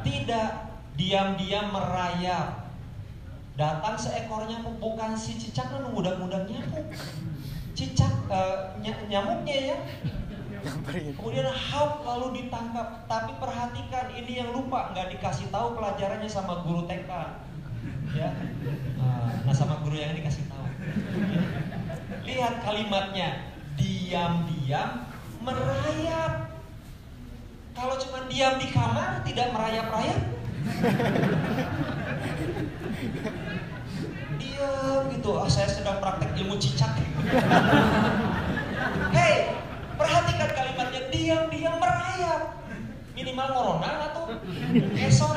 tidak. 0.07 0.51
Diam-diam 0.93 1.73
merayap. 1.73 2.69
Datang 3.57 3.97
seekor 3.97 4.49
nyamuk 4.49 4.81
bukan 4.81 5.13
si 5.13 5.37
cicak 5.37 5.69
kan 5.69 5.85
mudah-mudah 5.93 6.45
nyamuk 6.49 6.89
cicak 7.73 8.13
uh, 8.29 8.77
ny 8.81 8.93
nyamuknya 9.09 9.75
ya. 9.75 9.77
Kemudian 11.19 11.51
hap 11.51 12.07
lalu 12.07 12.43
ditangkap. 12.43 13.09
Tapi 13.11 13.33
perhatikan 13.43 14.07
ini 14.15 14.39
yang 14.39 14.55
lupa. 14.55 14.95
Nggak 14.95 15.19
dikasih 15.19 15.51
tahu 15.51 15.75
pelajarannya 15.75 16.31
sama 16.31 16.63
guru 16.63 16.87
TK 16.87 17.11
ya. 18.15 18.31
Nah 19.43 19.55
sama 19.55 19.83
guru 19.83 19.99
yang 19.99 20.15
dikasih 20.15 20.47
tahu. 20.47 20.67
Lihat 22.29 22.63
kalimatnya. 22.63 23.51
Diam-diam 23.75 25.09
merayap. 25.43 26.53
Kalau 27.73 27.97
cuma 27.97 28.29
diam 28.29 28.61
di 28.61 28.69
kamar 28.69 29.25
tidak 29.25 29.49
merayap-rayap 29.57 30.21
diam 34.63 35.03
gitu. 35.11 35.31
Ah 35.39 35.51
saya 35.51 35.67
sedang 35.67 35.99
praktek 35.99 36.39
ilmu 36.39 36.55
cicak. 36.59 36.95
Hei 39.17 39.59
perhatikan 39.99 40.51
kalimatnya. 40.55 41.11
Diam-diam 41.11 41.75
merayap. 41.83 42.63
Minimal 43.19 43.47
ngoronan 43.51 43.97
atau 44.11 44.23
esot 44.97 45.37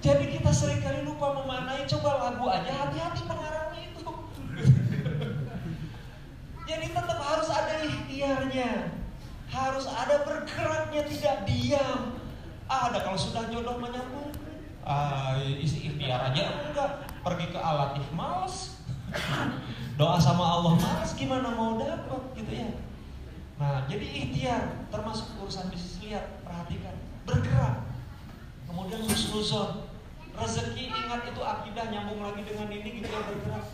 jadi 0.00 0.32
kita 0.32 0.48
sering 0.48 0.80
kali 0.80 1.04
lupa 1.04 1.36
memanai 1.36 1.84
coba 1.84 2.24
lagu 2.24 2.48
aja 2.48 2.72
hati-hati 2.72 3.20
pengarangnya 3.28 3.92
itu. 3.92 4.00
Jadi 6.72 6.86
tetap 6.88 7.20
harus 7.20 7.48
ada 7.52 7.84
ikhtiarnya. 7.84 8.96
Harus 9.52 9.84
ada 9.84 10.24
bergeraknya 10.24 11.04
tidak 11.04 11.36
diam. 11.44 12.16
Ah, 12.64 12.88
ada 12.88 13.04
kalau 13.04 13.20
sudah 13.20 13.44
jodoh 13.52 13.76
menyambung. 13.76 14.32
Uh, 14.80 15.36
isi 15.60 15.92
ikhtiar 15.92 16.32
aja 16.32 16.72
enggak 16.72 16.99
pergi 17.20 17.46
ke 17.52 17.60
alatif 17.60 18.06
males. 18.16 18.80
Doa 19.98 20.16
sama 20.16 20.40
Allah 20.40 20.74
males 20.80 21.12
gimana 21.18 21.52
mau 21.52 21.76
dapat 21.76 22.22
gitu 22.38 22.52
ya. 22.52 22.70
Nah 23.60 23.84
jadi 23.84 24.06
ikhtiar 24.06 24.88
termasuk 24.88 25.36
urusan 25.40 25.68
bisnis 25.68 26.00
lihat 26.00 26.40
perhatikan 26.46 26.96
bergerak. 27.28 27.84
Kemudian 28.64 29.04
husnuzon 29.04 29.90
rezeki 30.32 30.88
ingat 30.88 31.26
itu 31.28 31.40
akidah 31.42 31.90
nyambung 31.92 32.24
lagi 32.24 32.40
dengan 32.46 32.72
ini 32.72 33.02
gitu 33.02 33.08
ya 33.12 33.20
bergerak. 33.28 33.66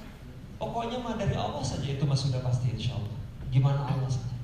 Pokoknya 0.56 0.98
mah 1.04 1.14
dari 1.20 1.36
Allah 1.36 1.60
saja 1.60 1.84
itu 1.84 2.02
mah 2.02 2.16
sudah 2.16 2.40
pasti 2.42 2.72
insya 2.72 2.96
Allah. 2.96 3.14
Gimana 3.52 3.86
Allah 3.86 4.08
saja. 4.10 4.34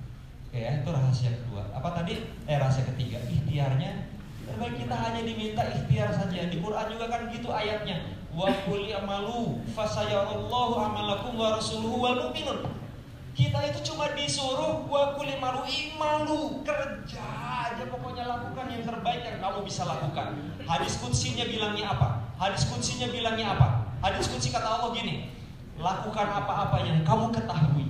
Ya 0.53 0.84
itu 0.84 0.88
rahasia 0.92 1.32
kedua. 1.32 1.64
Apa 1.72 1.96
tadi? 1.96 2.28
Eh 2.44 2.57
rahasia 2.61 2.84
ketiga 2.84 3.16
ikhtiarnya. 3.24 4.12
Terbaik 4.44 4.76
kita 4.84 4.92
hanya 4.92 5.24
diminta 5.24 5.64
ikhtiar 5.64 6.12
saja. 6.12 6.53
Di 6.53 6.61
Quran 6.61 6.86
juga 6.92 7.09
kan 7.09 7.32
gitu 7.32 7.48
ayatnya. 7.48 8.22
Wa 8.33 8.49
qul 8.64 8.89
amalu 8.89 9.61
fasayarallahu 9.76 10.74
amalakum 10.80 11.37
wa 11.37 11.61
rasuluhu 11.61 12.01
wal 12.01 12.18
mu'minun. 12.28 12.64
Kita 13.33 13.64
itu 13.64 13.93
cuma 13.93 14.09
disuruh 14.12 14.89
wa 14.89 15.12
qul 15.16 15.28
amalu 15.28 15.68
imalu 15.68 16.64
kerja 16.64 17.24
aja 17.72 17.85
pokoknya 17.89 18.24
lakukan 18.28 18.66
yang 18.68 18.83
terbaik 18.85 19.22
yang 19.24 19.39
kamu 19.41 19.64
bisa 19.64 19.85
lakukan. 19.89 20.37
Hadis 20.64 20.97
kutsinya 21.01 21.45
bilangnya 21.49 21.93
apa? 21.93 22.09
Hadis 22.41 22.68
kutsinya 22.68 23.09
bilangnya 23.09 23.57
apa? 23.57 23.83
Hadis 24.03 24.26
kutsi 24.26 24.51
kata 24.51 24.66
Allah 24.66 24.91
gini, 24.99 25.30
lakukan 25.78 26.26
apa-apa 26.26 26.83
yang 26.83 27.07
kamu 27.07 27.30
ketahui 27.30 27.87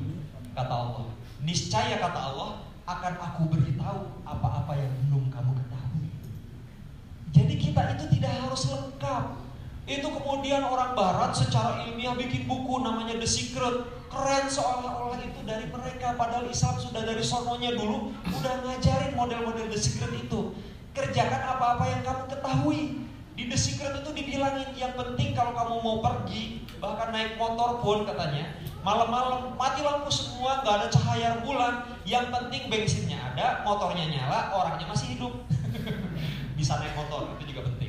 kata 0.52 0.68
Allah. 0.68 1.08
Niscaya 1.40 1.96
kata 1.96 2.20
Allah 2.20 2.60
akan 2.84 3.14
aku 3.16 3.42
beritahu 3.48 4.12
apa-apa 4.28 4.76
yang 4.76 4.92
belum 5.08 5.32
kamu 5.32 5.56
ketahui. 5.56 6.12
Jadi 7.32 7.54
kita 7.56 7.96
itu 7.96 8.04
tidak 8.12 8.44
harus 8.44 8.68
lengkap. 8.68 9.24
Itu 9.82 10.14
kemudian 10.14 10.62
orang 10.62 10.94
barat 10.94 11.34
secara 11.34 11.82
ilmiah 11.82 12.14
bikin 12.14 12.46
buku 12.46 12.78
namanya 12.78 13.18
The 13.18 13.26
Secret. 13.26 13.82
Keren 14.06 14.46
seolah-olah 14.46 15.18
itu 15.18 15.42
dari 15.42 15.66
mereka. 15.66 16.14
Padahal 16.14 16.46
Islam 16.46 16.78
sudah 16.78 17.02
dari 17.02 17.24
sononya 17.24 17.74
dulu 17.74 18.14
udah 18.22 18.54
ngajarin 18.62 19.18
model-model 19.18 19.66
The 19.74 19.80
Secret 19.82 20.14
itu. 20.14 20.54
Kerjakan 20.94 21.42
apa-apa 21.58 21.84
yang 21.90 22.02
kamu 22.06 22.22
ketahui. 22.30 22.80
Di 23.32 23.48
The 23.48 23.58
Secret 23.58 24.04
itu 24.04 24.10
dibilangin 24.14 24.70
yang 24.76 24.94
penting 24.94 25.32
kalau 25.32 25.56
kamu 25.56 25.74
mau 25.80 25.98
pergi, 26.04 26.68
bahkan 26.76 27.16
naik 27.16 27.40
motor 27.40 27.80
pun 27.80 28.04
katanya, 28.04 28.44
malam-malam 28.84 29.56
mati 29.56 29.80
lampu 29.80 30.12
semua, 30.12 30.60
nggak 30.60 30.74
ada 30.84 30.88
cahaya 30.92 31.40
bulan. 31.40 31.96
Yang 32.04 32.28
penting 32.28 32.68
bensinnya 32.68 33.16
ada, 33.32 33.64
motornya 33.64 34.04
nyala, 34.04 34.52
orangnya 34.52 34.84
masih 34.84 35.16
hidup. 35.16 35.32
bisa 36.60 36.76
naik 36.78 36.92
motor 36.92 37.32
itu 37.40 37.56
juga 37.56 37.66
penting 37.72 37.81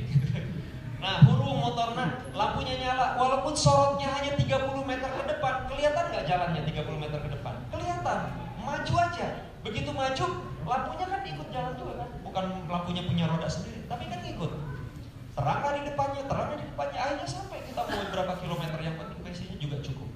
nah 1.04 1.20
hurung 1.28 1.60
motornya 1.60 2.16
lampunya 2.32 2.80
nyala. 2.80 3.20
Walaupun 3.20 3.52
sorotnya 3.52 4.08
hanya 4.16 4.40
30 4.40 4.72
meter 4.88 5.04
ke 5.12 5.24
depan 5.28 5.68
kelihatan 5.68 6.04
nggak 6.08 6.24
jalannya 6.24 6.64
30 6.64 6.96
meter 6.96 7.18
ke 7.20 7.28
depan? 7.28 7.54
Kelihatan. 7.68 8.18
Maju 8.64 8.94
aja. 8.96 9.26
Begitu 9.60 9.92
maju 9.92 10.26
lampunya 10.64 11.04
kan 11.04 11.20
ikut 11.28 11.48
jalan 11.52 11.72
juga 11.76 11.92
kan? 12.00 12.08
Bukan 12.24 12.44
lampunya 12.72 13.04
punya 13.04 13.28
roda 13.28 13.48
sendiri 13.52 13.84
tapi 13.84 14.08
kan 14.08 14.24
ikut. 14.24 14.52
Terang 15.36 15.60
di 15.76 15.82
depannya 15.84 16.22
terang 16.24 16.48
di 16.56 16.64
depannya. 16.64 16.98
Akhirnya 17.04 17.28
sampai 17.28 17.60
kita 17.68 17.80
mau 17.84 18.04
berapa 18.08 18.32
kilometer 18.40 18.78
yang 18.80 18.96
penting 18.96 19.20
bensinnya 19.20 19.58
juga 19.60 19.76
cukup. 19.84 20.08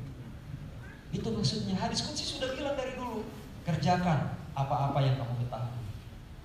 Itu 1.12 1.28
maksudnya. 1.36 1.76
Hadis 1.76 2.01
kunci 2.01 2.24
sudah 2.24 2.57
bilang 2.57 2.80
dari 2.80 2.97
dulu. 2.97 3.28
Kerjakan 3.68 4.32
apa-apa 4.57 5.05
yang 5.05 5.20
kamu 5.20 5.45
ketahui 5.45 5.78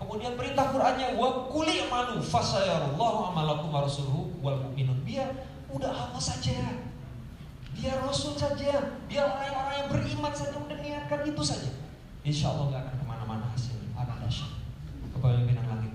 Kemudian 0.04 0.36
perintah 0.36 0.68
Qur'annya 0.76 1.16
wa 1.16 1.48
kuli 1.48 1.88
amalu 1.88 2.20
fasayarallahu 2.20 3.32
amalakum 3.32 3.72
rasuluhu 3.72 4.36
wal 4.44 4.60
mu'minun. 4.60 5.00
Biar 5.08 5.32
udah 5.72 5.90
Allah 5.90 6.20
saja. 6.20 6.84
Biar 7.74 8.04
Rasul 8.06 8.38
saja, 8.38 9.02
biar 9.10 9.26
orang-orang 9.26 9.76
yang 9.80 9.90
beriman 9.90 10.30
saja 10.36 10.60
udah 10.60 10.78
niatkan 10.78 11.26
itu 11.26 11.42
saja. 11.42 11.72
Insya 12.22 12.54
Allah 12.54 12.70
gak 12.70 12.82
akan 12.86 12.96
ke 13.02 13.06
mana-mana 13.08 13.46
hasilnya. 13.50 13.90
Akan 13.98 14.22
dahsyat. 14.22 14.52
Kepemimpinan 15.18 15.66
langit. 15.66 15.94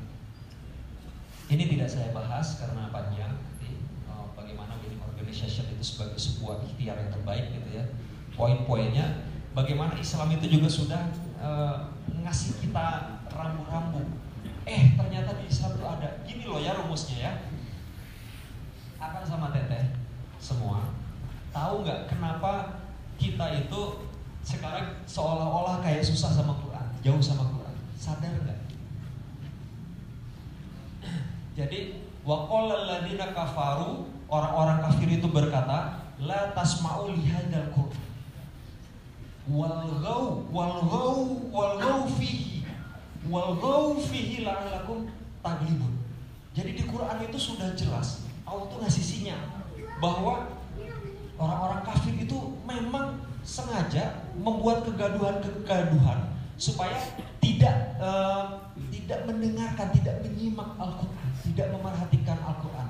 Ini 1.52 1.64
tidak 1.70 1.88
saya 1.92 2.10
bahas 2.10 2.58
karena 2.58 2.90
panjang. 2.90 3.30
Oh, 4.10 4.32
bagaimana 4.34 4.74
winning 4.82 4.98
organization 5.04 5.70
itu 5.70 5.84
sebagai 5.84 6.18
sebuah 6.18 6.66
ikhtiar 6.66 6.98
yang 6.98 7.14
terbaik 7.14 7.46
gitu 7.54 7.68
ya. 7.70 7.84
Poin-poinnya, 8.34 9.22
bagaimana 9.54 9.94
Islam 9.94 10.34
itu 10.34 10.58
juga 10.58 10.66
sudah 10.66 11.02
uh, 11.38 11.94
ngasih 12.26 12.58
kita 12.58 13.17
rambu-rambu. 13.32 14.02
Eh 14.68 14.94
ternyata 14.96 15.36
di 15.40 15.48
Islam 15.48 15.76
itu 15.76 15.86
ada. 15.86 16.08
Gini 16.24 16.44
loh 16.44 16.60
ya 16.60 16.76
rumusnya 16.76 17.16
ya. 17.18 17.32
Akan 19.00 19.24
sama 19.24 19.54
teteh 19.54 19.96
semua. 20.38 20.92
Tahu 21.54 21.84
nggak 21.84 22.10
kenapa 22.12 22.82
kita 23.18 23.66
itu 23.66 24.10
sekarang 24.44 25.02
seolah-olah 25.04 25.82
kayak 25.82 26.04
susah 26.04 26.30
sama 26.30 26.54
Quran, 26.60 26.86
jauh 27.02 27.22
sama 27.22 27.44
Quran. 27.48 27.76
Sadar 27.98 28.32
nggak? 28.32 28.60
Jadi 31.58 31.98
waqalalladina 32.22 33.34
kafaru 33.34 34.06
orang-orang 34.30 34.78
kafir 34.84 35.08
itu 35.18 35.26
berkata 35.32 36.06
la 36.22 36.52
tasma'u 36.54 37.10
lihadal 37.16 37.72
Quran 37.72 38.08
walgau 39.48 40.44
walgau 40.52 41.40
walgau 41.48 42.04
fihi 42.20 42.57
Fihi 44.08 44.44
la'alakum 44.44 45.08
taglibun. 45.44 45.92
Jadi 46.56 46.74
di 46.74 46.84
Quran 46.88 47.18
itu 47.22 47.38
sudah 47.38 47.76
jelas 47.76 48.24
Allah 48.48 48.64
tuh 48.72 48.80
ngasih 48.80 49.04
sinyal 49.04 49.38
bahwa 50.00 50.48
orang-orang 51.36 51.84
kafir 51.84 52.16
itu 52.16 52.56
memang 52.64 53.20
sengaja 53.44 54.26
membuat 54.34 54.88
kegaduhan-kegaduhan 54.88 56.32
supaya 56.58 56.96
tidak 57.38 57.96
uh, 58.02 58.66
tidak 58.90 59.24
mendengarkan, 59.28 59.88
tidak 59.94 60.20
menyimak 60.24 60.68
Al-Qur'an, 60.80 61.28
tidak 61.46 61.68
memerhatikan 61.72 62.38
Al-Qur'an. 62.42 62.88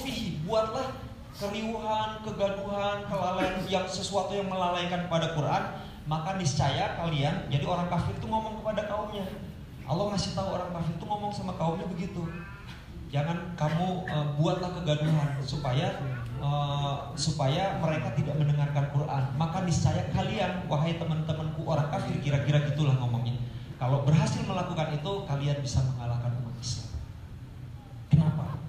Fihi 0.00 0.40
buatlah 0.48 0.96
keriuhan, 1.36 2.24
kegaduhan, 2.24 3.04
kelalaian 3.10 3.56
yang 3.68 3.86
sesuatu 3.86 4.32
yang 4.32 4.48
melalaikan 4.48 5.06
kepada 5.06 5.36
Quran 5.36 5.62
maka 6.04 6.36
niscaya 6.36 7.00
kalian 7.00 7.48
jadi 7.48 7.64
orang 7.64 7.88
kafir 7.88 8.12
itu 8.12 8.26
ngomong 8.28 8.60
kepada 8.60 8.84
kaumnya. 8.84 9.24
Allah 9.84 10.12
ngasih 10.12 10.36
tahu 10.36 10.48
orang 10.52 10.70
kafir 10.72 10.92
itu 10.96 11.04
ngomong 11.04 11.32
sama 11.32 11.52
kaumnya 11.56 11.88
begitu. 11.88 12.20
Jangan 13.08 13.56
kamu 13.56 14.04
uh, 14.10 14.26
buatlah 14.36 14.70
kegaduhan 14.80 15.38
supaya 15.40 15.96
uh, 16.44 17.08
supaya 17.16 17.80
mereka 17.80 18.12
tidak 18.12 18.36
mendengarkan 18.36 18.84
Quran. 18.92 19.24
Maka 19.40 19.64
niscaya 19.64 20.04
kalian 20.12 20.68
wahai 20.68 21.00
teman-temanku 21.00 21.64
orang 21.64 21.88
kafir 21.88 22.20
kira-kira 22.20 22.60
gitulah 22.68 22.96
ngomongnya. 23.00 23.40
Kalau 23.80 24.04
berhasil 24.04 24.44
melakukan 24.44 24.96
itu 24.96 25.12
kalian 25.24 25.58
bisa 25.64 25.80
mengalahkan 25.88 26.36
umat 26.40 26.56
Islam. 26.60 26.90
Kenapa? 28.12 28.60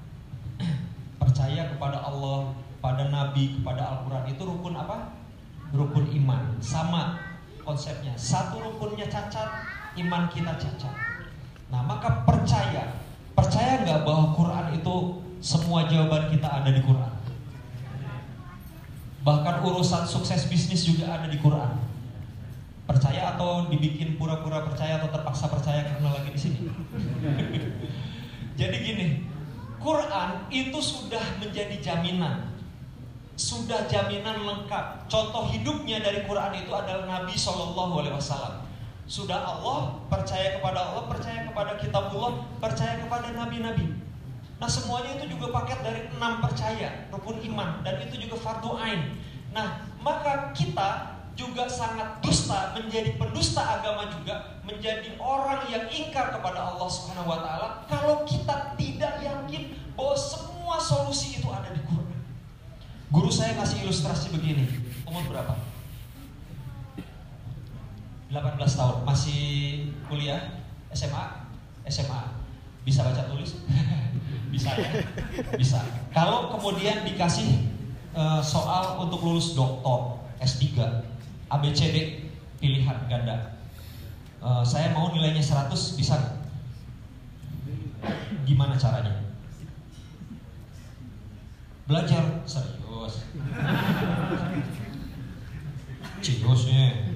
Percaya 1.22 1.68
kepada 1.68 2.00
Allah 2.00 2.56
pada 2.80 3.12
Nabi 3.12 3.60
kepada 3.60 3.82
Al-Quran. 3.92 4.24
Itu 4.32 4.44
rukun 4.48 4.76
apa 4.78 5.25
rukun 5.76 6.08
iman. 6.24 6.56
Sama 6.64 7.20
konsepnya. 7.62 8.16
Satu 8.16 8.64
rukunnya 8.64 9.06
cacat 9.12 9.48
iman 10.00 10.28
kita 10.32 10.56
cacat. 10.56 10.96
Nah 11.72 11.82
maka 11.84 12.24
percaya. 12.24 13.04
Percaya 13.36 13.84
nggak 13.84 14.08
bahwa 14.08 14.32
Quran 14.32 14.66
itu 14.80 14.96
semua 15.44 15.92
jawaban 15.92 16.32
kita 16.32 16.48
ada 16.48 16.72
di 16.72 16.80
Quran? 16.80 17.14
Bahkan 19.28 19.56
urusan 19.66 20.08
sukses 20.08 20.48
bisnis 20.48 20.88
juga 20.88 21.12
ada 21.20 21.28
di 21.28 21.36
Quran. 21.42 21.76
Percaya 22.86 23.36
atau 23.36 23.68
dibikin 23.68 24.16
pura-pura 24.16 24.64
percaya 24.64 25.02
atau 25.02 25.10
terpaksa 25.10 25.52
percaya 25.52 25.84
karena 25.84 26.10
lagi 26.16 26.30
di 26.32 26.40
sini? 26.40 26.60
Jadi 28.60 28.76
gini 28.80 29.08
Quran 29.86 30.50
itu 30.50 30.80
sudah 30.80 31.22
menjadi 31.38 31.76
jaminan 31.78 32.55
sudah 33.36 33.84
jaminan 33.92 34.48
lengkap. 34.48 35.12
Contoh 35.12 35.52
hidupnya 35.52 36.00
dari 36.00 36.24
Quran 36.24 36.56
itu 36.56 36.72
adalah 36.72 37.04
Nabi 37.04 37.36
Shallallahu 37.36 37.94
Alaihi 38.04 38.16
Wasallam. 38.16 38.64
Sudah 39.06 39.38
Allah 39.38 40.02
percaya 40.10 40.58
kepada 40.58 40.82
Allah, 40.82 41.06
percaya 41.06 41.46
kepada 41.46 41.78
kitabullah, 41.78 42.42
percaya 42.58 42.98
kepada 42.98 43.38
nabi-nabi. 43.38 44.02
Nah 44.58 44.66
semuanya 44.66 45.20
itu 45.22 45.38
juga 45.38 45.54
paket 45.62 45.78
dari 45.86 46.10
enam 46.10 46.42
percaya, 46.42 47.06
rukun 47.14 47.38
iman, 47.54 47.86
dan 47.86 48.02
itu 48.02 48.18
juga 48.18 48.40
fardu 48.40 48.82
ain. 48.82 49.14
Nah 49.54 49.86
maka 50.02 50.50
kita 50.58 51.14
juga 51.36 51.68
sangat 51.68 52.24
dusta 52.24 52.72
menjadi 52.74 53.20
pendusta 53.20 53.60
agama 53.62 54.08
juga 54.08 54.64
menjadi 54.64 55.20
orang 55.20 55.68
yang 55.68 55.84
ingkar 55.92 56.32
kepada 56.32 56.74
Allah 56.74 56.88
Subhanahu 56.88 57.28
wa 57.28 57.44
taala 57.44 57.68
kalau 57.92 58.24
kita 58.24 58.74
tidak 58.80 59.20
yakin 59.20 59.76
bahwa 60.00 60.16
semua 60.16 60.80
solusi 60.80 61.38
itu 61.38 61.48
ada 61.52 61.70
di. 61.76 61.85
Guru 63.14 63.30
saya 63.30 63.54
kasih 63.58 63.86
ilustrasi 63.86 64.34
begini. 64.34 64.66
Umur 65.06 65.22
berapa? 65.30 65.54
18 68.34 68.58
tahun. 68.58 68.98
Masih 69.06 69.44
kuliah? 70.10 70.62
SMA? 70.92 71.46
SMA. 71.90 72.22
Bisa 72.86 73.06
baca 73.06 73.26
tulis? 73.30 73.62
bisa 74.54 74.70
ya? 74.74 74.92
Bisa. 75.58 75.82
Kalau 76.14 76.54
kemudian 76.54 77.06
dikasih 77.06 77.66
uh, 78.14 78.42
soal 78.42 79.02
untuk 79.02 79.22
lulus 79.22 79.54
doktor 79.54 80.22
S3, 80.42 80.78
ABCD 81.50 82.26
pilihan 82.58 82.98
ganda. 83.10 83.58
Uh, 84.42 84.62
saya 84.62 84.94
mau 84.94 85.10
nilainya 85.10 85.42
100 85.42 85.74
bisa 85.98 86.16
Gimana 88.46 88.78
caranya? 88.78 89.25
Belajar 91.86 92.42
serius. 92.50 93.14
Ciusnya. 96.22 97.14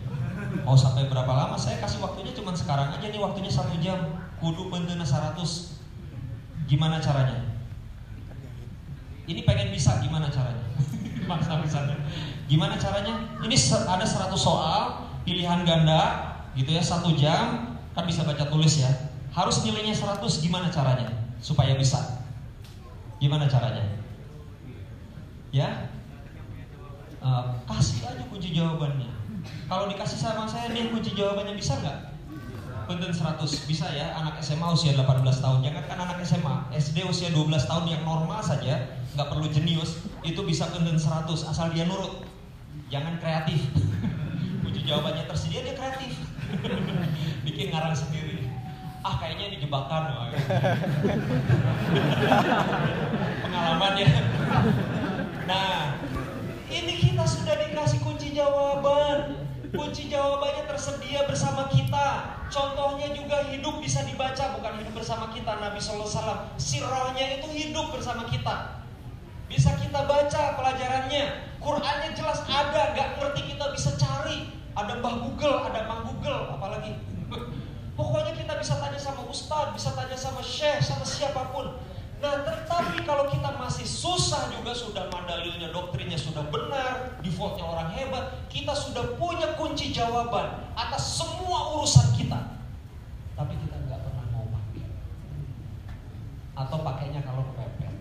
Mau 0.65 0.77
sampai 0.77 1.09
berapa 1.09 1.29
lama? 1.29 1.57
Saya 1.57 1.81
kasih 1.81 2.01
waktunya 2.01 2.33
cuma 2.33 2.53
sekarang 2.53 2.93
aja 2.93 3.05
nih 3.09 3.21
waktunya 3.21 3.49
satu 3.49 3.73
jam. 3.81 4.17
Kudu 4.37 4.69
pentena 4.69 5.05
100. 5.05 5.37
Gimana 6.69 7.01
caranya? 7.01 7.49
Ini 9.25 9.41
pengen 9.45 9.73
bisa 9.73 9.97
gimana 10.01 10.29
caranya? 10.29 10.65
Maksa 11.29 11.57
misalnya. 11.61 11.97
Gimana 12.45 12.77
caranya? 12.77 13.13
Ini 13.41 13.55
ada 13.89 14.05
100 14.05 14.33
soal 14.37 15.09
pilihan 15.29 15.61
ganda 15.61 16.33
gitu 16.57 16.73
ya 16.73 16.81
satu 16.81 17.13
jam 17.13 17.77
kan 17.93 18.03
bisa 18.09 18.25
baca 18.25 18.49
tulis 18.49 18.81
ya 18.81 18.89
harus 19.29 19.61
nilainya 19.61 19.93
100 19.93 20.25
gimana 20.41 20.73
caranya 20.73 21.13
supaya 21.37 21.77
bisa 21.77 22.25
gimana 23.21 23.45
caranya 23.45 23.85
ya? 25.49 25.89
Uh, 27.19 27.51
kasih 27.67 28.07
aja 28.07 28.23
kunci 28.31 28.55
jawabannya. 28.55 29.11
Kalau 29.67 29.85
dikasih 29.91 30.19
sama 30.19 30.47
saya 30.47 30.71
nih 30.71 30.89
kunci 30.89 31.11
jawabannya 31.13 31.55
bisa 31.59 31.75
nggak? 31.83 32.15
Punten 32.87 33.11
100 33.13 33.37
bisa 33.69 33.85
ya. 33.91 34.15
Anak 34.17 34.39
SMA 34.41 34.65
usia 34.71 34.95
18 34.95 35.21
tahun. 35.43 35.59
Jangan 35.61 35.83
kan 35.85 35.97
anak 35.99 36.23
SMA 36.25 36.55
SD 36.73 37.05
usia 37.05 37.29
12 37.29 37.69
tahun 37.69 37.85
yang 37.91 38.01
normal 38.07 38.41
saja 38.41 38.97
nggak 39.13 39.27
perlu 39.29 39.51
jenius 39.51 39.99
itu 40.23 40.41
bisa 40.45 40.69
punten 40.71 40.97
100 40.97 41.27
asal 41.27 41.69
dia 41.75 41.85
nurut. 41.85 42.23
Jangan 42.89 43.19
kreatif. 43.21 43.61
Kunci 44.63 44.81
jawabannya 44.87 45.27
tersedia 45.27 45.61
dia 45.65 45.75
kreatif. 45.75 46.17
Bikin 47.45 47.69
ngarang 47.75 47.93
sendiri. 47.93 48.47
Ah 48.99 49.15
kayaknya 49.15 49.55
ini 49.55 49.57
jebakan 49.63 50.11
pengalaman 53.47 53.93
ya 53.95 54.11
nah 55.49 55.97
ini 56.69 56.93
kita 57.01 57.25
sudah 57.25 57.57
dikasih 57.65 57.99
kunci 58.05 58.37
jawaban. 58.37 59.49
Kunci 59.73 60.05
jawabannya 60.09 60.69
tersedia 60.69 61.25
bersama 61.25 61.65
kita. 61.73 62.37
Contohnya 62.49 63.09
juga 63.13 63.49
hidup 63.49 63.81
bisa 63.81 64.05
dibaca 64.05 64.57
bukan 64.57 64.81
hidup 64.81 64.93
bersama 65.01 65.29
kita 65.33 65.57
Nabi 65.57 65.77
SAW 65.81 66.57
sirahnya 66.57 67.41
itu 67.41 67.49
hidup 67.49 67.89
bersama 67.89 68.29
kita. 68.29 68.85
Bisa 69.49 69.73
kita 69.81 70.05
baca 70.05 70.43
pelajarannya. 70.57 71.57
Qurannya 71.57 72.09
jelas 72.13 72.45
ada 72.45 72.93
gak 72.93 73.17
ngerti 73.17 73.53
kita 73.53 73.65
bisa 73.73 73.97
cari. 73.97 74.53
Ada 74.77 75.01
Mbah 75.01 75.15
Google, 75.25 75.65
ada 75.65 75.89
Mang 75.89 76.05
Google, 76.05 76.53
apalagi. 76.53 76.93
Pokoknya 77.97 78.31
kita 78.37 78.53
bisa 78.61 78.77
tanya 78.77 79.01
sama 79.01 79.25
ustadz, 79.25 79.73
bisa 79.73 79.91
tanya 79.97 80.15
sama 80.15 80.39
syekh, 80.45 80.79
sama 80.85 81.03
siapa 81.03 81.49
pun. 81.49 81.73
Kalau 83.03 83.25
kita 83.31 83.49
masih 83.57 83.87
susah 83.87 84.53
juga 84.53 84.71
sudah 84.75 85.09
mandalilnya, 85.09 85.73
doktrinnya 85.73 86.17
sudah 86.19 86.45
benar, 86.53 87.19
defaultnya 87.25 87.65
orang 87.65 87.89
hebat, 87.93 88.47
kita 88.47 88.71
sudah 88.71 89.17
punya 89.17 89.57
kunci 89.57 89.89
jawaban 89.89 90.69
atas 90.77 91.19
semua 91.19 91.79
urusan 91.79 92.13
kita. 92.13 92.59
Tapi 93.33 93.53
kita 93.57 93.75
nggak 93.87 93.99
pernah 94.03 94.25
mau 94.31 94.45
pakai. 94.51 94.83
Atau 96.53 96.77
pakainya 96.85 97.21
kalau 97.25 97.43
kepepet. 97.53 97.95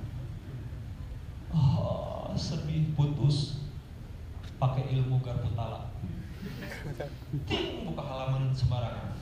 Oh, 1.54 2.34
sedih 2.36 2.92
putus 2.92 3.58
pakai 4.58 4.90
ilmu 4.90 5.22
garpu 5.22 5.54
talak 5.54 5.86
ting 7.46 7.86
buka 7.86 8.02
halaman 8.02 8.50
sembarangan 8.50 9.14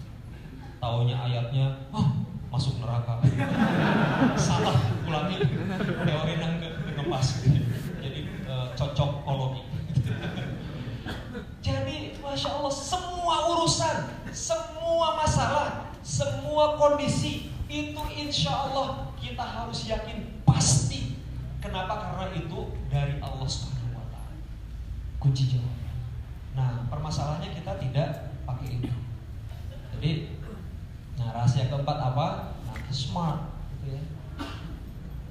taunya 0.81 1.17
ayatnya 1.17 1.67
oh, 1.93 2.26
masuk 2.53 2.79
neraka. 2.81 3.21
Salah 4.39 4.77
ulangi. 5.07 5.39
Teori 6.07 6.35
nang 6.41 6.57
ngepas 6.97 7.45
jadi 8.03 8.21
uh, 8.49 8.67
cocokologi 8.75 9.63
jadi 11.61 12.19
masya 12.19 12.49
Allah 12.57 12.73
semua 12.73 13.37
urusan 13.55 13.97
semua 14.33 15.19
masalah 15.21 15.93
semua 16.03 16.79
kondisi 16.79 17.53
itu 17.67 18.03
insya 18.15 18.55
Allah 18.55 19.11
kita 19.19 19.43
harus 19.43 19.91
yakin 19.91 20.39
pasti. 20.47 21.19
Kenapa? 21.59 21.99
Karena 21.99 22.31
itu 22.39 22.71
dari 22.87 23.19
Allah 23.19 23.43
Subhanahu 23.43 23.99
Wa 23.99 24.07
Taala. 24.15 24.39
Kunci 25.19 25.51
jawaban 25.51 25.83
Nah, 26.55 26.87
permasalahannya 26.87 27.51
kita 27.59 27.75
tidak 27.83 28.31
pakai 28.47 28.79
itu. 28.79 28.95
Jadi, 29.99 30.36
nah 31.17 31.33
rahasia 31.33 31.73
keempat 31.73 31.99
apa? 32.13 32.27
Nah, 32.69 32.77
smart, 32.93 33.41
gitu 33.73 33.97
ya. 33.97 34.03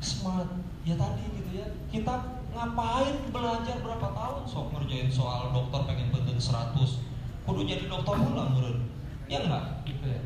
Smart, 0.02 0.50
ya 0.82 0.96
tadi 0.98 1.24
gitu 1.38 1.52
ya. 1.62 1.68
Kita 1.90 2.14
ngapain 2.56 3.16
belajar 3.30 3.76
berapa 3.84 4.08
tahun? 4.16 4.42
Sok 4.48 4.74
ngerjain 4.74 5.10
soal 5.12 5.54
dokter 5.54 5.82
pengen 5.86 6.10
benten 6.10 6.40
100 6.40 6.74
kudu 7.46 7.62
jadi 7.68 7.86
dokter 7.86 8.18
ulang 8.18 8.58
menurut. 8.58 8.82
Ya 9.30 9.46
enggak? 9.46 9.86
Gitu 9.86 10.06
ya. 10.10 10.22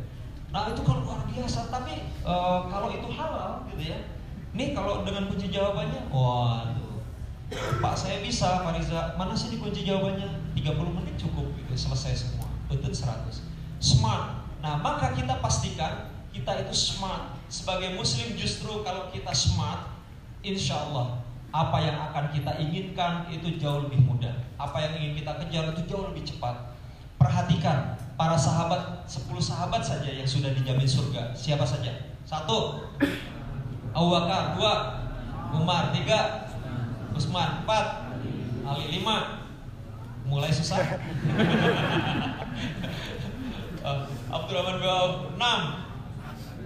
Nah 0.55 0.71
itu 0.71 0.81
kan 0.85 1.03
luar 1.03 1.19
biasa. 1.27 1.67
Tapi 1.67 2.07
uh, 2.23 2.69
kalau 2.71 2.89
itu 2.93 3.07
halal 3.11 3.67
gitu 3.73 3.91
ya. 3.91 3.99
Nih 4.55 4.71
kalau 4.71 5.03
dengan 5.03 5.27
kunci 5.27 5.51
jawabannya 5.51 6.07
waduh. 6.09 7.03
Pak 7.81 7.97
saya 7.97 8.21
bisa 8.21 8.61
Pak 8.61 8.77
mana 9.17 9.33
sih 9.33 9.49
dikunci 9.49 9.81
jawabannya? 9.81 10.53
30 10.53 10.97
menit 11.01 11.15
cukup 11.17 11.49
gitu 11.57 11.73
selesai 11.75 12.13
semua. 12.15 12.47
Betul 12.69 12.93
100 12.93 13.49
smart 13.79 14.38
nah 14.59 14.75
maka 14.79 15.15
kita 15.15 15.39
pastikan 15.39 16.09
kita 16.29 16.65
itu 16.65 16.73
smart. 16.73 17.37
Sebagai 17.49 17.97
muslim 17.97 18.37
justru 18.37 18.85
kalau 18.85 19.09
kita 19.09 19.33
smart 19.33 19.89
insya 20.45 20.77
Allah 20.87 21.25
apa 21.49 21.81
yang 21.81 21.97
akan 21.97 22.29
kita 22.29 22.61
inginkan 22.61 23.25
itu 23.33 23.57
jauh 23.57 23.89
lebih 23.89 24.05
mudah. 24.05 24.33
Apa 24.61 24.85
yang 24.85 24.93
ingin 25.01 25.25
kita 25.25 25.33
kejar 25.41 25.73
itu 25.73 25.81
jauh 25.89 26.05
lebih 26.13 26.21
cepat. 26.21 26.77
Perhatikan 27.17 27.97
para 28.13 28.37
sahabat 28.37 29.09
10 29.09 29.25
sahabat 29.41 29.81
saja 29.81 30.13
yang 30.13 30.29
sudah 30.29 30.53
dijamin 30.53 30.85
surga. 30.85 31.33
Siapa 31.33 31.65
saja? 31.65 32.13
Satu. 32.23 32.85
Abu 33.89 34.07
Bakar 34.13 34.53
dua. 34.55 34.73
Umar 35.57 35.89
tiga. 35.89 36.45
Utsman 37.17 37.65
empat. 37.65 38.13
Ali 38.69 39.01
lima. 39.01 39.41
Mulai 40.29 40.53
susah. 40.53 40.77
uh, 43.89 44.05
Abdurrahman 44.29 44.77
bin 44.77 44.89
Auf 44.89 45.13
6 45.33 45.89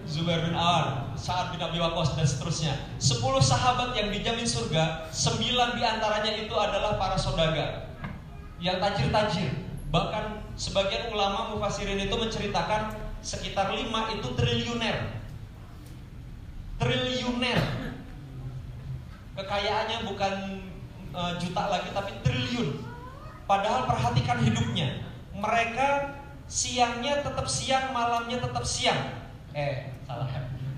Zubair 0.03 0.43
bin 0.43 0.51
Awar, 0.51 1.15
Sa'ad 1.15 1.55
bin 1.55 1.63
Abi 1.63 1.80
Waqqas 1.80 2.19
dan 2.19 2.28
seterusnya. 2.28 2.76
Sepuluh 2.99 3.39
sahabat 3.39 3.95
yang 3.95 4.11
dijamin 4.11 4.43
surga, 4.43 5.07
sembilan 5.15 5.80
di 5.80 5.84
antaranya 5.88 6.32
itu 6.43 6.51
adalah 6.53 6.99
para 6.99 7.15
saudagar 7.15 7.88
yang 8.59 8.84
tajir-tajir. 8.84 9.55
Bahkan 9.89 10.53
sebagian 10.59 11.07
ulama 11.07 11.55
mufasirin 11.55 11.97
itu 12.03 12.13
menceritakan 12.13 12.99
sekitar 13.24 13.71
lima 13.71 14.11
itu 14.11 14.28
triliuner. 14.36 15.24
Triliuner. 16.78 17.59
Kekayaannya 19.34 19.97
bukan 20.05 20.34
uh, 21.15 21.34
juta 21.39 21.63
lagi 21.71 21.89
tapi 21.95 22.11
triliun 22.21 22.93
Padahal 23.43 23.88
perhatikan 23.88 24.39
hidupnya. 24.39 25.03
Mereka 25.36 26.12
siangnya 26.47 27.23
tetap 27.23 27.47
siang, 27.47 27.91
malamnya 27.95 28.37
tetap 28.39 28.63
siang. 28.65 28.99
Eh, 29.55 29.93
salah. 30.05 30.27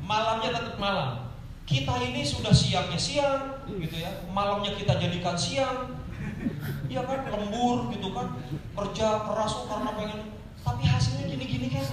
Malamnya 0.06 0.50
tetap 0.54 0.76
malam. 0.78 1.32
Kita 1.66 1.98
ini 1.98 2.22
sudah 2.22 2.54
siangnya 2.54 3.00
siang, 3.00 3.66
gitu 3.66 3.98
ya. 3.98 4.12
Malamnya 4.30 4.78
kita 4.78 5.02
jadikan 5.02 5.34
siang. 5.34 5.98
Ya 6.86 7.02
kan, 7.02 7.26
lembur 7.28 7.90
gitu 7.90 8.14
kan. 8.14 8.38
Kerja 8.78 9.26
keras 9.26 9.54
karena 9.66 9.90
pengen. 9.98 10.22
Tapi 10.62 10.84
hasilnya 10.86 11.26
gini-gini 11.26 11.74
kan. 11.74 11.86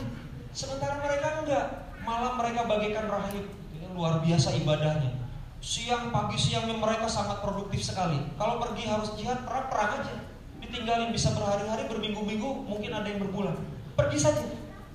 Sementara 0.53 1.01
mereka 1.01 1.41
enggak. 1.41 1.67
Malam 2.05 2.37
mereka 2.37 2.69
bagikan 2.69 3.09
rahim. 3.09 3.49
Ya, 3.73 3.89
luar 3.97 4.21
biasa 4.21 4.53
ibadahnya. 4.61 5.25
Siang, 5.63 6.11
pagi, 6.11 6.37
siangnya 6.37 6.77
mereka 6.77 7.07
sangat 7.09 7.41
produktif 7.41 7.81
sekali. 7.81 8.19
Kalau 8.37 8.61
pergi 8.61 8.85
harus 8.85 9.15
jihad, 9.17 9.47
perang, 9.47 9.71
perang 9.71 10.03
aja 10.03 10.32
ditinggalin 10.73 11.13
bisa 11.13 11.37
berhari-hari, 11.37 11.85
berminggu-minggu, 11.85 12.65
mungkin 12.65 12.97
ada 12.97 13.05
yang 13.05 13.21
berbulan. 13.29 13.61
Pergi 13.93 14.17
saja. 14.17 14.41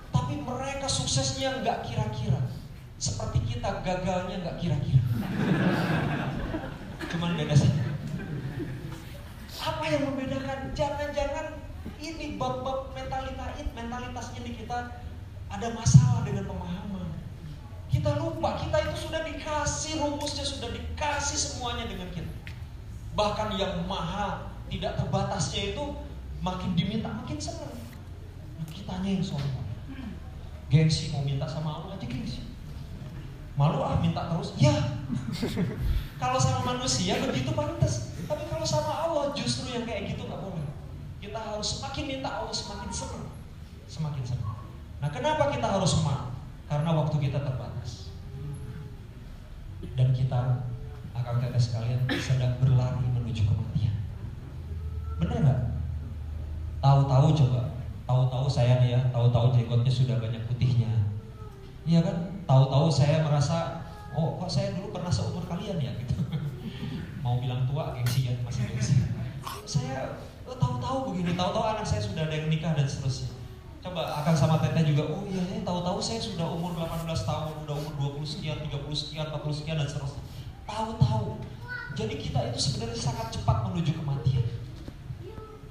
Tapi 0.10 0.42
mereka 0.42 0.90
suksesnya 0.90 1.62
nggak 1.62 1.86
kira-kira. 1.86 2.42
Seperti 2.98 3.46
kita 3.46 3.86
gagalnya 3.86 4.42
nggak 4.42 4.58
kira-kira. 4.58 5.06
Cuman 7.14 7.38
beda 7.38 7.54
saja. 7.54 7.78
Apa 9.62 9.86
yang 9.86 10.10
membedakan? 10.10 10.74
Jangan-jangan 10.74 11.62
ini 12.02 12.42
bab-bab 12.42 12.98
mentalitas 12.98 13.62
mentalitas 13.78 14.34
ini 14.34 14.58
kita 14.58 14.98
ada 15.54 15.68
masalah 15.78 16.26
dengan 16.26 16.50
pemahaman. 16.50 17.14
Kita 17.94 18.18
lupa, 18.18 18.58
kita 18.58 18.82
itu 18.82 19.08
sudah 19.08 19.22
dikasih 19.30 20.02
rumusnya, 20.02 20.42
sudah 20.42 20.74
dikasih 20.74 21.38
semuanya 21.38 21.86
dengan 21.86 22.10
kita. 22.10 22.34
Bahkan 23.14 23.62
yang 23.62 23.86
mahal, 23.86 24.57
tidak 24.68 25.00
terbatasnya 25.00 25.74
itu 25.76 25.84
makin 26.44 26.76
diminta 26.78 27.10
makin 27.12 27.40
senang. 27.40 27.74
Nah, 28.58 28.66
kitanya 28.70 29.10
yang 29.20 29.26
sombong. 29.26 29.68
Gengsi 30.68 31.16
mau 31.16 31.24
minta 31.24 31.48
sama 31.48 31.80
Allah 31.80 31.96
aja 31.96 32.08
gengsi. 32.08 32.44
Malu 33.58 33.82
ah 33.82 33.98
minta 33.98 34.30
terus, 34.30 34.54
ya. 34.62 34.70
kalau 36.22 36.38
sama 36.38 36.78
manusia 36.78 37.18
begitu 37.26 37.50
pantas. 37.58 38.14
Tapi 38.30 38.44
kalau 38.52 38.68
sama 38.68 38.94
Allah 39.08 39.34
justru 39.34 39.74
yang 39.74 39.88
kayak 39.88 40.14
gitu 40.14 40.30
nggak 40.30 40.38
boleh. 40.38 40.68
Kita 41.18 41.40
harus 41.42 41.80
semakin 41.80 42.06
minta 42.06 42.30
Allah 42.30 42.54
semakin 42.54 42.92
senang, 42.94 43.34
semakin 43.90 44.24
senang. 44.28 44.62
Nah 45.02 45.10
kenapa 45.10 45.50
kita 45.50 45.66
harus 45.66 45.98
mau? 46.06 46.30
Karena 46.70 46.90
waktu 46.94 47.18
kita 47.18 47.42
terbatas. 47.42 48.14
Dan 49.98 50.14
kita 50.14 50.68
akan 51.18 51.36
kata 51.42 51.58
sekalian 51.58 52.06
sedang 52.22 52.62
berlari 52.62 53.10
menuju 53.10 53.42
kematian. 53.50 53.97
Benar 55.18 55.38
nggak? 55.42 55.62
Tahu-tahu 56.78 57.28
coba, 57.34 57.62
tahu-tahu 58.06 58.46
saya 58.46 58.80
nih 58.80 58.96
ya, 58.96 59.02
tahu-tahu 59.10 59.50
jenggotnya 59.58 59.90
sudah 59.92 60.16
banyak 60.22 60.42
putihnya. 60.46 60.92
Iya 61.84 62.06
kan? 62.06 62.18
Tahu-tahu 62.46 62.88
saya 62.88 63.26
merasa, 63.26 63.82
oh 64.14 64.38
kok 64.38 64.52
saya 64.52 64.78
dulu 64.78 64.94
pernah 64.94 65.10
seumur 65.10 65.44
kalian 65.50 65.82
ya 65.82 65.92
gitu. 66.06 66.16
Mau 67.26 67.42
bilang 67.42 67.66
tua 67.66 67.98
gengsi 67.98 68.30
ya, 68.30 68.34
masih 68.46 68.70
gengsi. 68.70 69.02
Saya 69.68 70.22
oh, 70.46 70.56
tahu-tahu 70.56 71.12
begini, 71.12 71.34
tahu-tahu 71.34 71.66
anak 71.66 71.84
saya 71.84 72.00
sudah 72.00 72.24
ada 72.30 72.36
yang 72.38 72.48
nikah 72.48 72.78
dan 72.78 72.86
seterusnya. 72.88 73.34
Coba 73.82 74.04
akan 74.24 74.36
sama 74.36 74.56
teteh 74.60 74.84
juga, 74.84 75.08
oh 75.08 75.24
iya 75.28 75.44
ya 75.48 75.60
tahu-tahu 75.64 76.00
saya 76.04 76.20
sudah 76.20 76.44
umur 76.44 76.76
18 76.76 77.08
tahun, 77.08 77.52
udah 77.64 77.76
umur 77.76 77.94
20 78.20 78.28
sekian, 78.28 78.58
30 78.60 78.84
sekian, 78.92 79.26
40 79.32 79.60
sekian 79.64 79.78
dan 79.80 79.88
seterusnya. 79.90 80.24
Tahu-tahu. 80.68 81.40
Jadi 81.98 82.14
kita 82.20 82.40
itu 82.54 82.60
sebenarnya 82.62 83.00
sangat 83.00 83.28
cepat 83.34 83.58
menuju 83.66 83.98
kematian. 83.98 84.46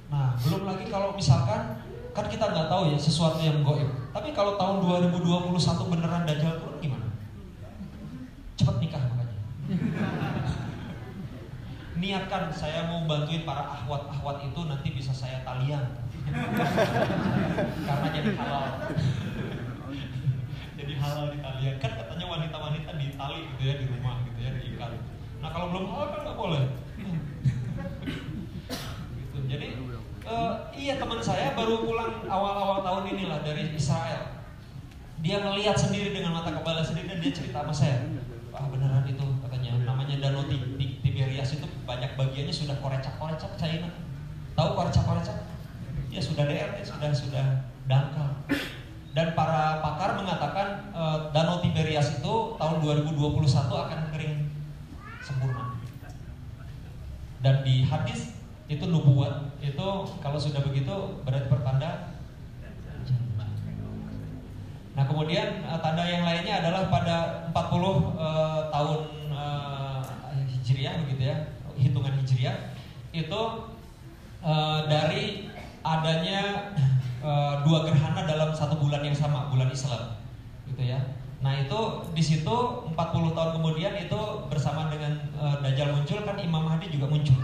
Nah, 0.07 0.35
belum 0.39 0.63
lagi 0.65 0.87
kalau 0.87 1.06
misalkan 1.17 1.81
kan 2.13 2.25
kita 2.29 2.45
nggak 2.49 2.69
tahu 2.69 2.93
ya 2.93 2.97
sesuatu 2.97 3.41
yang 3.41 3.65
goib. 3.65 3.89
Tapi 4.13 4.33
kalau 4.37 4.53
tahun 4.57 4.85
2021 5.09 5.53
beneran 5.89 6.25
dajjal 6.29 6.61
turun 6.61 6.77
gimana? 6.77 7.09
Cepat 8.57 8.77
nikah 8.77 9.01
makanya. 9.09 9.37
Niatkan 11.97 12.53
saya 12.53 12.85
mau 12.85 13.09
bantuin 13.09 13.41
para 13.41 13.65
ahwat-ahwat 13.65 14.45
itu 14.45 14.59
nanti 14.69 14.93
bisa 14.93 15.09
saya 15.13 15.41
talian. 15.41 15.81
Karena 17.89 18.07
jadi 18.13 18.31
halal. 18.37 18.65
jadi 20.77 20.93
halal 21.01 21.25
di 21.33 21.39
talian. 21.41 21.75
Kan 21.81 21.91
katanya 21.97 22.25
wanita-wanita 22.29 22.91
di 22.97 23.07
tali 23.17 23.37
gitu 23.53 23.61
ya 23.65 23.75
di 23.81 23.85
rumah 23.89 24.21
gitu 24.25 24.39
ya 24.41 24.49
diikat. 24.57 24.91
Nah 25.41 25.49
kalau 25.49 25.73
belum 25.73 25.85
halal 25.89 26.07
kan 26.13 26.21
nggak 26.25 26.37
boleh. 26.37 26.63
gitu. 29.21 29.37
Jadi 29.45 29.67
uh, 30.27 30.53
iya 30.75 30.99
teman 30.99 31.23
saya 31.23 31.55
baru 31.55 31.81
pulang 31.87 32.27
awal-awal 32.27 32.83
tahun 32.83 33.15
inilah 33.15 33.39
dari 33.41 33.71
Israel. 33.73 34.43
Dia 35.25 35.41
ngelihat 35.41 35.73
sendiri 35.73 36.13
dengan 36.13 36.37
mata 36.37 36.53
kepala 36.53 36.85
sendiri 36.85 37.09
dan 37.09 37.19
dia 37.21 37.33
cerita 37.33 37.65
sama 37.65 37.73
saya. 37.73 38.05
Wah 38.53 38.69
beneran 38.69 39.05
itu 39.09 39.25
katanya 39.41 39.71
namanya 39.85 40.15
Danau 40.21 40.45
Tiberias 40.45 41.49
itu 41.57 41.65
banyak 41.85 42.13
bagiannya 42.13 42.53
sudah 42.53 42.77
korecak-korecak 42.81 43.57
China. 43.57 43.89
Tahu 44.53 44.69
korecak-korecak? 44.77 45.37
Ya 46.13 46.21
sudah 46.21 46.45
DR, 46.45 46.71
ya 46.77 46.85
sudah 46.85 47.09
sudah 47.13 47.45
dangkal. 47.89 48.29
Dan 49.17 49.33
para 49.33 49.81
pakar 49.81 50.13
mengatakan 50.21 50.93
uh, 50.93 51.33
Danau 51.33 51.57
Tiberias 51.65 52.21
itu 52.21 52.33
tahun 52.61 52.77
2021 52.85 53.17
akan 53.57 53.99
kering 54.13 54.35
sempurna. 55.25 55.73
Dan 57.41 57.65
di 57.65 57.81
hadis 57.81 58.37
itu 58.67 58.85
nubuat 58.85 59.57
itu 59.63 59.87
kalau 60.19 60.37
sudah 60.37 60.59
begitu 60.61 60.91
berarti 61.23 61.47
pertanda 61.47 62.16
Nah 64.97 65.05
kemudian 65.05 65.61
uh, 65.69 65.77
tanda 65.77 66.01
yang 66.09 66.25
lainnya 66.25 66.57
adalah 66.57 66.89
pada 66.89 67.45
40 67.53 67.53
uh, 67.53 68.73
tahun 68.73 69.01
uh, 69.29 70.01
Hijriah 70.49 71.05
begitu 71.05 71.29
ya 71.29 71.37
hitungan 71.77 72.17
Hijriah 72.17 72.73
itu 73.13 73.41
uh, 74.41 74.79
dari 74.89 75.53
adanya 75.85 76.73
uh, 77.21 77.61
dua 77.61 77.85
gerhana 77.85 78.25
dalam 78.25 78.49
satu 78.57 78.81
bulan 78.81 79.05
yang 79.05 79.13
sama 79.13 79.53
bulan 79.53 79.69
Islam 79.69 80.17
gitu 80.65 80.81
ya. 80.81 80.97
Nah 81.45 81.53
itu 81.61 81.79
di 82.17 82.23
situ 82.25 82.55
40 82.89 82.97
tahun 83.37 83.51
kemudian 83.61 83.93
itu 84.01 84.19
bersama 84.49 84.89
dengan 84.89 85.13
uh, 85.37 85.61
Dajjal 85.61 85.93
muncul 85.93 86.25
kan 86.25 86.41
Imam 86.41 86.65
Mahdi 86.65 86.89
juga 86.89 87.05
muncul. 87.05 87.37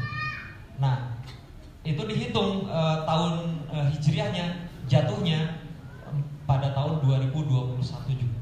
Nah 0.81 1.21
itu 1.85 2.01
dihitung 2.01 2.65
uh, 2.65 3.05
tahun 3.05 3.61
uh, 3.69 3.87
hijriahnya 3.93 4.65
jatuhnya 4.89 5.62
pada 6.43 6.75
tahun 6.75 6.99
2021 7.03 7.79
juga. 8.19 8.39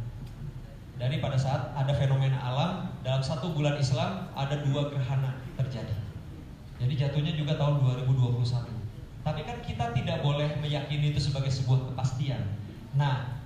Dari 1.02 1.18
pada 1.18 1.38
saat 1.38 1.74
ada 1.74 1.94
fenomena 1.98 2.38
alam 2.38 2.94
dalam 3.02 3.22
satu 3.26 3.58
bulan 3.58 3.82
Islam 3.82 4.30
ada 4.38 4.62
dua 4.62 4.94
gerhana 4.94 5.42
terjadi. 5.58 5.98
Jadi 6.82 6.94
jatuhnya 6.98 7.34
juga 7.34 7.58
tahun 7.58 7.82
2021. 7.82 8.42
Tapi 9.22 9.42
kan 9.46 9.58
kita 9.62 9.94
tidak 9.94 10.26
boleh 10.26 10.50
meyakini 10.62 11.14
itu 11.14 11.22
sebagai 11.22 11.54
sebuah 11.54 11.94
kepastian. 11.94 12.42
Nah, 12.98 13.42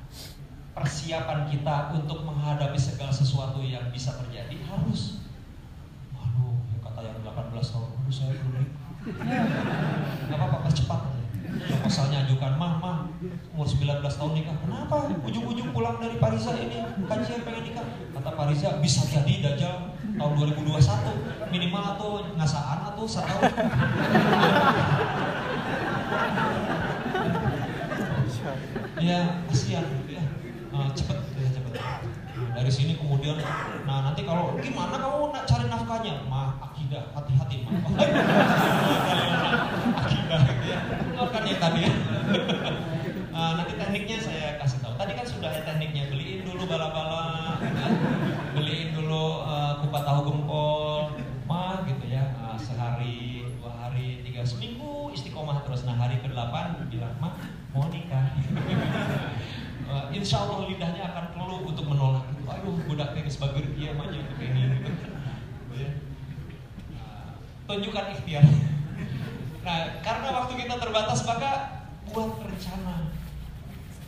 persiapan 0.76 1.47
kita 1.47 1.95
untuk 1.95 2.24
menghadapi 2.28 2.80
segala 2.80 3.12
sesuatu 3.12 3.60
yang 3.64 3.91
bisa 3.91 4.16
terjadi 4.20 4.56
harus. 4.68 5.24
Waduh, 6.16 6.56
ya 6.76 6.78
kata 6.84 6.99
yang 7.03 7.20
18 7.24 7.72
tahun, 7.72 7.89
waduh 7.91 8.16
saya 8.16 8.36
belum. 8.39 8.68
Gak 10.28 10.36
apa-apa, 10.36 10.58
percepat 10.68 11.14
Proposalnya 11.66 12.30
ajukan, 12.30 12.51
mah, 12.61 12.74
mah, 12.78 12.97
umur 13.53 13.66
19 13.66 14.01
tahun 14.05 14.32
nikah. 14.38 14.55
Kenapa? 14.61 15.09
Ujung-ujung 15.26 15.74
pulang 15.74 15.97
dari 15.97 16.18
Pariza 16.22 16.53
ini, 16.57 16.78
kajian 17.09 17.41
pengen 17.41 17.63
nikah. 17.66 17.86
Kata 18.13 18.32
Pariza, 18.38 18.78
bisa 18.82 19.01
jadi 19.09 19.41
Dajjal 19.41 19.97
tahun 20.16 20.34
2021. 20.61 21.49
Minimal 21.49 21.84
atau 21.97 22.22
ngasaan 22.38 22.80
atau 22.93 23.03
setahun. 23.09 23.49
ya 29.05 29.43
kasihan 29.51 29.86
ya 30.09 30.24
uh, 30.74 30.89
cepet 30.97 31.18
ya 31.38 31.49
cepet 31.51 31.74
dari 32.55 32.72
sini 32.72 32.93
kemudian 32.97 33.38
nah 33.86 34.09
nanti 34.09 34.26
kalau 34.26 34.57
gimana 34.57 34.97
kamu 34.97 35.30
nak 35.30 35.43
cari 35.45 35.66
nafkahnya 35.70 36.26
mah 36.26 36.57
akidah 36.63 37.13
hati-hati 37.13 37.68
mah 37.68 37.74
kan 41.56 41.72
yang 41.80 41.95
tadi 41.95 42.36
uh, 43.32 43.51
nanti 43.58 43.74
tekniknya 43.80 44.18
saya 44.20 44.47
kasih 44.60 44.80
tahu. 44.84 44.93
Tadi 44.99 45.12
kan 45.16 45.26
sudah 45.28 45.49
ya 45.51 45.62
tekniknya 45.64 46.12
beliin 46.12 46.43
dulu 46.43 46.64
bala-bala 46.68 47.60
ya. 47.64 47.88
beliin 48.56 48.91
dulu 48.95 49.43
uh, 49.43 49.80
kupat 49.84 50.03
tahu 50.03 50.20
gempol 50.32 51.16
mah 51.47 51.88
gitu 51.88 52.06
ya. 52.12 52.36
Uh, 52.43 52.60
sehari 52.60 53.47
dua 53.60 53.72
hari 53.72 54.20
tiga 54.28 54.43
seminggu 54.43 55.16
istiqomah 55.16 55.64
terus. 55.64 55.88
Nah 55.88 55.95
hari 55.95 56.20
ke 56.20 56.28
delapan 56.28 56.76
bilang 56.91 57.16
mah 57.24 57.39
mau 57.72 57.88
nikah? 57.88 58.36
Uh, 59.88 60.12
insya 60.18 60.43
Allah 60.43 60.68
lidahnya 60.68 61.08
akan 61.08 61.26
keluh 61.39 61.62
untuk 61.64 61.88
menolak. 61.88 62.28
Itu 62.36 62.43
aduh 62.51 62.76
budaknya 62.84 63.32
sebagai 63.32 63.64
dia 63.80 63.95
maju 63.95 64.16
untuk 64.16 64.39
ini 64.43 64.84
gitu. 64.84 64.91
ya. 65.76 65.89
uh, 66.99 67.32
tunjukkan 67.68 68.06
ikhtiar 68.20 68.43
nah 69.66 69.99
karena 70.05 70.28
waktu 70.30 70.53
kita 70.61 70.76
terbatas 70.78 71.26
maka 71.26 71.51
buat 72.13 72.38
rencana 72.38 73.09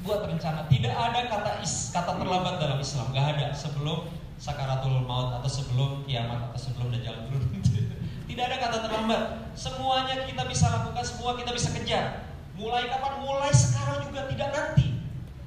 buat 0.05 0.21
rencana 0.29 0.69
tidak 0.69 0.93
ada 0.93 1.19
kata 1.25 1.51
is 1.65 1.89
kata 1.89 2.13
terlambat 2.15 2.61
dalam 2.61 2.77
Islam 2.77 3.09
gak 3.09 3.35
ada 3.35 3.49
sebelum 3.51 4.05
sakaratul 4.37 5.01
maut 5.03 5.33
atau 5.41 5.49
sebelum 5.49 6.05
kiamat 6.05 6.53
atau 6.53 6.59
sebelum 6.61 6.93
dajjal 6.93 7.25
turun 7.25 7.49
tidak 8.29 8.43
ada 8.53 8.57
kata 8.61 8.77
terlambat 8.85 9.21
semuanya 9.57 10.29
kita 10.29 10.45
bisa 10.45 10.69
lakukan 10.69 11.01
semua 11.01 11.33
kita 11.33 11.49
bisa 11.51 11.73
kejar 11.73 12.27
Mulai 12.57 12.89
kapan? 12.89 13.21
Mulai 13.21 13.53
sekarang 13.53 14.01
juga 14.09 14.25
tidak 14.25 14.49
nanti. 14.49 14.97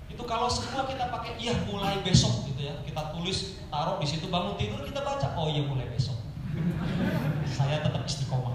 Itu 0.06 0.22
kalau 0.22 0.46
semua 0.46 0.86
kita 0.86 1.10
pakai 1.10 1.42
iya 1.42 1.58
mulai 1.66 1.98
besok 2.06 2.46
gitu 2.46 2.62
ya. 2.62 2.74
Kita 2.86 3.10
tulis 3.10 3.58
taruh 3.66 3.98
di 3.98 4.06
situ 4.06 4.30
bangun 4.30 4.54
tidur 4.54 4.78
kita 4.86 5.02
baca. 5.02 5.34
Oh 5.34 5.50
iya 5.50 5.66
mulai 5.66 5.90
besok. 5.90 6.14
Saya 7.58 7.82
tetap 7.82 8.06
istiqomah. 8.06 8.54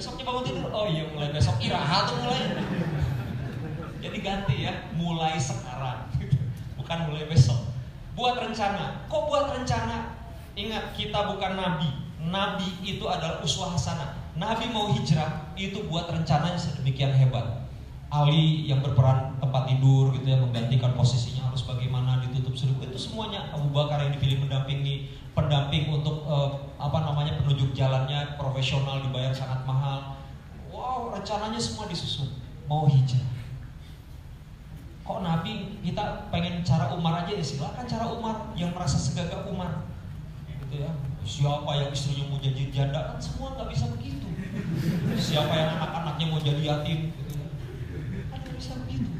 Besoknya 0.00 0.24
bangun 0.24 0.44
tidur. 0.48 0.64
Oh 0.72 0.88
iya 0.88 1.04
mulai 1.12 1.28
besok. 1.28 1.60
Irahat 1.60 2.08
tuh 2.08 2.16
mulai. 2.24 2.56
Jadi 4.00 4.18
ganti 4.24 4.64
ya. 4.64 4.72
Mulai 4.96 5.36
sekarang. 5.36 6.08
Bukan 6.80 6.98
mulai 7.12 7.28
besok. 7.28 7.68
Buat 8.16 8.40
rencana. 8.40 9.04
Kok 9.12 9.28
buat 9.28 9.52
rencana? 9.52 10.16
Ingat 10.56 10.96
kita 10.96 11.28
bukan 11.28 11.52
nabi. 11.56 11.88
Nabi 12.20 12.68
itu 12.84 13.04
adalah 13.08 13.40
uswah 13.40 13.72
hasanah 13.72 14.20
Nabi 14.36 14.72
mau 14.72 14.92
hijrah 14.92 15.52
itu 15.52 15.84
buat 15.88 16.08
rencananya 16.08 16.56
sedemikian 16.56 17.12
hebat. 17.12 17.59
Ali 18.10 18.66
yang 18.66 18.82
berperan 18.82 19.38
tempat 19.38 19.70
tidur 19.70 20.10
gitu 20.18 20.26
ya 20.26 20.38
menggantikan 20.42 20.98
posisinya 20.98 21.46
harus 21.46 21.62
bagaimana 21.62 22.18
ditutup 22.26 22.50
Abu 23.70 23.86
Bakar 23.86 24.02
yang 24.02 24.16
dipilih 24.16 24.46
mendampingi 24.46 25.14
pendamping 25.30 25.92
untuk 25.92 26.26
uh, 26.26 26.74
apa 26.80 27.06
namanya 27.06 27.38
penunjuk 27.38 27.70
jalannya 27.76 28.34
profesional 28.34 29.04
dibayar 29.04 29.30
sangat 29.30 29.62
mahal. 29.68 30.18
Wow, 30.72 31.14
rencananya 31.14 31.60
semua 31.60 31.86
disusun 31.86 32.34
mau 32.66 32.88
hijrah. 32.90 33.22
Kok 35.06 35.22
Nabi 35.22 35.82
kita 35.86 36.30
pengen 36.34 36.66
cara 36.66 36.94
Umar 36.94 37.26
aja 37.26 37.34
ya 37.34 37.44
silakan 37.44 37.86
cara 37.86 38.10
Umar 38.10 38.54
yang 38.58 38.74
merasa 38.74 38.98
segagah 38.98 39.46
Umar, 39.46 39.86
gitu 40.66 40.82
ya. 40.86 40.90
Siapa 41.22 41.70
yang 41.76 41.90
istrinya 41.94 42.26
mau 42.32 42.38
jadi 42.42 42.74
janda 42.74 43.12
kan 43.12 43.18
semua 43.22 43.54
nggak 43.54 43.70
bisa 43.70 43.86
begitu. 43.92 44.26
Siapa 45.14 45.52
yang 45.52 45.78
anak-anaknya 45.78 46.26
mau 46.26 46.40
jadi 46.42 46.62
yatim, 46.62 47.12
gitu 47.12 47.32
ya. 47.38 47.46
Kan 48.30 48.38
nggak 48.40 48.56
bisa 48.56 48.72
begitu. 48.82 49.10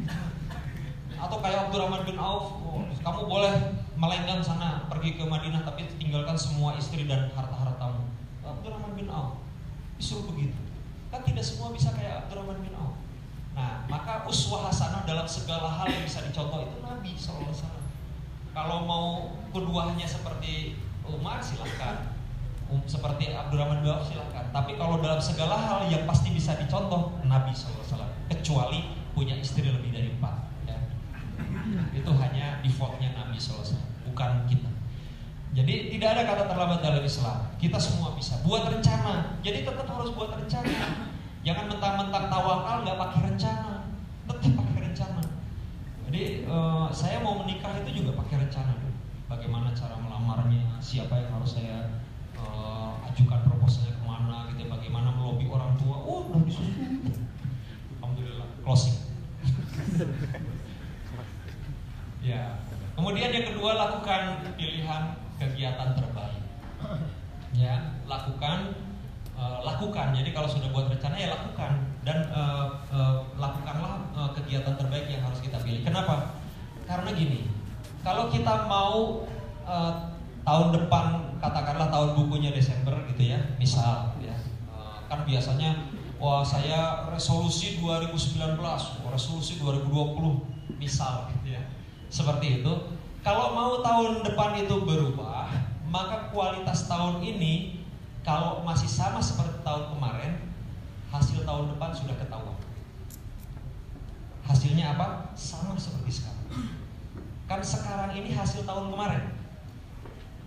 Atau 1.21 1.39
kayak 1.45 1.68
Abdurrahman 1.68 2.03
bin 2.09 2.16
Auf, 2.16 2.57
oh, 2.64 2.81
kamu 2.81 3.21
boleh 3.29 3.55
melenggang 4.01 4.41
sana 4.41 4.89
pergi 4.89 5.21
ke 5.21 5.25
Madinah 5.29 5.61
tapi 5.61 5.85
tinggalkan 6.01 6.33
semua 6.35 6.75
istri 6.81 7.05
dan 7.05 7.29
harta-hartamu. 7.37 8.09
Abdurrahman 8.41 8.97
bin 8.97 9.12
Auf 9.12 9.37
disuruh 10.01 10.25
begitu. 10.33 10.57
Kan 11.12 11.21
tidak 11.29 11.45
semua 11.45 11.77
bisa 11.77 11.93
kayak 11.93 12.25
Abdurrahman 12.25 12.64
bin 12.64 12.73
Auf. 12.73 12.97
Nah, 13.53 13.85
maka 13.93 14.25
uswah 14.25 14.73
hasanah 14.73 15.05
dalam 15.05 15.29
segala 15.29 15.68
hal 15.68 15.93
yang 15.93 16.09
bisa 16.09 16.25
dicontoh 16.25 16.64
itu 16.64 16.77
Nabi 16.81 17.12
SAW. 17.12 17.77
Kalau 18.57 18.89
mau 18.89 19.37
keduanya 19.53 20.09
seperti 20.09 20.81
Umar 21.05 21.45
silahkan, 21.45 22.16
um, 22.73 22.81
seperti 22.89 23.37
Abdurrahman 23.37 23.85
bin 23.85 23.93
Auf 23.93 24.09
silahkan. 24.09 24.49
Tapi 24.49 24.81
kalau 24.81 25.05
dalam 25.05 25.21
segala 25.21 25.61
hal 25.61 25.93
yang 25.93 26.09
pasti 26.09 26.33
bisa 26.33 26.57
dicontoh 26.57 27.21
Nabi 27.29 27.53
SAW. 27.53 28.09
Kecuali 28.33 28.97
punya 29.12 29.37
istri 29.37 29.68
lebih 29.68 29.93
dari 29.93 30.09
empat. 30.16 30.49
Ya. 31.71 31.83
Itu 32.03 32.11
hanya 32.18 32.59
defaultnya 32.66 33.14
Nabi 33.14 33.39
SAW 33.39 33.79
bukan 34.11 34.45
kita. 34.51 34.71
Jadi 35.51 35.91
tidak 35.91 36.09
ada 36.14 36.23
kata 36.31 36.45
terlambat 36.47 36.79
dalam 36.83 37.03
Islam. 37.03 37.51
Kita 37.59 37.79
semua 37.79 38.14
bisa 38.14 38.39
buat 38.47 38.71
rencana. 38.71 39.39
Jadi 39.43 39.66
tetap 39.66 39.87
harus 39.87 40.14
buat 40.14 40.31
rencana. 40.31 41.11
Jangan 41.43 41.66
mentang-mentang 41.66 42.31
tawakal 42.31 42.87
nggak 42.87 42.99
pakai 42.99 43.21
rencana. 43.35 43.75
Tetap 44.31 44.53
pakai 44.55 44.79
rencana. 44.91 45.23
Jadi 46.07 46.23
uh, 46.47 46.87
saya 46.95 47.18
mau 47.23 47.43
menikah 47.43 47.75
itu 47.83 48.03
juga 48.03 48.18
pakai 48.23 48.47
rencana. 48.47 48.79
Bagaimana 49.31 49.71
cara 49.75 49.95
melamarnya, 49.95 50.75
siapa 50.83 51.14
yang 51.14 51.39
harus 51.39 51.55
saya 51.55 52.03
uh, 52.35 52.99
ajukan 53.11 53.47
proposalnya 53.47 53.95
ke 53.95 54.03
mana, 54.03 54.51
gitu. 54.55 54.66
Bagaimana 54.66 55.14
melobi 55.14 55.47
orang 55.47 55.79
tua. 55.79 56.03
Oh, 56.03 56.31
udah 56.31 56.43
disusun. 56.47 57.11
Alhamdulillah, 57.99 58.49
closing. 58.62 58.99
Ya, 62.31 62.61
Kemudian 63.01 63.33
yang 63.33 63.47
kedua 63.49 63.81
lakukan 63.81 64.45
pilihan 64.61 65.16
kegiatan 65.41 65.97
terbaik. 65.97 66.43
Ya, 67.57 67.97
lakukan 68.05 68.76
uh, 69.41 69.64
lakukan. 69.64 70.12
Jadi 70.12 70.37
kalau 70.37 70.45
sudah 70.45 70.68
buat 70.68 70.93
rencana 70.93 71.16
ya 71.16 71.33
lakukan 71.33 71.81
dan 72.05 72.28
uh, 72.28 72.76
uh, 72.93 73.24
lakukanlah 73.41 74.05
uh, 74.12 74.31
kegiatan 74.37 74.76
terbaik 74.76 75.09
yang 75.09 75.24
harus 75.24 75.41
kita 75.41 75.57
pilih. 75.64 75.81
Kenapa? 75.81 76.37
Karena 76.85 77.09
gini, 77.16 77.49
kalau 78.05 78.28
kita 78.28 78.68
mau 78.68 79.24
uh, 79.64 80.12
tahun 80.45 80.68
depan 80.76 81.37
katakanlah 81.41 81.89
tahun 81.89 82.20
bukunya 82.20 82.53
Desember 82.53 83.01
gitu 83.09 83.33
ya, 83.33 83.41
misal 83.57 84.12
ya. 84.20 84.37
Uh, 84.68 85.01
kan 85.09 85.24
biasanya 85.24 85.89
wah 86.20 86.45
saya 86.45 87.09
resolusi 87.09 87.81
2019, 87.81 88.61
resolusi 89.09 89.57
2020 89.57 90.76
misal 90.76 91.33
seperti 92.11 92.61
itu. 92.61 92.73
Kalau 93.23 93.55
mau 93.55 93.79
tahun 93.81 94.27
depan 94.27 94.59
itu 94.59 94.83
berubah, 94.83 95.47
maka 95.87 96.29
kualitas 96.35 96.91
tahun 96.91 97.23
ini 97.23 97.81
kalau 98.27 98.67
masih 98.67 98.91
sama 98.91 99.23
seperti 99.23 99.63
tahun 99.63 99.95
kemarin, 99.95 100.51
hasil 101.09 101.47
tahun 101.47 101.73
depan 101.77 101.91
sudah 101.95 102.17
ketahuan. 102.19 102.59
Hasilnya 104.45 104.99
apa? 104.99 105.31
Sama 105.39 105.79
seperti 105.79 106.21
sekarang. 106.21 106.49
Kan 107.47 107.61
sekarang 107.63 108.11
ini 108.19 108.35
hasil 108.35 108.67
tahun 108.67 108.91
kemarin. 108.91 109.39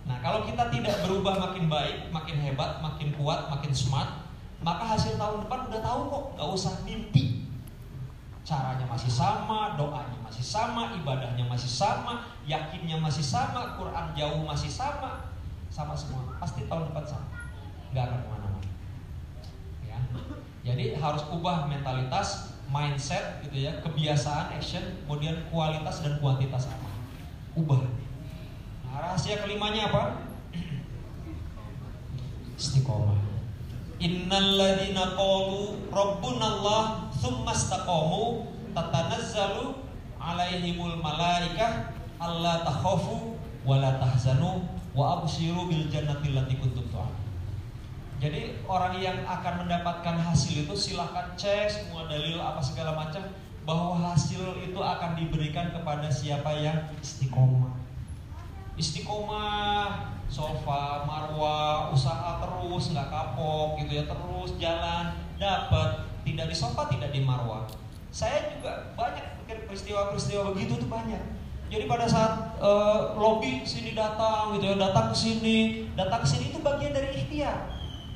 Nah, 0.04 0.20
kalau 0.20 0.44
kita 0.44 0.68
tidak 0.68 1.00
berubah 1.00 1.40
makin 1.40 1.72
baik, 1.72 2.12
makin 2.12 2.36
hebat, 2.44 2.84
makin 2.84 3.16
kuat, 3.16 3.48
makin 3.48 3.72
smart, 3.72 4.28
maka 4.60 4.84
hasil 4.84 5.16
tahun 5.16 5.48
depan 5.48 5.72
udah 5.72 5.80
tahu 5.80 6.00
kok, 6.12 6.24
gak 6.36 6.50
usah 6.52 6.74
mimpi 6.84 7.43
caranya 8.44 8.84
masih 8.84 9.08
sama, 9.08 9.72
doanya 9.80 10.20
masih 10.20 10.44
sama, 10.44 10.92
ibadahnya 10.92 11.48
masih 11.48 11.66
sama, 11.66 12.28
yakinnya 12.44 13.00
masih 13.00 13.24
sama, 13.24 13.80
Quran 13.80 14.12
jauh 14.12 14.44
masih 14.44 14.68
sama, 14.68 15.32
sama 15.72 15.96
semua. 15.96 16.36
Pasti 16.36 16.68
tahun 16.68 16.92
depan 16.92 17.04
sama, 17.08 17.26
nggak 17.90 18.04
akan 18.04 18.18
ke 18.20 18.28
mana-mana. 18.28 18.70
Ya. 19.88 19.98
Jadi 20.60 21.00
harus 21.00 21.24
ubah 21.32 21.72
mentalitas, 21.72 22.60
mindset 22.68 23.40
gitu 23.48 23.64
ya, 23.64 23.80
kebiasaan, 23.80 24.52
action, 24.52 24.84
kemudian 25.08 25.48
kualitas 25.48 26.04
dan 26.04 26.20
kuantitas 26.20 26.68
apa. 26.68 26.88
Ubah. 27.56 27.80
Nah, 28.84 29.08
rahasia 29.08 29.40
kelimanya 29.40 29.88
apa? 29.88 30.20
Istiqomah. 32.60 33.24
Innalladzina 34.04 35.16
qalu 35.16 35.88
rabbunallah 35.88 37.03
tatanazzalu 38.74 39.80
alaihimul 40.20 41.00
alla 42.20 42.54
takhafu 42.64 43.38
wa 43.64 43.80
la 43.80 43.96
tahzanu 43.96 44.68
wa 44.92 45.24
bil 45.24 45.88
jannati 45.88 46.30
allati 46.36 46.54
kuntum 46.60 46.86
Jadi 48.22 48.62
orang 48.64 49.00
yang 49.02 49.18
akan 49.26 49.66
mendapatkan 49.66 50.16
hasil 50.20 50.64
itu 50.64 50.74
silahkan 50.76 51.34
cek 51.34 51.66
semua 51.66 52.06
dalil 52.06 52.40
apa 52.40 52.62
segala 52.62 52.94
macam 52.94 53.20
bahwa 53.64 53.96
hasil 54.12 54.60
itu 54.60 54.80
akan 54.80 55.18
diberikan 55.18 55.72
kepada 55.74 56.08
siapa 56.08 56.52
yang 56.56 56.88
istiqomah. 57.02 57.74
Istiqomah 58.76 60.14
sofa, 60.30 61.04
marwah, 61.04 61.92
usaha 61.92 62.40
terus, 62.40 62.94
nggak 62.96 63.08
kapok 63.12 63.82
gitu 63.82 63.92
ya 64.02 64.04
terus 64.08 64.50
jalan, 64.56 65.14
dapat 65.36 66.13
tidak 66.24 66.46
di 66.50 66.56
sofa, 66.56 66.88
tidak 66.88 67.12
di 67.12 67.20
marwah. 67.22 67.68
Saya 68.08 68.56
juga 68.56 68.96
banyak 68.96 69.34
peristiwa-peristiwa 69.68 70.56
begitu 70.56 70.80
tuh 70.80 70.88
banyak. 70.88 71.20
Jadi 71.68 71.84
pada 71.90 72.06
saat 72.06 72.56
uh, 72.60 73.16
lobby 73.18 73.64
sini 73.66 73.92
datang 73.96 74.54
gitu 74.56 74.72
ya, 74.72 74.76
datang 74.78 75.10
ke 75.10 75.16
sini, 75.16 75.58
datang 75.98 76.22
ke 76.22 76.28
sini 76.28 76.44
itu 76.54 76.58
bagian 76.60 76.92
dari 76.94 77.10
ikhtiar. 77.12 77.72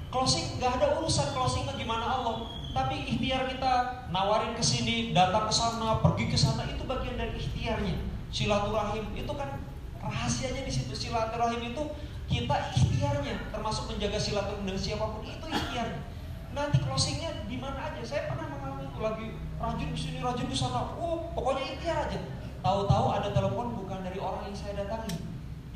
Closing 0.08 0.56
nggak 0.56 0.80
ada 0.80 0.86
urusan 1.00 1.36
closingnya 1.36 1.74
gimana 1.76 2.06
Allah, 2.06 2.48
tapi 2.72 3.04
ikhtiar 3.08 3.44
kita 3.50 4.06
nawarin 4.08 4.56
ke 4.56 4.64
sini, 4.64 5.12
datang 5.12 5.50
ke 5.50 5.54
sana, 5.54 6.00
pergi 6.00 6.32
ke 6.32 6.38
sana 6.38 6.64
itu 6.64 6.86
bagian 6.86 7.18
dari 7.18 7.36
ikhtiarnya. 7.36 7.96
Silaturahim 8.32 9.04
itu 9.16 9.32
kan 9.34 9.60
rahasianya 10.00 10.62
di 10.64 10.72
situ. 10.72 10.92
Silaturahim 10.94 11.74
itu 11.74 11.82
kita 12.28 12.56
ikhtiarnya, 12.76 13.50
termasuk 13.50 13.90
menjaga 13.90 14.20
silaturahim 14.20 14.64
dengan 14.64 14.80
siapa 14.80 15.04
pun 15.08 15.24
itu 15.24 15.46
ikhtiarnya 15.48 16.17
nanti 16.52 16.76
closingnya 16.80 17.44
di 17.48 17.56
mana 17.60 17.92
aja? 17.92 18.00
Saya 18.04 18.32
pernah 18.32 18.48
mengalami 18.48 18.88
itu 18.88 19.00
lagi 19.00 19.26
rajin 19.58 19.88
di 19.92 19.98
sini 19.98 20.18
rajin 20.22 20.48
di 20.48 20.56
sana. 20.56 20.94
Oh 20.96 21.28
pokoknya 21.32 21.76
ikhtiar 21.76 22.08
aja. 22.08 22.20
Tahu-tahu 22.58 23.06
ada 23.14 23.28
telepon 23.30 23.74
bukan 23.78 24.00
dari 24.02 24.18
orang 24.18 24.50
yang 24.50 24.56
saya 24.56 24.82
datangi 24.82 25.14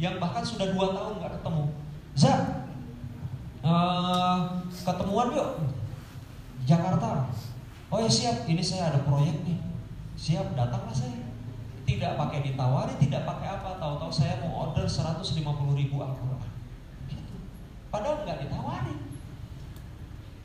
yang 0.00 0.18
bahkan 0.18 0.42
sudah 0.42 0.72
dua 0.74 0.92
tahun 0.96 1.22
nggak 1.22 1.32
ketemu. 1.40 1.64
Za 2.16 2.34
uh, 3.62 4.38
ketemuan 4.70 5.28
yuk. 5.36 5.50
Jakarta. 6.66 7.28
Oh 7.92 7.98
ya 8.00 8.10
siap. 8.10 8.48
Ini 8.48 8.62
saya 8.62 8.90
ada 8.94 9.00
proyek 9.04 9.44
nih. 9.46 9.58
Siap 10.18 10.58
datanglah 10.58 10.94
saya. 10.94 11.22
Tidak 11.82 12.14
pakai 12.14 12.40
ditawari 12.46 12.94
tidak 12.98 13.26
pakai 13.26 13.48
apa. 13.60 13.78
Tahu-tahu 13.78 14.10
saya 14.10 14.40
mau 14.42 14.70
order 14.70 14.86
150 14.86 15.42
ribu 15.76 16.00
Al-Quran. 16.00 16.50
Gitu. 17.10 17.34
padahal 17.92 18.24
nggak 18.24 18.48
ditawari 18.48 19.11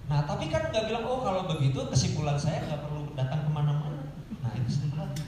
Nah 0.08 0.24
tapi 0.24 0.48
kan 0.48 0.72
nggak 0.72 0.88
bilang 0.88 1.04
oh 1.04 1.20
kalau 1.20 1.48
begitu 1.52 1.84
kesimpulan 1.92 2.40
saya 2.40 2.64
nggak 2.64 2.82
perlu 2.88 3.12
datang 3.16 3.44
ke 3.44 3.50
mana-mana. 3.52 4.08
Nah 4.40 4.52
itu 4.56 4.80
sebenarnya 4.80 5.24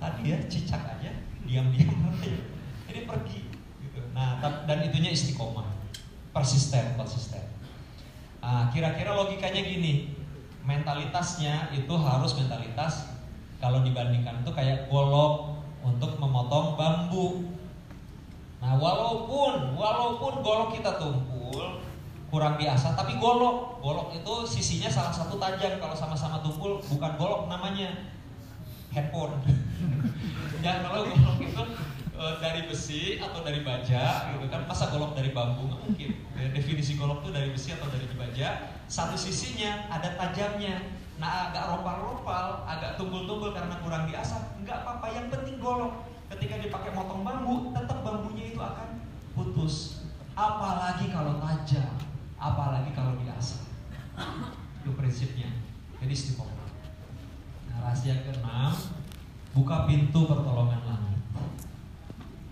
tadi 0.00 0.22
ya 0.32 0.38
cicak 0.48 0.82
aja 0.98 1.12
diam-diam 1.44 1.92
aja. 2.08 2.32
Ini 2.90 3.00
pergi. 3.04 3.40
Gitu. 3.84 4.00
Nah 4.16 4.40
dan 4.40 4.78
itunya 4.88 5.12
istiqomah, 5.12 5.68
persisten, 6.32 6.96
konsisten. 6.96 7.52
Nah, 8.42 8.66
kira-kira 8.74 9.14
logikanya 9.14 9.62
gini, 9.62 10.18
mentalitasnya 10.66 11.70
itu 11.70 11.94
harus 11.94 12.34
mentalitas 12.34 13.06
kalau 13.62 13.86
dibandingkan 13.86 14.42
itu 14.42 14.50
kayak 14.50 14.90
golok 14.90 15.62
untuk 15.86 16.18
memotong 16.18 16.74
bambu. 16.74 17.54
Nah, 18.58 18.74
walaupun 18.74 19.78
walaupun 19.78 20.42
golok 20.42 20.74
kita 20.74 20.98
tumpul, 20.98 21.86
kurang 22.32 22.56
biasa 22.56 22.96
tapi 22.96 23.20
golok. 23.20 23.84
Golok 23.84 24.16
itu 24.16 24.34
sisinya 24.48 24.88
salah 24.88 25.12
satu 25.12 25.36
tajam. 25.36 25.76
Kalau 25.76 25.92
sama-sama 25.92 26.40
tumpul 26.40 26.80
bukan 26.80 27.12
golok 27.20 27.52
namanya. 27.52 28.08
Handphone 28.92 29.40
ya 30.64 30.84
kalau 30.84 31.08
golok 31.08 31.40
itu 31.40 31.64
eh, 32.12 32.34
dari 32.44 32.60
besi 32.68 33.16
atau 33.20 33.44
dari 33.44 33.60
baja 33.60 34.32
gitu 34.32 34.48
kan. 34.48 34.64
Masa 34.64 34.88
golok 34.88 35.12
dari 35.12 35.36
bambu? 35.36 35.68
Nggak 35.68 35.80
mungkin. 35.84 36.10
Ya, 36.40 36.48
definisi 36.56 36.96
golok 36.96 37.20
tuh 37.20 37.36
dari 37.36 37.52
besi 37.52 37.76
atau 37.76 37.92
dari 37.92 38.08
baja. 38.16 38.80
Satu 38.88 39.12
sisinya 39.12 39.92
ada 39.92 40.16
tajamnya. 40.16 40.80
Nah 41.20 41.52
agak 41.52 41.68
ropal-ropal 41.68 42.64
agak 42.64 42.96
tumbul-tumbul 42.96 43.52
karena 43.52 43.76
kurang 43.84 44.08
diasah 44.08 44.56
nggak 44.64 44.88
apa-apa. 44.88 45.06
Yang 45.12 45.26
penting 45.36 45.56
golok. 45.60 46.08
Ketika 46.32 46.64
dipakai 46.64 46.96
motong 46.96 47.28
bambu 47.28 47.76
tetap 47.76 48.00
bambunya 48.00 48.56
itu 48.56 48.60
akan 48.60 49.04
putus. 49.36 50.00
Apalagi 50.32 51.12
kalau 51.12 51.36
tajam 51.44 52.11
apalagi 52.42 52.90
kalau 52.90 53.14
diasah 53.22 53.62
itu 54.82 54.90
prinsipnya. 54.98 55.46
Jadi 56.02 56.10
istiqomah. 56.10 56.66
Nah 57.70 57.76
rahasia 57.86 58.26
keenam 58.26 58.74
buka 59.54 59.86
pintu 59.86 60.26
pertolongan 60.26 60.82
langit. 60.82 61.22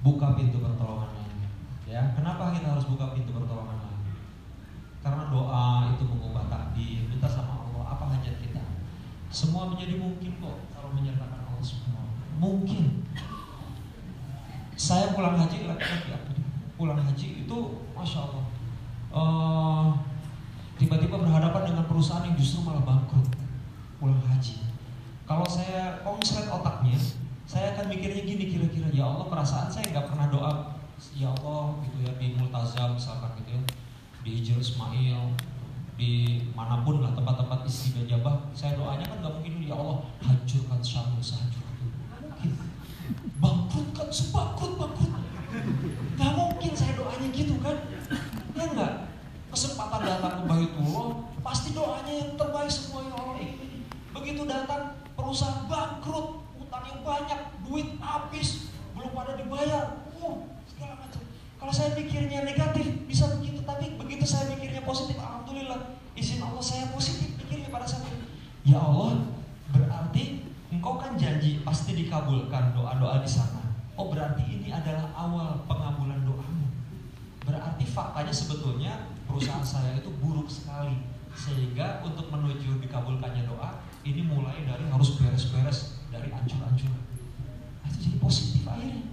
Buka 0.06 0.38
pintu 0.38 0.62
pertolongan 0.62 1.10
langit 1.10 1.50
ya. 1.90 2.14
Kenapa 2.14 2.54
kita 2.54 2.70
harus 2.70 2.86
buka 2.86 3.10
pintu 3.10 3.34
pertolongan 3.34 3.82
langit? 3.82 4.14
Karena 5.02 5.26
doa 5.26 5.90
itu 5.90 6.06
mengubah 6.06 6.46
takdir 6.46 7.10
minta 7.10 7.26
sama 7.26 7.66
Allah 7.66 7.98
apa 7.98 8.14
hajat 8.14 8.38
kita? 8.38 8.62
Semua 9.34 9.66
menjadi 9.74 9.98
mungkin 9.98 10.38
kok 10.38 10.70
kalau 10.70 10.94
menyertakan 10.94 11.50
Allah 11.50 11.66
semua. 11.66 12.06
Mungkin. 12.38 13.02
Saya 14.80 15.12
pulang 15.12 15.36
haji 15.36 15.68
laki-laki 15.68 16.40
pulang 16.80 16.96
haji 16.96 17.44
itu 17.44 17.58
masya 17.92 18.24
Allah 18.24 18.48
eh, 19.14 19.84
tiba-tiba 20.80 21.16
berhadapan 21.20 21.62
dengan 21.74 21.84
perusahaan 21.84 22.24
yang 22.24 22.36
justru 22.40 22.64
malah 22.64 22.82
bangkrut 22.86 23.28
pulang 24.00 24.22
haji. 24.24 24.64
Kalau 25.28 25.44
saya 25.44 26.00
konslet 26.02 26.48
otaknya 26.48 26.96
saya 27.50 27.74
akan 27.74 27.90
mikirnya 27.90 28.22
gini 28.22 28.46
kira-kira 28.46 28.88
ya 28.94 29.10
Allah 29.10 29.26
perasaan 29.26 29.66
saya 29.66 29.90
nggak 29.90 30.06
pernah 30.06 30.30
doa 30.30 30.52
ya 31.18 31.34
Allah 31.34 31.82
gitu 31.82 31.98
ya 32.06 32.12
di 32.14 32.38
multazam 32.38 32.94
misalkan 32.94 33.34
gitu 33.42 33.58
ya 33.58 33.62
di 34.22 34.30
Hijr 34.38 34.62
Ismail 34.62 35.34
di 35.98 36.46
mana 36.54 36.86
pun 36.86 37.02
lah 37.02 37.10
tempat-tempat 37.12 37.66
dan 37.66 38.04
jabah 38.06 38.36
saya 38.54 38.78
doanya 38.78 39.04
kan 39.04 39.18
nggak 39.20 39.34
mungkin 39.34 39.66
ya 39.66 39.74
Allah 39.74 39.98
hancurkan 40.22 40.80
Syamil 40.80 41.20
sehancur 41.20 41.60
itu 41.60 41.84
Nggak 41.90 42.20
mungkin. 42.22 42.50
Bangkrutkan 43.42 44.08
sebangkrut 44.14 44.72
bangkrut 44.78 45.12
nggak 46.16 46.32
mungkin 46.38 46.72
saya 46.72 46.92
doanya 46.94 47.28
gitu 47.34 47.54
kan. 47.58 47.76
Ya 48.54 48.64
enggak 48.70 48.92
kesempatan 49.50 50.00
datang 50.06 50.34
ke 50.40 50.42
Baitullah 50.46 51.26
pasti 51.42 51.74
doanya 51.74 52.14
yang 52.14 52.38
terbaik 52.38 52.70
semua 52.70 53.02
yang 53.02 53.14
Allah. 53.18 53.50
Begitu 54.14 54.42
datang 54.46 54.94
perusahaan 55.18 55.66
bangkrut 55.66 56.46
utangnya 56.62 56.94
banyak 57.02 57.40
duit 57.66 57.98
habis 57.98 58.70
belum 58.94 59.10
pada 59.10 59.34
dibayar. 59.34 60.06
Uh 60.22 60.46
segala 60.70 60.94
macam. 61.02 61.20
Kalau 61.58 61.72
saya 61.74 61.98
pikirnya 61.98 62.46
negatif 62.46 62.86
bisa 63.10 63.26
begitu. 63.36 63.58
Tapi 63.66 63.98
begitu 63.98 64.24
saya 64.26 64.54
pikirnya 64.54 64.86
positif 64.86 65.18
alhamdulillah 65.18 65.98
izin 66.14 66.42
Allah 66.42 66.62
saya 66.62 66.90
positif 66.94 67.34
pikirnya 67.42 67.70
pada 67.74 67.86
saat 67.86 68.06
itu. 68.06 68.26
Ya 68.66 68.78
Allah 68.78 69.26
berarti 69.70 70.46
engkau 70.70 70.98
kan 70.98 71.18
janji 71.18 71.62
pasti 71.66 71.94
dikabulkan 71.98 72.74
doa-doa 72.74 73.22
di 73.22 73.30
sana. 73.30 73.62
Oh 73.98 74.10
berarti 74.10 74.46
ini 74.46 74.70
adalah 74.70 75.10
awal 75.12 75.66
pengabulan 75.66 76.22
doamu. 76.22 76.66
Berarti 77.44 77.84
faktanya 77.84 78.32
sebetulnya 78.32 79.10
perusahaan 79.30 79.64
saya 79.64 79.96
itu 79.96 80.10
buruk 80.18 80.50
sekali. 80.50 80.98
Sehingga 81.30 82.02
untuk 82.02 82.26
menuju 82.28 82.82
dikabulkannya 82.82 83.46
doa 83.46 83.86
ini 84.02 84.26
mulai 84.26 84.66
dari 84.66 84.82
harus 84.90 85.14
beres-beres 85.14 86.02
dari 86.10 86.26
ancur-ancur 86.34 86.90
nah, 86.90 87.86
itu 87.86 87.98
jadi 88.10 88.16
positif 88.18 88.66
akhirnya. 88.66 89.06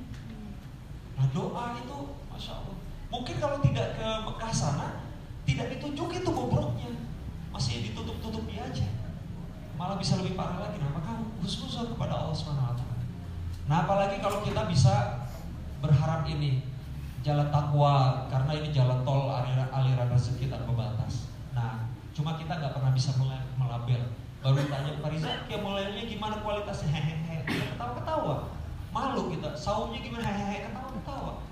Nah 1.13 1.25
doa 1.29 1.77
itu 1.77 1.97
masya 2.33 2.57
Allah. 2.57 2.77
Mungkin 3.13 3.35
kalau 3.37 3.61
tidak 3.61 4.01
ke 4.01 4.07
Mekah 4.25 4.53
sana 4.53 4.87
tidak 5.45 5.77
ditunjukin 5.77 6.25
tuh 6.25 6.33
bobroknya. 6.33 6.89
Masih 7.53 7.85
ditutup-tutupi 7.85 8.57
aja. 8.57 8.89
Malah 9.77 10.01
bisa 10.01 10.17
lebih 10.17 10.33
parah 10.33 10.57
lagi. 10.57 10.81
Nah 10.81 10.89
maka 10.97 11.21
khusus 11.45 11.77
kepada 11.93 12.13
Allah 12.17 12.35
swt 12.35 12.81
nah 13.67 13.83
apalagi 13.83 14.23
kalau 14.23 14.39
kita 14.47 14.63
bisa 14.71 15.27
berharap 15.83 16.23
ini 16.31 16.63
jalan 17.27 17.51
takwa 17.51 18.23
karena 18.31 18.51
ini 18.55 18.71
jalan 18.71 19.03
tol 19.03 19.27
aliran, 19.27 19.67
aliran 19.67 20.07
rezeki 20.07 20.47
tanpa 20.47 20.71
batas. 20.71 21.27
Nah, 21.51 21.91
cuma 22.15 22.39
kita 22.39 22.55
nggak 22.55 22.71
pernah 22.71 22.95
bisa 22.95 23.11
melabel. 23.59 23.99
Baru 24.39 24.55
ditanya 24.55 24.95
Pak 25.03 25.11
Riza, 25.11 25.43
ya 25.51 25.59
mulainya 25.59 26.07
gimana 26.07 26.39
kualitasnya? 26.39 26.87
Hehehe, 26.95 27.43
ketawa-ketawa. 27.43 28.55
Malu 28.95 29.35
kita, 29.35 29.51
saumnya 29.59 29.99
gimana? 29.99 30.23
Hehehe, 30.23 30.71
ketawa-ketawa. 30.71 31.43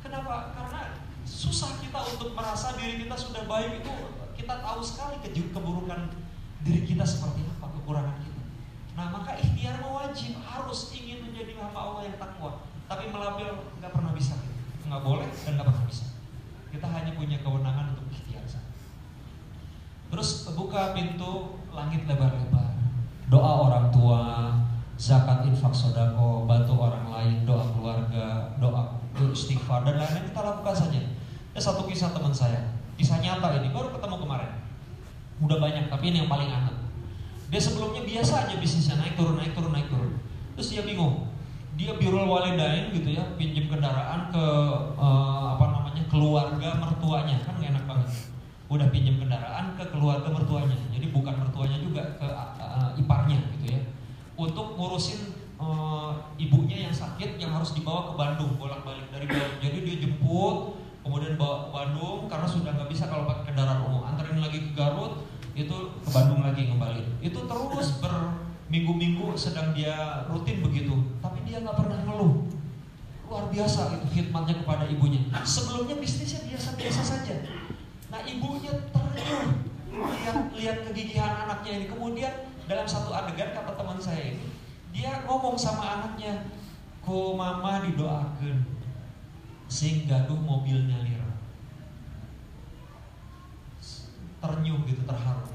Kenapa? 0.00 0.56
Karena 0.56 0.80
susah 1.28 1.76
kita 1.84 2.00
untuk 2.16 2.32
merasa 2.32 2.72
diri 2.80 3.04
kita 3.04 3.12
sudah 3.12 3.44
baik 3.44 3.84
itu 3.84 3.92
kita 4.32 4.64
tahu 4.64 4.80
sekali 4.80 5.20
keburukan 5.28 6.08
diri 6.64 6.88
kita 6.88 7.04
seperti 7.04 7.44
apa, 7.52 7.68
kekurangan 7.68 8.16
kita. 8.16 8.42
Nah, 8.96 9.12
maka 9.12 9.36
ikhtiar 9.36 9.76
wajib 9.84 10.40
harus 10.40 10.88
ingin 10.96 11.20
menjadi 11.28 11.52
hamba 11.60 11.80
Allah 11.84 12.02
yang 12.08 12.16
takwa. 12.16 12.64
Tapi 12.88 13.12
melabel 13.12 13.60
nggak 13.76 13.92
pernah 13.92 14.12
bisa 14.16 14.40
kita 14.40 14.51
nggak 14.92 15.08
boleh 15.08 15.24
dan 15.24 15.56
nggak 15.56 15.66
pernah 15.72 15.88
bisa. 15.88 16.04
Kita 16.68 16.84
hanya 16.84 17.16
punya 17.16 17.40
kewenangan 17.40 17.96
untuk 17.96 18.12
ikhtiar 18.12 18.44
saja. 18.44 18.68
Terus 20.12 20.52
buka 20.52 20.92
pintu 20.92 21.56
langit 21.72 22.04
lebar-lebar. 22.04 22.76
Doa 23.32 23.52
orang 23.72 23.88
tua, 23.88 24.52
zakat 25.00 25.48
infak 25.48 25.72
sodako, 25.72 26.44
bantu 26.44 26.76
orang 26.76 27.08
lain, 27.08 27.48
doa 27.48 27.64
keluarga, 27.72 28.52
doa 28.60 29.00
istighfar 29.32 29.88
dan 29.88 29.96
lain-lain 29.96 30.28
kita 30.28 30.40
lakukan 30.44 30.76
saja. 30.76 31.00
Ada 31.56 31.72
satu 31.72 31.88
kisah 31.88 32.12
teman 32.12 32.32
saya, 32.32 32.60
kisah 33.00 33.16
nyata 33.24 33.64
ini 33.64 33.72
baru 33.72 33.88
ketemu 33.96 34.20
kemarin. 34.20 34.52
Udah 35.40 35.56
banyak 35.56 35.88
tapi 35.88 36.12
ini 36.12 36.24
yang 36.24 36.28
paling 36.28 36.52
aneh. 36.52 36.76
Dia 37.48 37.60
sebelumnya 37.60 38.04
biasa 38.04 38.48
aja 38.48 38.54
bisnisnya 38.60 39.00
naik 39.00 39.16
turun 39.16 39.40
naik 39.40 39.56
turun 39.56 39.72
naik 39.72 39.88
turun. 39.88 40.20
Terus 40.56 40.68
dia 40.76 40.84
bingung, 40.84 41.31
dia 41.72 41.96
birul 41.96 42.28
walidain 42.28 42.92
gitu 42.92 43.16
ya 43.16 43.24
pinjam 43.40 43.66
kendaraan 43.72 44.28
ke 44.28 44.44
uh, 44.98 45.56
apa 45.56 45.64
namanya 45.72 46.02
keluarga 46.12 46.68
mertuanya. 46.76 47.36
Kan 47.42 47.56
enak 47.58 47.84
banget. 47.88 48.08
Udah 48.68 48.88
pinjam 48.92 49.16
kendaraan 49.20 49.76
ke 49.76 49.84
keluarga 49.88 50.28
mertuanya. 50.28 50.76
Jadi 50.92 51.08
bukan 51.10 51.34
mertuanya 51.36 51.78
juga 51.80 52.02
ke 52.20 52.28
uh, 52.28 52.92
iparnya 52.96 53.40
gitu 53.58 53.76
ya. 53.76 53.80
Untuk 54.36 54.76
ngurusin 54.76 55.32
uh, 55.56 56.12
ibunya 56.36 56.88
yang 56.88 56.94
sakit 56.94 57.40
yang 57.40 57.52
harus 57.56 57.72
dibawa 57.72 58.12
ke 58.12 58.12
Bandung 58.16 58.52
bolak 58.60 58.84
balik 58.84 59.08
dari 59.08 59.24
Bandung. 59.28 59.60
Jadi 59.60 59.78
dia 59.84 59.96
jemput 60.04 60.78
kemudian 61.02 61.34
bawa 61.34 61.66
ke 61.66 61.70
Bandung 61.74 62.18
karena 62.30 62.46
sudah 62.46 62.70
nggak 62.76 62.90
bisa 62.92 63.08
kalau 63.08 63.24
pakai 63.24 63.52
kendaraan 63.52 63.80
umum. 63.88 64.04
Anterin 64.04 64.38
lagi 64.44 64.60
ke 64.60 64.70
Garut 64.76 65.24
itu 65.52 65.76
ke 66.00 66.10
Bandung 66.12 66.40
lagi 66.40 66.64
kembali 66.64 67.20
itu 67.20 67.38
terus 67.44 68.00
ber 68.00 68.12
minggu-minggu 68.68 69.34
sedang 69.34 69.74
dia 69.74 70.26
rutin 70.30 70.62
begitu, 70.62 70.94
tapi 71.18 71.42
dia 71.48 71.62
nggak 71.62 71.78
pernah 71.78 71.98
ngeluh. 72.06 72.46
Luar 73.26 73.48
biasa 73.48 73.96
itu 73.96 74.06
khidmatnya 74.12 74.60
kepada 74.60 74.84
ibunya. 74.84 75.24
Sebelumnya 75.40 75.96
bisnisnya 75.96 76.44
biasa-biasa 76.52 77.00
saja. 77.00 77.34
Nah 78.12 78.20
ibunya 78.28 78.72
ternyuh 78.92 79.72
lihat 79.92 80.36
lihat 80.52 80.76
kegigihan 80.84 81.48
anaknya 81.48 81.80
ini. 81.80 81.86
Kemudian 81.88 82.32
dalam 82.68 82.84
satu 82.84 83.08
adegan 83.12 83.56
kata 83.56 83.72
teman 83.72 83.96
saya 83.96 84.36
ini, 84.36 84.46
dia 84.92 85.24
ngomong 85.24 85.56
sama 85.56 86.00
anaknya, 86.00 86.44
ko 87.00 87.32
mama 87.32 87.88
didoakan 87.88 88.68
sing 89.72 90.04
gaduh 90.04 90.36
mobilnya 90.36 91.00
lira. 91.00 91.32
Ternyuh 94.44 94.84
gitu 94.84 95.02
terharu. 95.08 95.48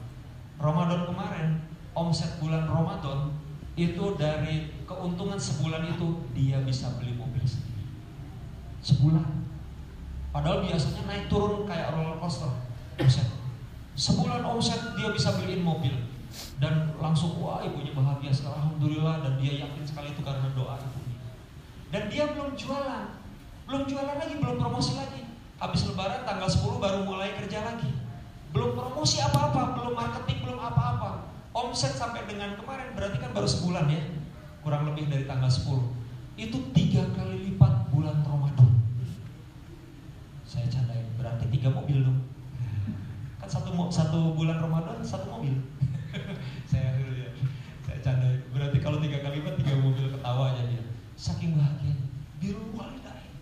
Ramadan 0.58 1.06
kemarin 1.06 1.50
omset 1.98 2.38
bulan 2.38 2.70
Ramadan 2.70 3.34
itu 3.74 4.14
dari 4.18 4.70
keuntungan 4.86 5.38
sebulan 5.38 5.98
itu 5.98 6.22
dia 6.38 6.62
bisa 6.62 6.94
beli 7.02 7.18
mobil 7.18 7.42
sendiri. 7.42 7.90
Sebulan. 8.86 9.26
Padahal 10.30 10.62
biasanya 10.62 11.10
naik 11.10 11.26
turun 11.34 11.66
kayak 11.66 11.98
roller 11.98 12.22
coaster 12.22 12.54
omset. 13.02 13.26
Sebulan 13.98 14.46
omset 14.46 14.78
dia 14.94 15.10
bisa 15.10 15.34
beliin 15.42 15.66
mobil 15.66 15.94
dan 16.62 16.94
langsung 17.02 17.42
wah 17.42 17.66
ibunya 17.66 17.98
bahagia 17.98 18.30
sekali 18.30 18.54
alhamdulillah 18.54 19.26
dan 19.26 19.34
dia 19.42 19.66
yakin 19.66 19.82
sekali 19.82 20.14
itu 20.14 20.22
karena 20.22 20.46
doa 20.54 20.78
ibunya. 20.78 21.18
Dan 21.90 22.14
dia 22.14 22.30
belum 22.30 22.54
jualan. 22.54 23.18
Belum 23.66 23.84
jualan 23.90 24.16
lagi, 24.22 24.38
belum 24.38 24.58
promosi 24.62 24.96
lagi. 24.96 25.26
Habis 25.58 25.90
lebaran 25.90 26.22
tanggal 26.24 26.46
10 26.46 26.78
baru 26.78 27.00
mulai 27.04 27.34
kerja 27.34 27.66
lagi. 27.66 27.90
Belum 28.54 28.78
promosi 28.78 29.18
apa-apa, 29.20 29.76
belum 29.76 29.94
marketing, 29.98 30.46
belum 30.46 30.62
apa-apa 30.62 31.37
omset 31.56 31.94
sampai 31.96 32.26
dengan 32.28 32.56
kemarin 32.58 32.96
berarti 32.96 33.18
kan 33.20 33.32
baru 33.36 33.48
sebulan 33.48 33.86
ya 33.92 34.02
kurang 34.66 34.90
lebih 34.92 35.08
dari 35.08 35.24
tanggal 35.24 35.48
10 35.48 36.08
itu 36.38 36.58
tiga 36.70 37.02
kali 37.18 37.50
lipat 37.50 37.90
bulan 37.90 38.22
Ramadan. 38.22 38.70
Saya 40.46 40.70
candain 40.70 41.10
berarti 41.18 41.50
tiga 41.50 41.74
mobil 41.74 42.06
dong. 42.06 42.30
Kan 43.42 43.50
satu 43.50 43.74
satu 43.90 44.38
bulan 44.38 44.62
Ramadan 44.62 45.02
satu 45.02 45.34
mobil. 45.34 45.58
Saya 46.70 46.98
ya, 46.98 47.30
saya 47.86 48.00
candain. 48.06 48.42
Berarti 48.54 48.78
kalau 48.82 49.02
tiga 49.02 49.26
kali 49.26 49.42
lipat 49.42 49.58
tiga 49.66 49.82
mobil 49.82 50.14
ketawa 50.14 50.54
aja 50.54 50.64
dia. 50.70 50.84
Saking 51.18 51.58
bahagia. 51.58 51.98
Biru 52.38 52.70
walidain. 52.78 53.34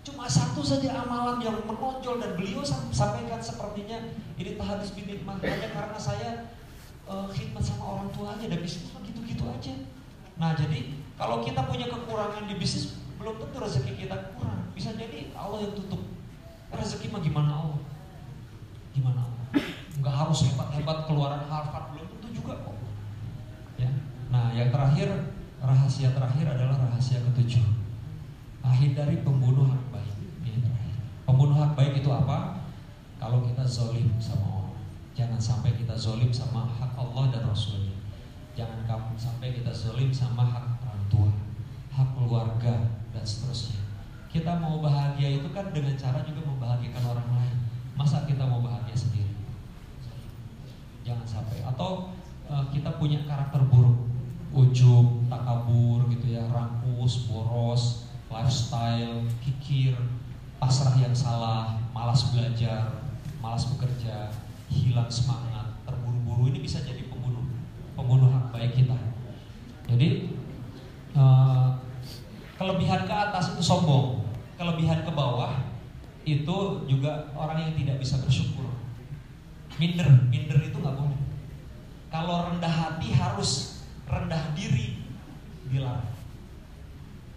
Cuma 0.00 0.24
satu 0.24 0.64
saja 0.64 0.96
amalan 0.96 1.44
yang 1.44 1.60
menonjol 1.68 2.16
dan 2.18 2.32
beliau 2.40 2.64
sampaikan 2.64 3.38
sepertinya 3.38 4.00
ini 4.40 4.56
tahadus 4.56 4.96
bin 4.96 5.06
nikmah 5.12 5.36
hanya 5.44 5.68
karena 5.70 5.98
saya 6.00 6.51
uh, 7.08 7.26
khidmat 7.30 7.62
sama 7.62 7.98
orang 7.98 8.08
tua 8.14 8.34
aja 8.36 8.46
dan 8.46 8.60
bisnis 8.62 8.90
mah 8.92 9.02
gitu-gitu 9.06 9.44
aja. 9.46 9.74
Nah 10.38 10.54
jadi 10.58 10.94
kalau 11.18 11.42
kita 11.42 11.62
punya 11.66 11.86
kekurangan 11.90 12.46
di 12.46 12.54
bisnis 12.58 12.98
belum 13.18 13.38
tentu 13.38 13.56
rezeki 13.62 14.06
kita 14.06 14.16
kurang. 14.38 14.70
Bisa 14.74 14.90
jadi 14.98 15.30
Allah 15.38 15.62
yang 15.62 15.74
tutup. 15.78 16.02
Rezeki 16.72 17.12
mah 17.12 17.20
gimana 17.22 17.52
Allah? 17.52 17.80
Gimana 18.96 19.20
Allah? 19.22 19.44
Enggak 19.94 20.14
harus 20.16 20.38
hebat-hebat 20.48 20.98
keluaran 21.06 21.44
Harvard 21.46 21.94
belum 21.94 22.06
tentu 22.18 22.28
juga 22.42 22.58
kok. 22.64 22.76
Ya. 23.78 23.90
Nah 24.32 24.50
yang 24.56 24.72
terakhir 24.72 25.08
rahasia 25.62 26.10
terakhir 26.10 26.46
adalah 26.48 26.76
rahasia 26.90 27.22
ketujuh. 27.32 27.62
Hindari 28.82 29.22
pembunuh 29.22 29.70
hak 29.70 29.84
baik. 29.94 30.14
Pembunuh 31.22 31.54
hak 31.54 31.78
baik 31.78 32.02
itu 32.02 32.10
apa? 32.10 32.66
Kalau 33.22 33.46
kita 33.46 33.62
zolim 33.62 34.10
sama 34.18 34.42
orang. 34.42 34.61
Jangan 35.12 35.36
sampai 35.36 35.76
kita 35.76 35.92
zolim 35.92 36.32
sama 36.32 36.64
hak 36.64 36.96
Allah 36.96 37.28
dan 37.28 37.44
Rasulnya. 37.44 37.92
Jangan 38.56 38.84
kamu 38.88 39.12
sampai 39.16 39.52
kita 39.52 39.72
zolim 39.72 40.08
sama 40.12 40.44
hak 40.44 40.80
orang 40.84 41.04
tua, 41.12 41.30
hak 41.92 42.08
keluarga, 42.16 42.74
dan 43.12 43.24
seterusnya. 43.24 43.80
Kita 44.32 44.56
mau 44.56 44.80
bahagia 44.80 45.40
itu 45.40 45.48
kan 45.52 45.68
dengan 45.72 45.92
cara 46.00 46.24
juga 46.24 46.40
membahagiakan 46.48 47.04
orang 47.04 47.28
lain. 47.36 47.56
Masa 47.92 48.24
kita 48.24 48.48
mau 48.48 48.64
bahagia 48.64 48.96
sendiri? 48.96 49.36
Jangan 51.04 51.28
sampai. 51.28 51.60
Atau 51.60 52.16
uh, 52.48 52.64
kita 52.72 52.96
punya 52.96 53.20
karakter 53.28 53.60
buruk, 53.68 54.08
ujub, 54.56 55.28
takabur 55.28 56.08
gitu 56.08 56.32
ya, 56.32 56.48
rakus, 56.48 57.28
boros, 57.28 58.08
lifestyle, 58.32 59.28
kikir, 59.44 59.92
pasrah 60.56 60.96
yang 60.96 61.12
salah, 61.12 61.76
malas 61.92 62.32
belajar, 62.32 63.04
malas 63.44 63.68
bekerja, 63.68 64.32
hilang 64.72 65.12
semangat, 65.12 65.84
terburu-buru 65.84 66.48
ini 66.48 66.64
bisa 66.64 66.80
jadi 66.80 67.04
pembunuh, 67.12 67.44
pembunuh 67.92 68.32
hak 68.32 68.48
baik 68.56 68.72
kita. 68.72 68.96
Jadi 69.84 70.32
uh, 71.12 71.76
Kelebihan 72.62 73.10
ke 73.10 73.10
atas 73.10 73.58
itu 73.58 73.62
sombong, 73.74 74.22
kelebihan 74.54 75.02
ke 75.02 75.10
bawah 75.10 75.66
itu 76.22 76.86
juga 76.86 77.26
orang 77.34 77.58
yang 77.58 77.74
tidak 77.74 77.98
bisa 77.98 78.22
bersyukur. 78.22 78.70
Minder, 79.82 80.06
minder 80.30 80.62
itu 80.62 80.78
nggak 80.78 80.94
boleh. 80.94 81.18
Kalau 82.06 82.54
rendah 82.54 82.70
hati 82.70 83.10
harus 83.18 83.82
rendah 84.06 84.54
diri 84.54 85.02
bilang. 85.66 86.06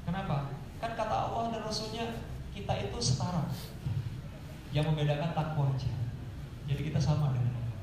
Kenapa? 0.05 0.53
Kan 0.77 0.93
kata 0.93 1.33
Allah 1.33 1.57
dan 1.57 1.65
Rasulnya 1.65 2.21
kita 2.53 2.85
itu 2.85 3.01
setara. 3.01 3.49
Yang 4.77 4.93
membedakan 4.93 5.33
takwa 5.33 5.73
aja. 5.73 5.89
Jadi 6.65 6.81
kita 6.91 6.97
sama 6.97 7.29
dengan 7.29 7.53
Allah. 7.53 7.79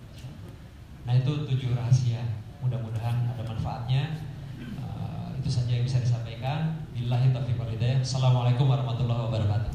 Nah 1.07 1.15
itu 1.19 1.33
tujuh 1.47 1.79
rahasia. 1.79 2.23
Mudah-mudahan 2.63 3.31
ada 3.31 3.43
manfaatnya. 3.47 4.23
Uh, 4.79 5.35
itu 5.39 5.51
saja 5.51 5.75
yang 5.79 5.87
bisa 5.87 6.03
disampaikan. 6.03 6.83
Billahi 6.91 7.31
taufiq 7.31 7.59
wal 7.59 7.71
hidayah. 7.71 8.03
Assalamualaikum 8.03 8.67
warahmatullahi 8.67 9.23
wabarakatuh. 9.31 9.71